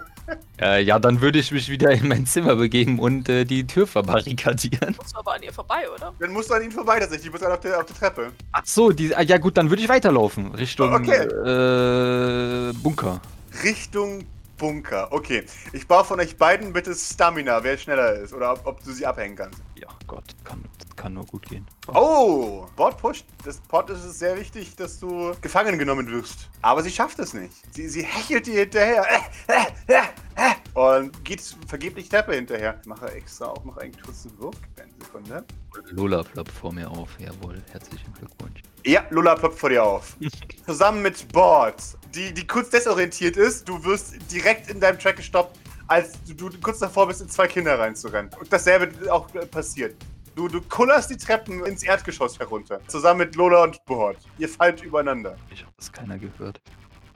Äh, 0.61 0.83
ja, 0.83 0.99
dann 0.99 1.23
würde 1.23 1.39
ich 1.39 1.53
mich 1.53 1.71
wieder 1.71 1.91
in 1.91 2.07
mein 2.09 2.27
Zimmer 2.27 2.55
begeben 2.57 2.99
und 2.99 3.29
äh, 3.31 3.45
die 3.47 3.67
Tür 3.67 3.87
verbarrikadieren. 3.87 4.95
Muss 4.97 5.15
aber 5.15 5.35
an 5.35 5.43
ihr 5.43 5.53
vorbei, 5.53 5.89
oder? 5.95 6.13
Dann 6.19 6.33
musst 6.33 6.51
du 6.51 6.55
an 6.55 6.63
ihn 6.63 6.71
vorbei, 6.73 7.01
tatsächlich. 7.01 7.27
Du 7.27 7.33
bist 7.33 7.45
dann 7.45 7.53
auf 7.53 7.61
der, 7.61 7.79
auf 7.79 7.87
der 7.87 7.97
Treppe. 7.97 8.33
Ach 8.53 8.63
so, 8.67 8.91
die, 8.91 9.15
ah, 9.17 9.23
ja 9.23 9.39
gut, 9.39 9.57
dann 9.57 9.71
würde 9.71 9.83
ich 9.83 9.89
weiterlaufen. 9.89 10.55
Richtung 10.55 10.93
Okay. 10.93 11.23
äh, 11.23 12.73
Bunker. 12.75 13.23
Richtung 13.65 14.27
Bunker. 14.59 15.09
Okay. 15.13 15.45
Ich 15.73 15.87
baue 15.87 16.05
von 16.05 16.21
euch 16.21 16.37
beiden 16.37 16.73
bitte 16.75 16.95
Stamina, 16.95 17.63
wer 17.65 17.79
schneller 17.79 18.13
ist. 18.15 18.35
Oder 18.35 18.53
ob, 18.53 18.67
ob 18.67 18.85
du 18.85 18.93
sie 18.93 19.07
abhängen 19.07 19.37
kannst. 19.37 19.61
Ja, 19.81 19.89
Gott, 20.07 20.25
kann, 20.45 20.63
das 20.77 20.78
kann 20.99 21.15
nur 21.15 21.25
gut 21.25 21.49
gehen. 21.49 21.67
Oh, 21.95 22.67
Bord 22.77 22.99
pusht. 22.99 23.25
Das 23.45 23.59
Bord 23.61 23.89
ist 23.91 24.05
es 24.05 24.19
sehr 24.19 24.37
wichtig, 24.37 24.75
dass 24.77 24.99
du 24.99 25.33
gefangen 25.41 25.79
genommen 25.79 26.11
wirst. 26.11 26.51
Aber 26.61 26.83
sie 26.83 26.91
schafft 26.91 27.19
es 27.21 27.33
nicht. 27.33 27.53
Sie, 27.73 27.89
sie 27.89 28.03
hechelt 28.03 28.47
dir 28.47 28.61
hinterher. 28.61 29.07
Äh, 29.47 29.63
äh, 29.87 30.03
äh, 30.35 30.55
Und 30.75 31.25
geht 31.25 31.41
vergeblich 31.67 32.09
Treppe 32.09 32.35
hinterher. 32.35 32.79
Ich 32.81 32.87
mache 32.87 33.11
extra 33.13 33.47
auch 33.47 33.65
noch 33.65 33.77
einen 33.79 33.97
kurzen 34.03 34.37
Wurf. 34.39 34.57
Eine 34.77 34.91
Sekunde. 35.01 35.45
Lola 35.91 36.23
ploppt 36.25 36.51
vor 36.51 36.73
mir 36.73 36.91
auf. 36.91 37.11
Jawohl, 37.21 37.63
herzlichen 37.71 38.13
Glückwunsch. 38.15 38.61
Ja, 38.85 39.05
Lola 39.11 39.37
ploppt 39.37 39.59
vor 39.59 39.71
dir 39.71 39.85
auf. 39.85 40.17
Zusammen 40.67 41.03
mit 41.03 41.33
Bord, 41.33 41.81
die, 42.13 42.35
die 42.35 42.47
kurz 42.47 42.71
desorientiert 42.71 43.37
ist. 43.37 43.69
Du 43.69 43.83
wirst 43.85 44.17
direkt 44.33 44.69
in 44.69 44.81
deinem 44.81 44.99
Track 44.99 45.17
gestoppt, 45.17 45.57
als 45.87 46.13
du, 46.27 46.49
du 46.49 46.59
kurz 46.61 46.81
davor 46.81 47.07
bist, 47.07 47.21
in 47.21 47.29
zwei 47.29 47.47
Kinder 47.47 47.79
reinzurennen. 47.79 48.31
Und 48.39 48.53
dasselbe 48.53 49.13
auch 49.13 49.29
passiert. 49.51 49.95
Du, 50.39 50.47
du 50.47 50.61
kullerst 50.61 51.11
die 51.11 51.17
Treppen 51.17 51.65
ins 51.67 51.83
Erdgeschoss 51.83 52.39
herunter. 52.39 52.79
Zusammen 52.87 53.19
mit 53.19 53.35
Lola 53.35 53.65
und 53.65 53.85
Bord. 53.87 54.17
Ihr 54.39 54.49
fallt 54.49 54.81
übereinander. 54.85 55.37
Ich 55.53 55.63
habe 55.63 55.73
das 55.77 55.91
keiner 55.91 56.17
gehört. 56.17 56.61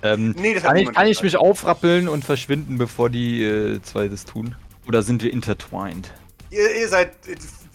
Ähm, 0.02 0.34
Nee, 0.36 0.54
das 0.54 0.64
hat 0.64 0.70
kann 0.70 0.76
ich, 0.78 0.92
kann 0.92 1.06
ich 1.06 1.22
mich 1.22 1.36
aufrappeln 1.36 2.08
und 2.08 2.24
verschwinden, 2.24 2.78
bevor 2.78 3.10
die 3.10 3.44
äh, 3.44 3.80
zwei 3.82 4.08
das 4.08 4.24
tun? 4.24 4.56
Oder 4.88 5.02
sind 5.02 5.22
wir 5.22 5.32
intertwined? 5.32 6.12
Ihr, 6.50 6.74
ihr 6.80 6.88
seid. 6.88 7.12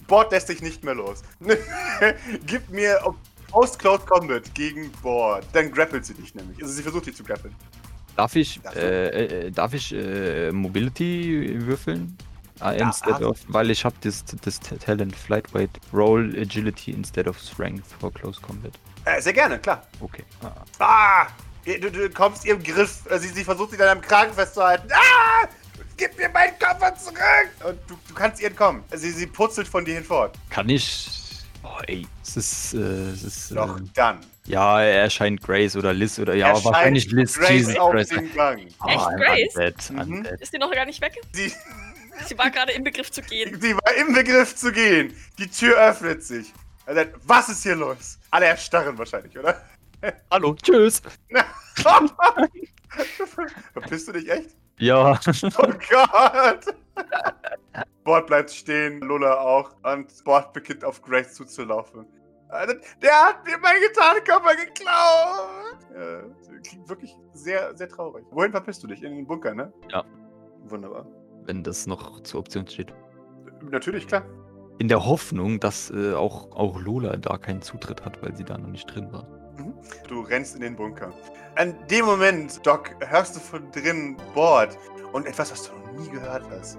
Bord 0.07 0.33
lässt 0.33 0.49
dich 0.49 0.61
nicht 0.61 0.83
mehr 0.83 0.95
los. 0.95 1.21
Gib 2.45 2.69
mir 2.69 3.05
auf- 3.07 3.15
Post-Close 3.49 4.05
Combat 4.05 4.53
gegen 4.53 4.91
Bord. 5.01 5.45
Dann 5.53 5.71
grappelt 5.71 6.05
sie 6.05 6.13
dich 6.13 6.35
nämlich. 6.35 6.61
Also 6.61 6.73
sie 6.73 6.83
versucht 6.83 7.05
dich 7.05 7.15
zu 7.15 7.23
grappeln. 7.23 7.55
Darf 8.17 8.35
ich, 8.35 8.59
du? 8.59 8.69
äh, 8.77 9.45
äh, 9.45 9.51
darf 9.51 9.73
ich 9.73 9.93
äh, 9.93 10.51
Mobility 10.51 11.55
würfeln? 11.65 12.17
Ah, 12.59 12.73
Ja, 12.73 12.87
instead 12.87 13.13
hast- 13.15 13.23
of, 13.23 13.37
weil 13.47 13.69
ich 13.71 13.83
habe 13.85 13.95
das, 14.01 14.23
das 14.43 14.59
Talent 14.59 15.15
Flight 15.15 15.53
Weight 15.53 15.69
Roll 15.93 16.35
Agility 16.39 16.91
instead 16.91 17.27
of 17.27 17.37
Strength 17.39 17.85
for 17.99 18.13
Close 18.13 18.39
Combat. 18.41 18.73
Äh, 19.05 19.21
sehr 19.21 19.33
gerne, 19.33 19.59
klar. 19.59 19.83
Okay. 19.99 20.23
Ah. 20.43 20.51
Ah! 20.79 21.27
Du, 21.65 21.91
du 21.91 22.09
kommst 22.09 22.45
ihr 22.45 22.53
im 22.55 22.63
Griff. 22.63 23.05
Äh, 23.09 23.19
Sie, 23.19 23.27
sie 23.29 23.43
versucht 23.43 23.71
sich 23.71 23.79
an 23.81 23.87
deinem 23.87 24.01
Kragen 24.01 24.33
festzuhalten. 24.33 24.87
Ah! 24.91 25.47
Gib 25.97 26.17
mir 26.17 26.29
meinen 26.29 26.53
Koffer 26.59 26.95
zurück! 26.95 27.17
Und 27.63 27.77
du, 27.87 27.97
du 28.07 28.13
kannst 28.13 28.39
ihr 28.41 28.47
entkommen. 28.49 28.83
Sie, 28.93 29.11
sie 29.11 29.25
putzelt 29.27 29.67
von 29.67 29.83
dir 29.83 29.95
hinfort. 29.95 30.35
Kann 30.49 30.69
ich. 30.69 31.09
Oh, 31.63 31.79
ey. 31.87 32.07
Es 32.23 32.37
ist. 32.37 32.73
Äh, 32.75 32.77
es 33.11 33.23
ist 33.23 33.51
Doch 33.55 33.77
äh, 33.77 33.81
dann. 33.95 34.19
ja, 34.45 34.81
er 34.81 35.01
erscheint 35.01 35.41
Grace 35.41 35.75
oder 35.75 35.93
Liz 35.93 36.19
oder. 36.19 36.35
Ja, 36.35 36.49
Erscheint 36.49 36.65
wahrscheinlich 36.65 37.11
Liz. 37.11 37.35
Grace 37.37 37.49
Jesus 37.49 37.75
auf 37.77 37.91
Christ. 37.91 38.11
dem 38.11 38.33
Gang. 38.33 38.67
Oh, 38.83 38.87
Echt, 38.87 39.07
Grace? 39.17 39.55
Undead, 39.55 39.89
Mhm. 39.91 39.99
undead. 40.17 40.41
Ist 40.41 40.53
die 40.53 40.57
noch 40.59 40.71
gar 40.71 40.85
nicht 40.85 41.01
weg? 41.01 41.13
Sie, 41.33 41.51
Sie 42.25 42.37
war 42.37 42.49
gerade 42.49 42.71
im 42.73 42.83
Begriff 42.83 43.11
zu 43.11 43.21
gehen. 43.21 43.59
sie 43.61 43.73
war 43.75 43.93
im 43.95 44.13
Begriff 44.13 44.55
zu 44.55 44.71
gehen. 44.71 45.13
Die 45.37 45.47
Tür 45.49 45.77
öffnet 45.77 46.23
sich. 46.23 46.53
Sagt, 46.85 47.15
was 47.25 47.49
ist 47.49 47.63
hier 47.63 47.75
los? 47.75 48.17
Alle 48.31 48.45
erstarren 48.45 48.97
wahrscheinlich, 48.97 49.37
oder? 49.37 49.61
Hallo, 50.31 50.55
tschüss. 50.55 51.01
Verpisst 53.73 54.07
du 54.07 54.11
dich 54.13 54.29
echt? 54.29 54.55
Ja. 54.79 55.19
Oh 55.57 55.73
Gott! 55.89 56.65
Bord 58.03 58.27
bleibt 58.27 58.51
stehen, 58.51 59.01
Lola 59.01 59.35
auch. 59.39 59.71
Und 59.83 60.23
Bord 60.23 60.53
beginnt 60.53 60.83
auf 60.85 61.01
Grace 61.01 61.33
zuzulaufen. 61.33 62.05
Äh, 62.51 62.75
Der 63.01 63.11
hat 63.25 63.45
mir 63.45 63.57
meinen 63.57 63.81
Gitarrenkoffer 63.81 64.55
geklaut! 64.55 65.77
Ja, 65.93 66.21
klingt 66.63 66.87
wirklich 66.87 67.15
sehr, 67.33 67.75
sehr 67.75 67.89
traurig. 67.89 68.23
Wohin 68.31 68.51
verpisst 68.51 68.83
du 68.83 68.87
dich? 68.87 69.03
In 69.03 69.15
den 69.15 69.27
Bunker, 69.27 69.53
ne? 69.53 69.73
Ja. 69.91 70.05
Wunderbar. 70.65 71.05
Wenn 71.47 71.63
das 71.63 71.87
noch 71.87 72.21
zur 72.21 72.41
Option 72.41 72.67
steht. 72.67 72.93
Natürlich, 73.71 74.07
klar. 74.07 74.23
In 74.79 74.89
der 74.89 75.05
Hoffnung, 75.05 75.59
dass 75.59 75.89
äh, 75.89 76.13
auch, 76.13 76.51
auch 76.51 76.79
Lola 76.79 77.17
da 77.17 77.37
keinen 77.37 77.63
Zutritt 77.63 78.05
hat, 78.05 78.21
weil 78.21 78.35
sie 78.35 78.43
da 78.43 78.57
noch 78.57 78.69
nicht 78.69 78.93
drin 78.93 79.11
war. 79.11 79.25
Du 80.07 80.21
rennst 80.21 80.55
in 80.55 80.61
den 80.61 80.75
Bunker. 80.75 81.11
An 81.55 81.75
dem 81.89 82.05
Moment, 82.05 82.65
Doc, 82.65 82.95
hörst 82.99 83.35
du 83.35 83.39
von 83.39 83.71
drinnen 83.71 84.17
Bord 84.35 84.77
und 85.13 85.25
etwas, 85.25 85.51
was 85.51 85.63
du 85.63 85.75
noch 85.75 85.99
nie 85.99 86.09
gehört 86.09 86.43
hast. 86.51 86.77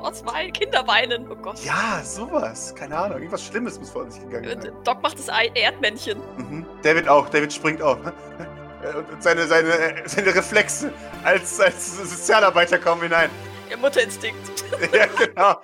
Oh, 0.00 0.10
zwei 0.10 0.50
Kinder 0.50 0.86
weinen. 0.86 1.26
Oh 1.30 1.36
Gott. 1.36 1.62
Ja, 1.64 2.00
sowas. 2.02 2.74
Keine 2.74 2.96
Ahnung. 2.96 3.18
Irgendwas 3.18 3.44
Schlimmes 3.44 3.78
muss 3.78 3.90
vor 3.90 4.10
sich 4.10 4.22
gegangen 4.22 4.60
sein. 4.60 4.72
Doc 4.84 5.02
macht 5.02 5.18
das 5.18 5.28
Erdmännchen. 5.28 6.18
Mhm. 6.36 6.66
David 6.82 7.08
auch. 7.08 7.28
David 7.28 7.52
springt 7.52 7.82
auf. 7.82 7.98
äh, 8.82 8.96
und 8.96 9.22
seine, 9.22 9.46
seine, 9.46 9.68
äh, 9.68 10.02
seine 10.06 10.34
Reflexe 10.34 10.92
als, 11.24 11.60
als 11.60 11.96
Sozialarbeiter 11.96 12.78
kommen 12.78 13.02
hinein. 13.02 13.30
Ihr 13.70 13.76
Mutterinstinkt. 13.76 14.40
ja, 14.92 15.06
genau. 15.06 15.60